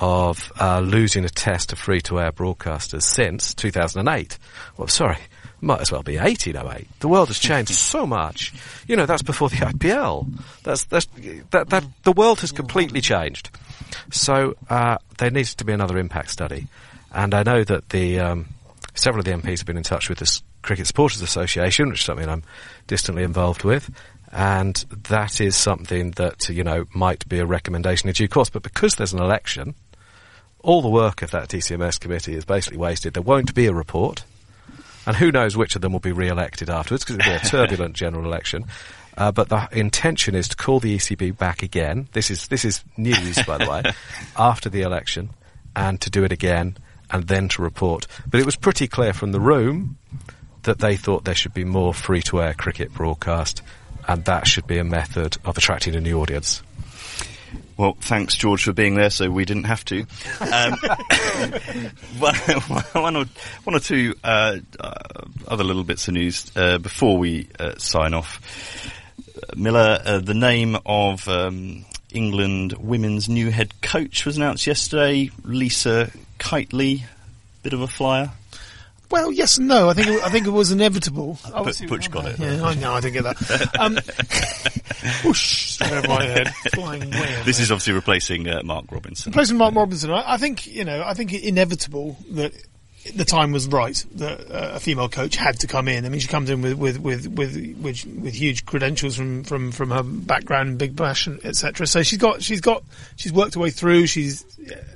of 0.00 0.52
uh, 0.60 0.80
losing 0.80 1.24
a 1.24 1.28
test 1.28 1.70
to 1.70 1.76
free-to-air 1.76 2.30
broadcasters 2.32 3.02
since 3.02 3.52
2008. 3.54 4.38
Well, 4.76 4.86
sorry, 4.88 5.18
might 5.60 5.80
as 5.80 5.90
well 5.90 6.02
be 6.02 6.16
1808. 6.16 6.86
The 7.00 7.08
world 7.08 7.28
has 7.28 7.38
changed 7.38 7.72
so 7.74 8.06
much. 8.06 8.52
You 8.86 8.96
know, 8.96 9.06
that's 9.06 9.22
before 9.22 9.48
the 9.48 9.56
IPL. 9.56 10.28
That's, 10.62 10.84
that's, 10.84 11.06
that, 11.50 11.70
that, 11.70 11.84
the 12.04 12.12
world 12.12 12.40
has 12.40 12.52
completely 12.52 13.00
changed. 13.00 13.50
So 14.10 14.54
uh, 14.68 14.98
there 15.18 15.30
needs 15.30 15.54
to 15.56 15.64
be 15.64 15.72
another 15.72 15.98
impact 15.98 16.30
study. 16.30 16.68
And 17.12 17.34
I 17.34 17.42
know 17.42 17.64
that 17.64 17.88
the 17.88 18.20
um, 18.20 18.48
several 18.94 19.20
of 19.20 19.24
the 19.24 19.32
MPs 19.32 19.58
have 19.58 19.66
been 19.66 19.76
in 19.76 19.82
touch 19.82 20.08
with 20.08 20.18
the 20.18 20.40
Cricket 20.62 20.86
Supporters 20.86 21.22
Association, 21.22 21.88
which 21.88 22.00
is 22.00 22.04
something 22.04 22.28
I'm 22.28 22.42
distantly 22.86 23.22
involved 23.22 23.64
with. 23.64 23.90
And 24.30 24.76
that 25.08 25.40
is 25.40 25.56
something 25.56 26.10
that, 26.12 26.48
you 26.50 26.62
know, 26.62 26.84
might 26.94 27.26
be 27.28 27.38
a 27.38 27.46
recommendation 27.46 28.08
in 28.08 28.12
due 28.12 28.28
course. 28.28 28.50
But 28.50 28.62
because 28.62 28.96
there's 28.96 29.14
an 29.14 29.22
election, 29.22 29.74
all 30.60 30.82
the 30.82 30.90
work 30.90 31.22
of 31.22 31.30
that 31.30 31.48
DCMS 31.48 31.98
committee 31.98 32.34
is 32.34 32.44
basically 32.44 32.78
wasted. 32.78 33.14
There 33.14 33.22
won't 33.22 33.54
be 33.54 33.66
a 33.66 33.72
report. 33.72 34.24
And 35.08 35.16
who 35.16 35.32
knows 35.32 35.56
which 35.56 35.74
of 35.74 35.80
them 35.80 35.92
will 35.92 36.00
be 36.00 36.12
re-elected 36.12 36.68
afterwards 36.68 37.02
because 37.02 37.18
it'll 37.18 37.32
be 37.32 37.36
a 37.36 37.40
turbulent 37.48 37.96
general 37.96 38.26
election. 38.26 38.66
Uh, 39.16 39.32
but 39.32 39.48
the 39.48 39.66
intention 39.72 40.34
is 40.34 40.48
to 40.48 40.56
call 40.56 40.80
the 40.80 40.94
ECB 40.96 41.34
back 41.34 41.62
again. 41.62 42.08
This 42.12 42.30
is 42.30 42.48
this 42.48 42.62
is 42.66 42.84
news, 42.98 43.42
by 43.46 43.56
the 43.56 43.70
way, 43.70 43.82
after 44.36 44.68
the 44.68 44.82
election, 44.82 45.30
and 45.74 45.98
to 46.02 46.10
do 46.10 46.24
it 46.24 46.30
again, 46.30 46.76
and 47.10 47.26
then 47.26 47.48
to 47.48 47.62
report. 47.62 48.06
But 48.30 48.40
it 48.40 48.44
was 48.44 48.54
pretty 48.54 48.86
clear 48.86 49.14
from 49.14 49.32
the 49.32 49.40
room 49.40 49.96
that 50.64 50.78
they 50.78 50.96
thought 50.96 51.24
there 51.24 51.34
should 51.34 51.54
be 51.54 51.64
more 51.64 51.94
free-to-air 51.94 52.52
cricket 52.52 52.92
broadcast, 52.92 53.62
and 54.06 54.26
that 54.26 54.46
should 54.46 54.66
be 54.66 54.76
a 54.76 54.84
method 54.84 55.38
of 55.42 55.56
attracting 55.56 55.94
a 55.94 56.02
new 56.02 56.20
audience. 56.20 56.62
Well, 57.76 57.96
thanks, 58.00 58.34
George, 58.34 58.64
for 58.64 58.72
being 58.72 58.94
there, 58.94 59.10
so 59.10 59.30
we 59.30 59.44
didn't 59.44 59.64
have 59.64 59.84
to. 59.86 60.00
Um, 60.40 60.72
one, 62.18 62.34
one 62.92 63.16
or, 63.16 63.24
one 63.64 63.76
or 63.76 63.80
two 63.80 64.14
uh, 64.24 64.58
uh, 64.80 64.94
other 65.46 65.64
little 65.64 65.84
bits 65.84 66.08
of 66.08 66.14
news 66.14 66.50
uh, 66.56 66.78
before 66.78 67.18
we 67.18 67.48
uh, 67.58 67.76
sign 67.76 68.14
off. 68.14 68.40
Miller, 69.56 70.00
uh, 70.04 70.18
the 70.18 70.34
name 70.34 70.76
of 70.84 71.28
um, 71.28 71.84
England 72.12 72.72
women's 72.78 73.28
new 73.28 73.50
head 73.50 73.80
coach 73.80 74.26
was 74.26 74.36
announced 74.36 74.66
yesterday. 74.66 75.30
Lisa 75.44 76.10
Keightley, 76.38 77.04
bit 77.62 77.72
of 77.72 77.80
a 77.80 77.86
flyer. 77.86 78.32
Well, 79.10 79.32
yes 79.32 79.58
and 79.58 79.68
no. 79.68 79.88
I 79.88 79.94
think 79.94 80.08
it, 80.08 80.22
I 80.22 80.28
think 80.28 80.46
it 80.46 80.50
was 80.50 80.70
inevitable. 80.70 81.38
Obviously, 81.54 81.86
Butch 81.86 82.10
got 82.10 82.26
it. 82.26 82.38
Yeah, 82.38 82.62
I 82.62 82.74
know. 82.74 82.92
I 82.92 83.00
didn't 83.00 83.22
get 83.22 83.24
that. 83.24 83.76
Um, 83.78 83.94
whoosh, 85.24 85.72
straight 85.72 85.92
over 85.92 86.08
my 86.08 86.24
head, 86.24 86.48
flying 86.74 87.10
way. 87.10 87.34
over 87.34 87.44
This 87.44 87.58
is 87.60 87.72
obviously 87.72 87.94
replacing 87.94 88.48
uh, 88.48 88.62
Mark 88.64 88.84
Robinson. 88.90 89.30
Replacing 89.30 89.56
Mark 89.56 89.74
Robinson, 89.74 90.10
I, 90.10 90.34
I 90.34 90.36
think 90.36 90.66
you 90.66 90.84
know. 90.84 91.02
I 91.04 91.14
think 91.14 91.32
it 91.32 91.42
inevitable 91.42 92.18
that 92.32 92.52
the 93.14 93.24
time 93.24 93.52
was 93.52 93.66
right 93.68 94.04
that 94.16 94.40
uh, 94.50 94.74
a 94.74 94.80
female 94.80 95.08
coach 95.08 95.36
had 95.36 95.58
to 95.60 95.66
come 95.66 95.88
in. 95.88 96.04
I 96.04 96.08
mean, 96.08 96.20
she 96.20 96.28
comes 96.28 96.50
in 96.50 96.62
with 96.62 96.74
with 96.74 96.98
with 96.98 97.26
with 97.28 97.56
with, 97.80 98.06
with 98.06 98.34
huge 98.34 98.66
credentials 98.66 99.16
from 99.16 99.44
from 99.44 99.72
from 99.72 99.90
her 99.90 100.02
background 100.02 100.78
Big 100.78 100.94
Bash 100.96 101.26
and 101.26 101.44
etc. 101.44 101.86
So 101.86 102.02
she's 102.02 102.18
got 102.18 102.42
she's 102.42 102.60
got 102.60 102.82
she's 103.16 103.32
worked 103.32 103.54
her 103.54 103.60
way 103.60 103.70
through. 103.70 104.06
She's 104.06 104.42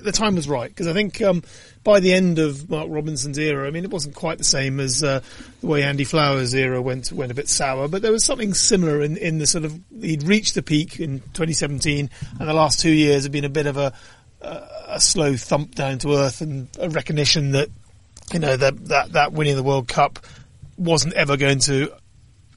the 0.01 0.13
time 0.13 0.35
was 0.35 0.49
right 0.49 0.69
because 0.69 0.87
I 0.87 0.93
think 0.93 1.23
um, 1.23 1.43
by 1.85 2.01
the 2.01 2.13
end 2.13 2.39
of 2.39 2.71
Mark 2.71 2.89
Robinson's 2.91 3.39
era, 3.39 3.67
I 3.67 3.71
mean, 3.71 3.85
it 3.85 3.91
wasn't 3.91 4.15
quite 4.15 4.39
the 4.39 4.45
same 4.45 4.81
as 4.81 5.03
uh, 5.03 5.21
the 5.61 5.67
way 5.67 5.83
Andy 5.83 6.05
Flower's 6.05 6.55
era 6.55 6.81
went 6.81 7.13
went 7.13 7.33
a 7.33 7.35
bit 7.35 7.49
sour, 7.49 7.89
but 7.89 8.03
there 8.03 8.13
was 8.13 8.25
something 8.25 8.55
similar 8.55 9.03
in 9.03 9.17
in 9.17 9.39
the 9.39 9.47
sort 9.47 9.65
of 9.65 9.79
he'd 10.01 10.23
reached 10.23 10.55
the 10.55 10.63
peak 10.63 11.01
in 11.01 11.21
2017, 11.35 12.11
and 12.39 12.49
the 12.49 12.53
last 12.55 12.81
two 12.81 12.93
years 12.93 13.25
have 13.25 13.33
been 13.33 13.45
a 13.45 13.49
bit 13.49 13.67
of 13.67 13.77
a 13.77 13.93
a 14.89 15.01
slow 15.01 15.37
thump 15.37 15.75
down 15.77 15.99
to 15.99 16.15
earth 16.15 16.41
and 16.41 16.67
a 16.81 16.91
recognition 16.91 17.53
that 17.53 17.69
you 18.33 18.39
know, 18.39 18.57
that, 18.57 18.85
that, 18.87 19.13
that 19.13 19.33
winning 19.33 19.57
the 19.57 19.63
World 19.63 19.89
Cup 19.89 20.19
wasn't 20.77 21.15
ever 21.15 21.37
going 21.37 21.59
to 21.61 21.93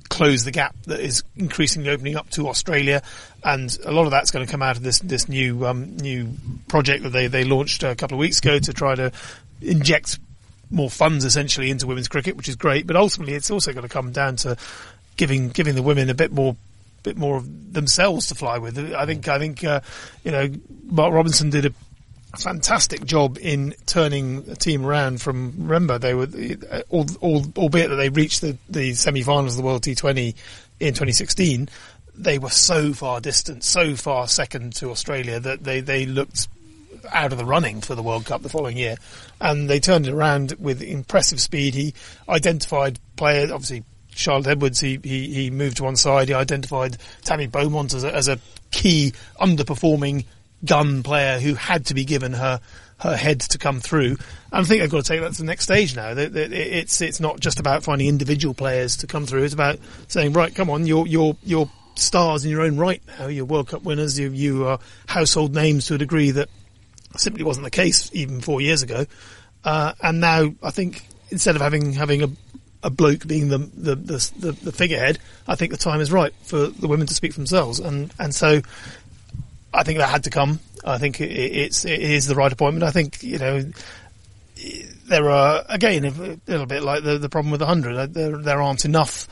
close 0.09 0.43
the 0.43 0.51
gap 0.51 0.75
that 0.85 0.99
is 0.99 1.23
increasingly 1.35 1.89
opening 1.89 2.15
up 2.15 2.29
to 2.31 2.47
Australia, 2.47 3.01
and 3.43 3.77
a 3.85 3.91
lot 3.91 4.05
of 4.05 4.11
that's 4.11 4.31
going 4.31 4.45
to 4.45 4.51
come 4.51 4.61
out 4.61 4.77
of 4.77 4.83
this 4.83 4.99
this 4.99 5.27
new 5.27 5.65
um, 5.65 5.95
new 5.97 6.29
project 6.67 7.03
that 7.03 7.09
they 7.09 7.27
they 7.27 7.43
launched 7.43 7.83
a 7.83 7.95
couple 7.95 8.15
of 8.15 8.19
weeks 8.19 8.39
ago 8.39 8.59
to 8.59 8.73
try 8.73 8.95
to 8.95 9.11
inject 9.61 10.19
more 10.71 10.89
funds 10.89 11.25
essentially 11.25 11.69
into 11.69 11.87
women's 11.87 12.07
cricket, 12.07 12.35
which 12.35 12.49
is 12.49 12.55
great. 12.55 12.87
But 12.87 12.95
ultimately, 12.95 13.35
it's 13.35 13.51
also 13.51 13.73
going 13.73 13.87
to 13.87 13.89
come 13.89 14.11
down 14.11 14.35
to 14.37 14.57
giving 15.17 15.49
giving 15.49 15.75
the 15.75 15.83
women 15.83 16.09
a 16.09 16.15
bit 16.15 16.31
more 16.31 16.55
bit 17.03 17.17
more 17.17 17.37
of 17.37 17.73
themselves 17.73 18.27
to 18.27 18.35
fly 18.35 18.57
with. 18.57 18.77
I 18.93 19.05
think 19.05 19.27
I 19.27 19.39
think 19.39 19.63
uh, 19.63 19.81
you 20.23 20.31
know 20.31 20.49
Mark 20.85 21.13
Robinson 21.13 21.49
did 21.49 21.65
a 21.65 21.73
fantastic 22.35 23.05
job 23.05 23.37
in 23.39 23.73
turning 23.85 24.43
the 24.43 24.55
team 24.55 24.85
around 24.85 25.21
from, 25.21 25.53
remember, 25.57 25.97
they 25.97 26.13
were, 26.13 26.27
uh, 26.71 26.81
all, 26.89 27.05
all, 27.21 27.45
albeit 27.57 27.89
that 27.89 27.95
they 27.95 28.09
reached 28.09 28.41
the, 28.41 28.57
the 28.69 28.93
semi-finals 28.93 29.53
of 29.53 29.57
the 29.57 29.65
World 29.65 29.83
T20 29.83 30.35
in 30.79 30.89
2016, 30.89 31.69
they 32.15 32.37
were 32.37 32.49
so 32.49 32.93
far 32.93 33.19
distant, 33.19 33.63
so 33.63 33.95
far 33.95 34.27
second 34.27 34.73
to 34.75 34.89
Australia 34.89 35.39
that 35.39 35.63
they, 35.63 35.81
they 35.81 36.05
looked 36.05 36.47
out 37.11 37.31
of 37.31 37.37
the 37.37 37.45
running 37.45 37.81
for 37.81 37.95
the 37.95 38.03
World 38.03 38.25
Cup 38.25 38.41
the 38.41 38.49
following 38.49 38.77
year. 38.77 38.95
And 39.39 39.69
they 39.69 39.79
turned 39.79 40.07
it 40.07 40.13
around 40.13 40.53
with 40.59 40.81
impressive 40.81 41.41
speed. 41.41 41.73
He 41.73 41.93
identified 42.27 42.99
players, 43.15 43.51
obviously 43.51 43.83
Charlotte 44.15 44.47
Edwards, 44.47 44.79
he, 44.79 44.99
he, 45.03 45.33
he 45.33 45.49
moved 45.51 45.77
to 45.77 45.83
one 45.83 45.97
side. 45.97 46.29
He 46.29 46.33
identified 46.33 46.97
Tammy 47.23 47.47
Beaumont 47.47 47.93
as 47.93 48.03
a, 48.03 48.15
as 48.15 48.27
a 48.27 48.39
key 48.71 49.13
underperforming 49.39 50.25
gun 50.65 51.03
player 51.03 51.39
who 51.39 51.53
had 51.53 51.85
to 51.87 51.93
be 51.93 52.05
given 52.05 52.33
her 52.33 52.59
her 52.97 53.15
head 53.15 53.41
to 53.41 53.57
come 53.57 53.79
through. 53.79 54.17
And 54.51 54.61
I 54.61 54.63
think 54.63 54.81
they've 54.81 54.89
got 54.89 55.03
to 55.03 55.07
take 55.07 55.21
that 55.21 55.33
to 55.33 55.37
the 55.39 55.45
next 55.45 55.65
stage 55.65 55.95
now. 55.95 56.13
It's 56.15 57.01
it's 57.01 57.19
not 57.19 57.39
just 57.39 57.59
about 57.59 57.83
finding 57.83 58.07
individual 58.07 58.53
players 58.53 58.97
to 58.97 59.07
come 59.07 59.25
through. 59.25 59.43
It's 59.43 59.53
about 59.53 59.79
saying, 60.07 60.33
right, 60.33 60.53
come 60.53 60.69
on, 60.69 60.85
you're 60.85 61.07
you're 61.07 61.35
you're 61.43 61.69
stars 61.95 62.45
in 62.45 62.51
your 62.51 62.61
own 62.61 62.77
right 62.77 63.01
now. 63.19 63.27
You're 63.27 63.45
World 63.45 63.67
Cup 63.67 63.83
winners. 63.83 64.17
You 64.17 64.29
you 64.31 64.67
are 64.67 64.79
household 65.07 65.53
names 65.53 65.87
to 65.87 65.95
a 65.95 65.97
degree 65.97 66.31
that 66.31 66.49
simply 67.17 67.43
wasn't 67.43 67.65
the 67.65 67.71
case 67.71 68.09
even 68.13 68.41
four 68.41 68.61
years 68.61 68.83
ago. 68.83 69.05
Uh, 69.63 69.93
and 70.01 70.19
now 70.19 70.53
I 70.61 70.71
think 70.71 71.05
instead 71.29 71.55
of 71.55 71.61
having 71.61 71.93
having 71.93 72.23
a 72.23 72.29
a 72.83 72.89
bloke 72.91 73.25
being 73.25 73.49
the, 73.49 73.57
the 73.57 73.95
the, 73.95 74.51
the 74.51 74.71
figurehead, 74.71 75.17
I 75.47 75.55
think 75.55 75.71
the 75.71 75.77
time 75.77 76.01
is 76.01 76.11
right 76.11 76.33
for 76.43 76.67
the 76.67 76.87
women 76.87 77.07
to 77.07 77.13
speak 77.13 77.33
for 77.33 77.39
themselves. 77.39 77.79
And 77.79 78.13
and 78.19 78.33
so 78.33 78.61
I 79.75 79.83
think 79.83 79.99
that 79.99 80.09
had 80.09 80.23
to 80.25 80.29
come. 80.29 80.59
I 80.83 80.97
think 80.97 81.19
it, 81.21 81.31
it's 81.31 81.85
it 81.85 82.01
is 82.01 82.27
the 82.27 82.35
right 82.35 82.51
appointment. 82.51 82.83
I 82.83 82.91
think 82.91 83.23
you 83.23 83.37
know 83.37 83.63
there 85.07 85.29
are 85.29 85.63
again 85.69 86.05
a 86.05 86.11
little 86.49 86.65
bit 86.65 86.83
like 86.83 87.03
the 87.03 87.17
the 87.17 87.29
problem 87.29 87.51
with 87.51 87.59
the 87.59 87.65
hundred. 87.65 88.13
There 88.13 88.37
there 88.37 88.61
aren't 88.61 88.85
enough 88.85 89.27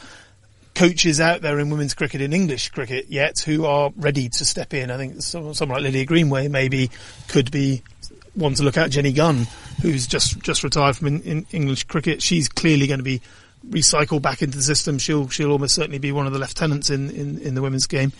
coaches 0.75 1.21
out 1.21 1.41
there 1.41 1.59
in 1.59 1.69
women's 1.69 1.93
cricket 1.93 2.21
in 2.21 2.33
English 2.33 2.69
cricket 2.69 3.05
yet 3.09 3.39
who 3.39 3.65
are 3.65 3.91
ready 3.95 4.27
to 4.27 4.45
step 4.45 4.73
in. 4.73 4.89
I 4.89 4.97
think 4.97 5.21
someone, 5.21 5.53
someone 5.53 5.77
like 5.77 5.83
Lydia 5.83 6.05
Greenway 6.05 6.47
maybe 6.47 6.89
could 7.27 7.51
be 7.51 7.83
one 8.33 8.55
to 8.55 8.63
look 8.63 8.77
at. 8.77 8.89
Jenny 8.89 9.13
Gunn, 9.13 9.47
who's 9.81 10.07
just 10.07 10.39
just 10.39 10.63
retired 10.63 10.97
from 10.97 11.07
in, 11.07 11.21
in 11.21 11.45
English 11.51 11.85
cricket, 11.85 12.21
she's 12.21 12.49
clearly 12.49 12.87
going 12.87 12.99
to 12.99 13.03
be 13.03 13.21
recycled 13.69 14.21
back 14.21 14.41
into 14.41 14.57
the 14.57 14.63
system. 14.63 14.97
She'll 14.97 15.29
she'll 15.29 15.51
almost 15.51 15.75
certainly 15.75 15.99
be 15.99 16.11
one 16.11 16.27
of 16.27 16.33
the 16.33 16.39
lieutenants 16.39 16.89
in, 16.89 17.09
in, 17.11 17.37
in 17.39 17.55
the 17.55 17.61
women's 17.61 17.87
game, 17.87 18.11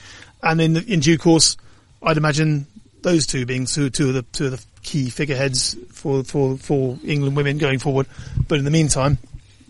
and 0.42 0.62
in 0.62 0.78
in 0.78 1.00
due 1.00 1.18
course 1.18 1.58
I'd 2.04 2.18
imagine 2.18 2.68
those 3.02 3.26
two 3.28 3.46
being 3.46 3.66
two, 3.66 3.90
two 3.90 4.10
of 4.10 4.14
the 4.16 4.22
two 4.24 4.46
of 4.46 4.52
the 4.52 4.66
key 4.82 5.10
figureheads 5.10 5.76
for, 5.92 6.24
for, 6.24 6.58
for 6.58 6.98
England 7.04 7.36
women 7.36 7.58
going 7.58 7.80
forward. 7.80 8.08
But 8.48 8.60
in 8.60 8.66
the 8.66 8.72
meantime, 8.72 9.18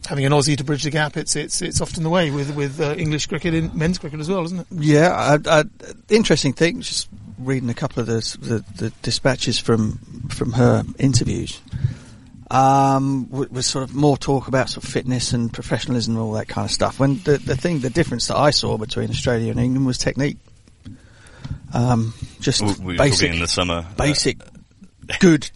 having 0.05 0.25
an 0.25 0.31
Aussie 0.31 0.57
to 0.57 0.63
bridge 0.63 0.83
the 0.83 0.89
gap, 0.89 1.17
it's 1.17 1.35
it's 1.35 1.61
it's 1.61 1.81
often 1.81 2.03
the 2.03 2.09
way 2.09 2.31
with 2.31 2.55
with 2.55 2.79
uh, 2.79 2.95
English 2.95 3.27
cricket 3.27 3.53
and 3.53 3.73
men's 3.75 3.97
cricket 3.97 4.19
as 4.19 4.29
well, 4.29 4.43
isn't 4.43 4.59
it? 4.59 4.67
Yeah, 4.71 5.37
I, 5.45 5.59
I, 5.59 5.63
interesting 6.09 6.53
thing. 6.53 6.81
Just 6.81 7.09
reading 7.39 7.69
a 7.69 7.73
couple 7.73 7.99
of 7.99 8.07
the, 8.07 8.37
the, 8.39 8.65
the 8.83 8.89
dispatches 9.01 9.59
from 9.59 9.99
from 10.29 10.53
her 10.53 10.83
interviews. 10.97 11.59
Um, 12.51 13.31
was 13.31 13.65
sort 13.65 13.83
of 13.83 13.95
more 13.95 14.15
talk 14.15 14.47
about 14.47 14.69
sort 14.69 14.83
of 14.83 14.91
fitness 14.91 15.33
and 15.33 15.51
professionalism 15.51 16.13
and 16.13 16.21
all 16.21 16.33
that 16.33 16.47
kind 16.47 16.65
of 16.65 16.71
stuff. 16.71 16.99
When 16.99 17.17
the 17.23 17.37
the 17.37 17.57
thing, 17.57 17.79
the 17.79 17.89
difference 17.89 18.27
that 18.27 18.37
I 18.37 18.51
saw 18.51 18.77
between 18.77 19.09
Australia 19.09 19.49
and 19.49 19.59
England 19.59 19.87
was 19.87 19.97
technique. 19.97 20.37
Um, 21.73 22.13
just 22.39 22.61
we 22.79 22.97
basic 22.97 23.31
in 23.31 23.39
the 23.39 23.47
summer. 23.47 23.85
Uh, 23.89 23.93
basic, 23.95 24.41
uh, 24.41 25.15
good. 25.19 25.49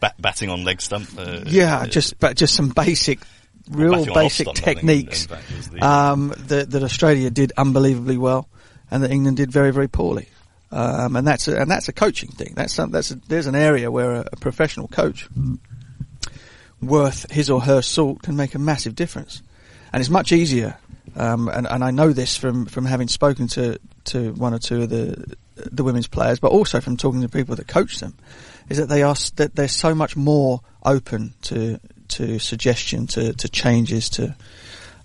Bat- 0.00 0.20
batting 0.20 0.50
on 0.50 0.64
leg 0.64 0.80
stump. 0.80 1.08
Uh, 1.16 1.42
yeah, 1.46 1.78
uh, 1.78 1.86
just 1.86 2.18
but 2.18 2.36
just 2.36 2.54
some 2.54 2.70
basic, 2.70 3.20
real 3.70 4.04
basic 4.04 4.46
stump, 4.46 4.56
techniques 4.56 5.26
think, 5.26 5.70
the, 5.70 5.86
um, 5.86 6.34
that, 6.36 6.70
that 6.70 6.82
Australia 6.82 7.30
did 7.30 7.52
unbelievably 7.56 8.18
well, 8.18 8.48
and 8.90 9.02
that 9.02 9.10
England 9.10 9.36
did 9.36 9.50
very 9.50 9.72
very 9.72 9.88
poorly. 9.88 10.28
Um, 10.72 11.14
and 11.14 11.24
that's 11.24 11.46
a, 11.46 11.60
and 11.60 11.70
that's 11.70 11.88
a 11.88 11.92
coaching 11.92 12.30
thing. 12.30 12.54
That's 12.56 12.74
some, 12.74 12.90
that's 12.90 13.12
a, 13.12 13.14
there's 13.28 13.46
an 13.46 13.54
area 13.54 13.92
where 13.92 14.12
a, 14.12 14.28
a 14.32 14.36
professional 14.36 14.88
coach 14.88 15.28
worth 16.82 17.30
his 17.30 17.48
or 17.48 17.60
her 17.60 17.80
salt 17.80 18.22
can 18.22 18.34
make 18.34 18.56
a 18.56 18.58
massive 18.58 18.96
difference, 18.96 19.40
and 19.92 20.00
it's 20.00 20.10
much 20.10 20.32
easier. 20.32 20.76
Um, 21.16 21.48
and, 21.48 21.66
and 21.68 21.84
I 21.84 21.92
know 21.92 22.12
this 22.12 22.36
from, 22.36 22.66
from 22.66 22.86
having 22.86 23.06
spoken 23.06 23.46
to, 23.48 23.78
to 24.06 24.32
one 24.32 24.52
or 24.52 24.58
two 24.58 24.82
of 24.82 24.88
the 24.88 25.36
the 25.70 25.84
women's 25.84 26.06
players, 26.06 26.38
but 26.38 26.50
also 26.50 26.80
from 26.80 26.96
talking 26.96 27.22
to 27.22 27.28
people 27.28 27.56
that 27.56 27.68
coach 27.68 27.98
them, 27.98 28.14
is 28.68 28.78
that 28.78 28.88
they 28.88 29.02
are 29.02 29.14
that 29.36 29.54
they're 29.54 29.68
so 29.68 29.94
much 29.94 30.16
more 30.16 30.60
open 30.84 31.34
to 31.42 31.80
to 32.08 32.38
suggestion, 32.38 33.06
to, 33.08 33.32
to 33.32 33.48
changes, 33.48 34.08
to 34.10 34.36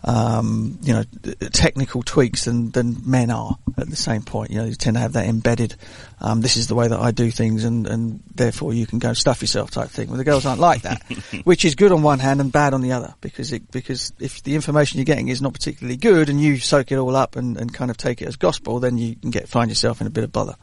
um, 0.03 0.79
you 0.81 0.93
know 0.93 1.03
technical 1.51 2.01
tweaks 2.03 2.45
than 2.45 2.71
than 2.71 2.97
men 3.05 3.31
are 3.31 3.57
at 3.77 3.89
the 3.89 3.95
same 3.95 4.21
point. 4.21 4.51
You 4.51 4.59
know, 4.59 4.65
you 4.65 4.75
tend 4.75 4.95
to 4.95 5.01
have 5.01 5.13
that 5.13 5.25
embedded. 5.25 5.75
Um, 6.21 6.41
this 6.41 6.57
is 6.57 6.67
the 6.67 6.75
way 6.75 6.87
that 6.87 6.99
I 6.99 7.11
do 7.11 7.31
things, 7.31 7.65
and 7.65 7.85
and 7.85 8.21
therefore 8.33 8.73
you 8.73 8.87
can 8.87 8.99
go 8.99 9.13
stuff 9.13 9.41
yourself 9.41 9.71
type 9.71 9.89
thing. 9.89 10.07
Well, 10.07 10.17
the 10.17 10.23
girls 10.23 10.45
aren't 10.45 10.61
like 10.61 10.83
that, 10.83 11.01
which 11.43 11.65
is 11.65 11.75
good 11.75 11.91
on 11.91 12.01
one 12.01 12.19
hand 12.19 12.39
and 12.39 12.51
bad 12.51 12.73
on 12.73 12.81
the 12.81 12.93
other 12.93 13.13
because 13.19 13.51
it 13.51 13.69
because 13.71 14.13
if 14.19 14.41
the 14.43 14.55
information 14.55 14.99
you're 14.99 15.05
getting 15.05 15.27
is 15.27 15.41
not 15.41 15.53
particularly 15.53 15.97
good 15.97 16.29
and 16.29 16.39
you 16.39 16.57
soak 16.57 16.91
it 16.91 16.97
all 16.97 17.15
up 17.15 17.35
and, 17.35 17.57
and 17.57 17.73
kind 17.73 17.91
of 17.91 17.97
take 17.97 18.21
it 18.21 18.27
as 18.27 18.37
gospel, 18.37 18.79
then 18.79 18.97
you 18.97 19.15
can 19.15 19.31
get 19.31 19.49
find 19.49 19.69
yourself 19.69 19.99
in 19.99 20.07
a 20.07 20.11
bit 20.11 20.23
of 20.23 20.31
bother. 20.31 20.55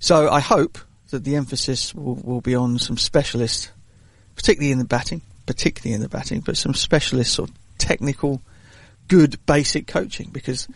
So 0.00 0.30
I 0.30 0.40
hope 0.40 0.78
that 1.10 1.24
the 1.24 1.36
emphasis 1.36 1.94
will, 1.94 2.16
will 2.16 2.40
be 2.40 2.54
on 2.54 2.78
some 2.78 2.96
specialists, 2.96 3.70
particularly 4.34 4.72
in 4.72 4.78
the 4.78 4.84
batting, 4.84 5.22
particularly 5.46 5.94
in 5.94 6.02
the 6.02 6.08
batting, 6.08 6.40
but 6.40 6.56
some 6.56 6.74
specialist 6.74 7.32
sort 7.32 7.50
of 7.50 7.56
technical, 7.88 8.42
good 9.08 9.38
basic 9.46 9.86
coaching 9.86 10.28
because 10.30 10.68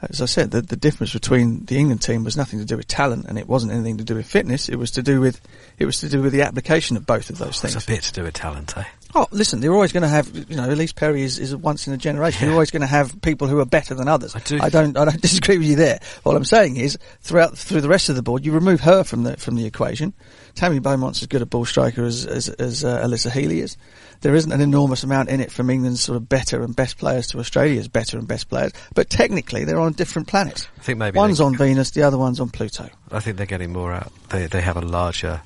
as 0.00 0.22
I 0.22 0.26
said, 0.26 0.52
the, 0.52 0.62
the 0.62 0.76
difference 0.76 1.12
between 1.12 1.64
the 1.64 1.76
England 1.76 2.02
team 2.02 2.22
was 2.22 2.36
nothing 2.36 2.60
to 2.60 2.64
do 2.64 2.76
with 2.76 2.86
talent, 2.86 3.26
and 3.26 3.36
it 3.36 3.48
wasn't 3.48 3.72
anything 3.72 3.98
to 3.98 4.04
do 4.04 4.14
with 4.14 4.26
fitness. 4.26 4.68
It 4.68 4.76
was 4.76 4.92
to 4.92 5.02
do 5.02 5.20
with 5.20 5.40
it 5.76 5.86
was 5.86 5.98
to 6.00 6.08
do 6.08 6.22
with 6.22 6.32
the 6.32 6.42
application 6.42 6.96
of 6.96 7.04
both 7.04 7.30
of 7.30 7.38
those 7.38 7.58
oh, 7.58 7.62
things. 7.62 7.74
It's 7.74 7.84
a 7.84 7.88
bit 7.88 8.02
to 8.02 8.12
do 8.12 8.22
with 8.22 8.34
talent, 8.34 8.76
eh? 8.76 8.84
Oh, 9.14 9.26
listen, 9.30 9.60
they're 9.60 9.72
always 9.72 9.92
going 9.92 10.02
to 10.02 10.08
have, 10.08 10.34
you 10.50 10.56
know, 10.56 10.68
Ellyse 10.68 10.94
Perry 10.94 11.22
is, 11.22 11.38
is 11.38 11.56
once 11.56 11.86
in 11.86 11.94
a 11.94 11.96
generation. 11.96 12.40
Yeah. 12.42 12.46
You're 12.46 12.54
always 12.54 12.70
going 12.70 12.82
to 12.82 12.86
have 12.86 13.20
people 13.22 13.48
who 13.48 13.58
are 13.58 13.64
better 13.64 13.94
than 13.94 14.06
others. 14.06 14.36
I 14.36 14.40
do. 14.40 14.58
I 14.60 14.68
don't, 14.68 14.96
I 14.98 15.06
don't 15.06 15.20
disagree 15.22 15.56
with 15.56 15.66
you 15.66 15.76
there. 15.76 16.00
All 16.24 16.36
I'm 16.36 16.44
saying 16.44 16.76
is, 16.76 16.98
throughout, 17.22 17.56
through 17.56 17.80
the 17.80 17.88
rest 17.88 18.10
of 18.10 18.16
the 18.16 18.22
board, 18.22 18.44
you 18.44 18.52
remove 18.52 18.80
her 18.80 19.04
from 19.04 19.22
the, 19.22 19.36
from 19.38 19.56
the 19.56 19.64
equation. 19.64 20.12
Tammy 20.54 20.78
Beaumont's 20.78 21.22
as 21.22 21.28
good 21.28 21.40
a 21.40 21.46
ball 21.46 21.64
striker 21.64 22.04
as, 22.04 22.26
as, 22.26 22.48
as 22.50 22.84
uh, 22.84 23.02
Alyssa 23.06 23.30
Healy 23.30 23.60
is. 23.60 23.76
There 24.20 24.34
isn't 24.34 24.50
an 24.50 24.60
enormous 24.60 25.04
amount 25.04 25.28
in 25.30 25.40
it 25.40 25.52
from 25.52 25.70
England's 25.70 26.02
sort 26.02 26.16
of 26.16 26.28
better 26.28 26.62
and 26.62 26.74
best 26.74 26.98
players 26.98 27.28
to 27.28 27.38
Australia's 27.38 27.88
better 27.88 28.18
and 28.18 28.26
best 28.26 28.48
players. 28.48 28.72
But 28.94 29.08
technically, 29.08 29.64
they're 29.64 29.78
on 29.78 29.92
different 29.92 30.28
planets. 30.28 30.66
I 30.76 30.82
think 30.82 30.98
maybe 30.98 31.16
one's 31.16 31.40
on 31.40 31.56
Venus, 31.56 31.92
the 31.92 32.02
other 32.02 32.18
one's 32.18 32.40
on 32.40 32.50
Pluto. 32.50 32.90
I 33.12 33.20
think 33.20 33.36
they're 33.36 33.46
getting 33.46 33.72
more 33.72 33.92
out. 33.92 34.12
They, 34.30 34.46
they 34.46 34.60
have 34.60 34.76
a 34.76 34.82
larger 34.82 35.40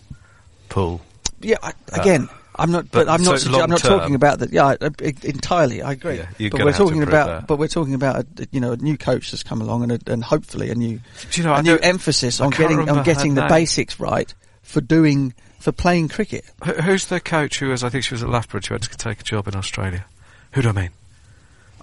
pool. 0.68 1.02
Yeah, 1.40 1.56
I, 1.62 1.72
again, 1.92 2.28
uh, 2.30 2.34
I'm 2.56 2.70
not, 2.70 2.90
but, 2.90 3.06
but 3.06 3.08
I'm 3.08 3.22
not. 3.22 3.46
I'm 3.46 3.70
not 3.70 3.80
term, 3.80 3.98
talking 3.98 4.14
about 4.14 4.40
that. 4.40 4.52
Yeah, 4.52 4.74
entirely. 5.22 5.80
I 5.82 5.92
agree. 5.92 6.20
Yeah, 6.38 6.48
but 6.50 6.64
we're 6.64 6.72
talking 6.72 7.02
about. 7.02 7.26
That. 7.26 7.46
But 7.46 7.58
we're 7.58 7.68
talking 7.68 7.94
about 7.94 8.26
a, 8.38 8.48
you 8.50 8.60
know 8.60 8.72
a 8.72 8.76
new 8.76 8.98
coach 8.98 9.30
that's 9.30 9.42
come 9.42 9.60
along 9.62 9.84
and 9.84 9.92
a, 9.92 10.12
and 10.12 10.22
hopefully 10.22 10.70
a 10.70 10.74
new 10.74 11.00
you 11.32 11.42
know, 11.44 11.54
a 11.54 11.62
new 11.62 11.76
emphasis 11.78 12.40
on 12.40 12.50
getting 12.50 12.88
on 12.88 13.02
getting 13.04 13.34
the 13.34 13.42
name. 13.42 13.48
basics 13.50 13.98
right 13.98 14.32
for 14.62 14.80
doing 14.80 15.32
for 15.60 15.72
playing 15.72 16.08
cricket. 16.08 16.44
Who- 16.64 16.72
Who's 16.72 17.06
the 17.06 17.20
coach 17.20 17.58
who 17.60 17.68
was, 17.68 17.84
I 17.84 17.88
think 17.88 18.04
she 18.04 18.14
was 18.14 18.22
at 18.22 18.28
Loughborough, 18.28 18.60
who 18.66 18.74
had 18.74 18.82
to 18.82 18.96
take 18.96 19.20
a 19.20 19.24
job 19.24 19.46
in 19.48 19.54
Australia? 19.56 20.04
Who 20.52 20.62
do 20.62 20.68
I 20.70 20.72
mean? 20.72 20.90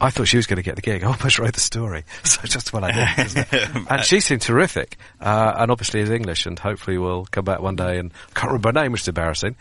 I 0.02 0.12
thought 0.12 0.28
she 0.30 0.38
was 0.38 0.48
going 0.48 0.58
to 0.58 0.64
get 0.64 0.76
the 0.76 0.82
gig. 0.82 1.04
I 1.04 1.08
almost 1.08 1.40
wrote 1.40 1.54
the 1.54 1.60
story. 1.60 2.04
So 2.24 2.42
just 2.44 2.72
what 2.74 2.84
I 2.84 2.92
did. 3.16 3.26
isn't 3.26 3.54
it? 3.54 3.70
and 3.90 4.04
she 4.04 4.20
seemed 4.22 4.42
terrific. 4.42 4.98
Uh, 5.20 5.54
and 5.58 5.72
obviously 5.72 6.00
is 6.02 6.10
English 6.10 6.46
and 6.46 6.58
hopefully 6.60 6.98
will 6.98 7.26
come 7.32 7.44
back 7.44 7.60
one 7.60 7.76
day 7.76 7.98
and 8.00 8.12
can't 8.34 8.48
remember 8.52 8.70
her 8.70 8.84
name, 8.84 8.92
which 8.94 9.02
is 9.02 9.08
embarrassing. 9.10 9.56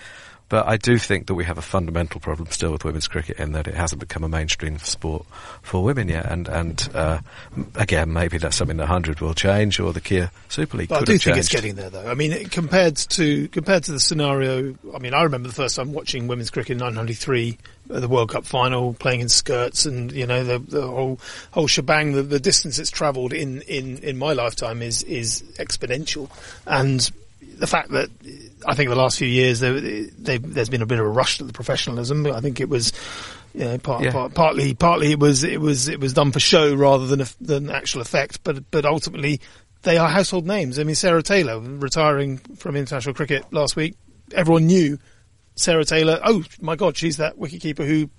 But 0.49 0.67
I 0.67 0.79
do 0.79 0.97
think 0.99 1.27
that 1.27 1.35
we 1.35 1.45
have 1.45 1.59
a 1.59 1.63
fundamental 1.63 2.21
problem 2.21 2.51
still 2.51 2.73
with 2.73 2.85
women's 2.85 3.07
cricket 3.07 3.39
in 3.39 3.53
that 3.53 3.69
it 3.69 3.75
hasn't 3.75 4.01
become 4.01 4.25
a 4.25 4.29
mainstream 4.29 4.79
sport 4.79 5.27
for 5.61 5.83
women 5.83 6.09
yet. 6.09 6.25
And, 6.25 6.49
and 6.49 6.89
uh, 6.95 7.21
again, 7.75 8.13
maybe 8.13 8.39
that's 8.39 8.57
something 8.57 8.79
that 8.79 8.85
100 8.85 9.21
will 9.21 9.35
change 9.35 9.79
or 9.79 9.93
the 9.93 10.01
Kia 10.01 10.31
Super 10.49 10.79
League 10.79 10.89
But 10.89 11.03
I 11.03 11.05
do 11.05 11.13
have 11.13 11.23
think 11.23 11.37
it's 11.37 11.51
getting 11.51 11.75
there, 11.75 11.91
though. 11.91 12.09
I 12.09 12.15
mean, 12.15 12.49
compared 12.49 12.97
to 12.97 13.49
compared 13.49 13.85
to 13.85 13.93
the 13.93 14.01
scenario, 14.01 14.75
I 14.95 14.99
mean, 14.99 15.13
I 15.13 15.23
remember 15.23 15.49
the 15.49 15.55
first 15.55 15.77
time 15.77 15.93
watching 15.93 16.29
women's 16.29 16.51
cricket 16.51 16.73
in 16.73 16.79
1993, 16.79 17.59
uh, 17.91 18.01
the 18.01 18.09
World 18.09 18.31
Cup 18.31 18.47
final, 18.47 18.95
playing 18.95 19.21
in 19.21 19.29
skirts, 19.29 19.85
and 19.85 20.11
you 20.13 20.27
know 20.27 20.45
the 20.45 20.59
the 20.59 20.87
whole 20.87 21.21
whole 21.51 21.67
shebang. 21.67 22.13
The, 22.13 22.23
the 22.23 22.41
distance 22.41 22.79
it's 22.79 22.91
travelled 22.91 23.33
in, 23.33 23.61
in 23.63 23.99
in 23.99 24.17
my 24.17 24.33
lifetime 24.33 24.81
is 24.81 25.03
is 25.03 25.43
exponential, 25.59 26.31
and 26.67 27.11
the 27.59 27.67
fact 27.67 27.91
that 27.91 28.09
I 28.67 28.75
think 28.75 28.89
the 28.91 28.97
last 28.97 29.19
few 29.19 29.29
years 29.29 29.61
there, 29.61 29.81
they, 29.81 30.39
there's 30.39 30.69
been 30.69 30.83
a 30.83 30.87
bit 30.87 30.99
of 30.99 31.07
a 31.07 31.09
rush 31.09 31.39
to 31.39 31.45
the 31.45 31.53
professionalism. 31.53 32.27
I 32.27 32.41
think 32.41 32.61
it 32.61 32.69
was. 32.69 32.93
You 33.55 33.65
know, 33.65 33.79
part, 33.79 34.05
Yeah. 34.05 34.13
part, 34.13 34.35
partly, 34.35 34.75
partly 34.75 35.11
it 35.13 35.19
was 35.19 35.43
it 35.43 35.59
was 35.61 35.89
it 35.89 35.99
was 35.99 36.13
done 36.13 36.33
for 36.33 36.39
show 36.39 36.75
rather 36.75 37.07
than 37.07 37.23
a, 37.23 37.27
than 37.41 37.71
actual 37.71 38.03
effect. 38.03 38.45
But 38.45 38.71
but 38.71 38.85
ultimately, 38.85 39.41
they 39.83 39.97
are 39.97 40.09
household 40.09 40.47
names. 40.47 40.79
I 40.79 40.85
mean, 40.85 40.95
Sarah 40.95 41.23
Taylor 41.23 41.59
retiring 41.59 42.39
from 42.57 42.77
international 42.77 43.15
cricket 43.15 43.45
last 43.51 43.75
week. 43.75 43.97
Everyone 44.35 44.67
knew 44.67 44.99
Sarah 45.57 45.85
Taylor. 45.87 46.21
Oh 46.23 46.45
my 46.61 46.77
God, 46.77 46.97
she's 46.97 47.17
that 47.17 47.37
wicketkeeper 47.39 47.87
who 47.87 48.11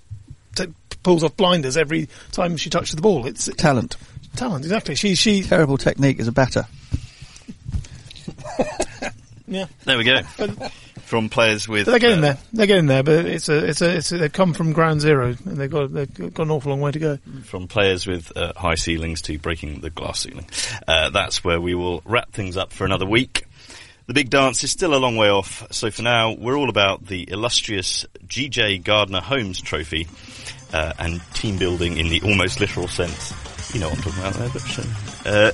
t- 0.56 0.74
pulls 1.04 1.24
off 1.24 1.38
blinders 1.38 1.78
every 1.78 2.10
time 2.32 2.58
she 2.58 2.72
touches 2.72 2.96
the 2.96 3.02
ball. 3.02 3.28
It's 3.28 3.46
Talent. 3.56 3.98
talent, 4.36 4.66
exactly. 4.66 4.96
She 4.96 5.14
she 5.16 5.44
Terrible 5.44 5.78
technique 5.78 6.20
as 6.20 6.28
a 6.28 6.32
batter. 6.34 6.66
yeah. 9.50 9.66
There 9.86 9.98
we 9.98 10.04
go. 10.04 10.22
From 11.02 11.30
players 11.30 11.68
with. 11.68 11.86
But 11.86 11.92
they're 11.92 12.00
getting 12.00 12.20
uh, 12.20 12.22
there. 12.22 12.38
They're 12.54 12.68
getting 12.68 12.86
there. 12.86 13.04
But 13.04 13.26
it's 13.26 13.50
a 13.50 13.66
it's 13.66 13.82
a 13.82 13.98
it's 13.98 14.12
a, 14.12 14.18
they've 14.20 14.32
come 14.32 14.54
from 14.54 14.74
ground 14.74 15.02
zero 15.02 15.36
and 15.44 15.58
they've 15.58 15.70
got 15.70 15.92
they've 15.92 16.34
got 16.34 16.44
an 16.44 16.52
awful 16.52 16.70
long 16.70 16.82
way 16.82 16.92
to 16.92 17.00
go. 17.00 17.18
From 17.46 17.68
players 17.68 18.06
with 18.06 18.32
uh, 18.38 18.54
high 18.56 18.76
ceilings 18.76 19.24
to 19.24 19.40
breaking 19.40 19.82
the 19.82 19.90
glass 19.90 20.20
ceiling. 20.20 20.46
Uh, 20.88 21.10
that's 21.10 21.44
where 21.44 21.60
we 21.60 21.74
will 21.74 22.04
wrap 22.06 22.32
things 22.32 22.58
up 22.58 22.72
for 22.72 22.86
another 22.86 23.08
week. 23.08 23.46
The 24.06 24.14
big 24.14 24.30
dance 24.30 24.64
is 24.64 24.72
still 24.72 24.96
a 24.96 24.98
long 24.98 25.18
way 25.18 25.30
off, 25.30 25.68
so 25.72 25.92
for 25.92 26.02
now, 26.02 26.34
we're 26.34 26.58
all 26.58 26.70
about 26.70 27.06
the 27.06 27.30
illustrious 27.30 28.08
GJ 28.26 28.84
Gardner 28.84 29.22
Homes 29.22 29.62
Trophy 29.62 30.08
uh, 30.74 30.94
and 30.98 31.22
team 31.34 31.58
building 31.58 31.98
in 31.98 32.10
the 32.10 32.22
almost 32.22 32.60
literal 32.60 32.88
sense. 32.88 33.34
You 33.74 33.80
know 33.80 33.90
what 33.90 33.98
I'm 33.98 34.04
talking 34.04 34.20
about 34.20 34.34
there, 34.34 34.50
Butch. 34.50 34.80
Uh, 35.26 35.52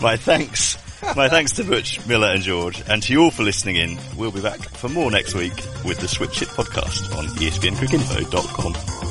my 0.02 0.16
thanks. 0.16 0.78
My 1.16 1.28
thanks 1.28 1.52
to 1.52 1.64
Butch, 1.64 2.04
Miller 2.06 2.28
and 2.28 2.42
George, 2.42 2.82
and 2.88 3.02
to 3.02 3.12
you 3.12 3.22
all 3.22 3.30
for 3.30 3.42
listening 3.42 3.76
in. 3.76 3.98
We'll 4.16 4.32
be 4.32 4.40
back 4.40 4.58
for 4.58 4.88
more 4.88 5.10
next 5.10 5.34
week 5.34 5.54
with 5.84 5.98
the 6.00 6.08
Switch 6.08 6.40
Hit 6.40 6.48
podcast 6.48 7.16
on 7.16 7.26
espncricinfo.com. 7.26 9.07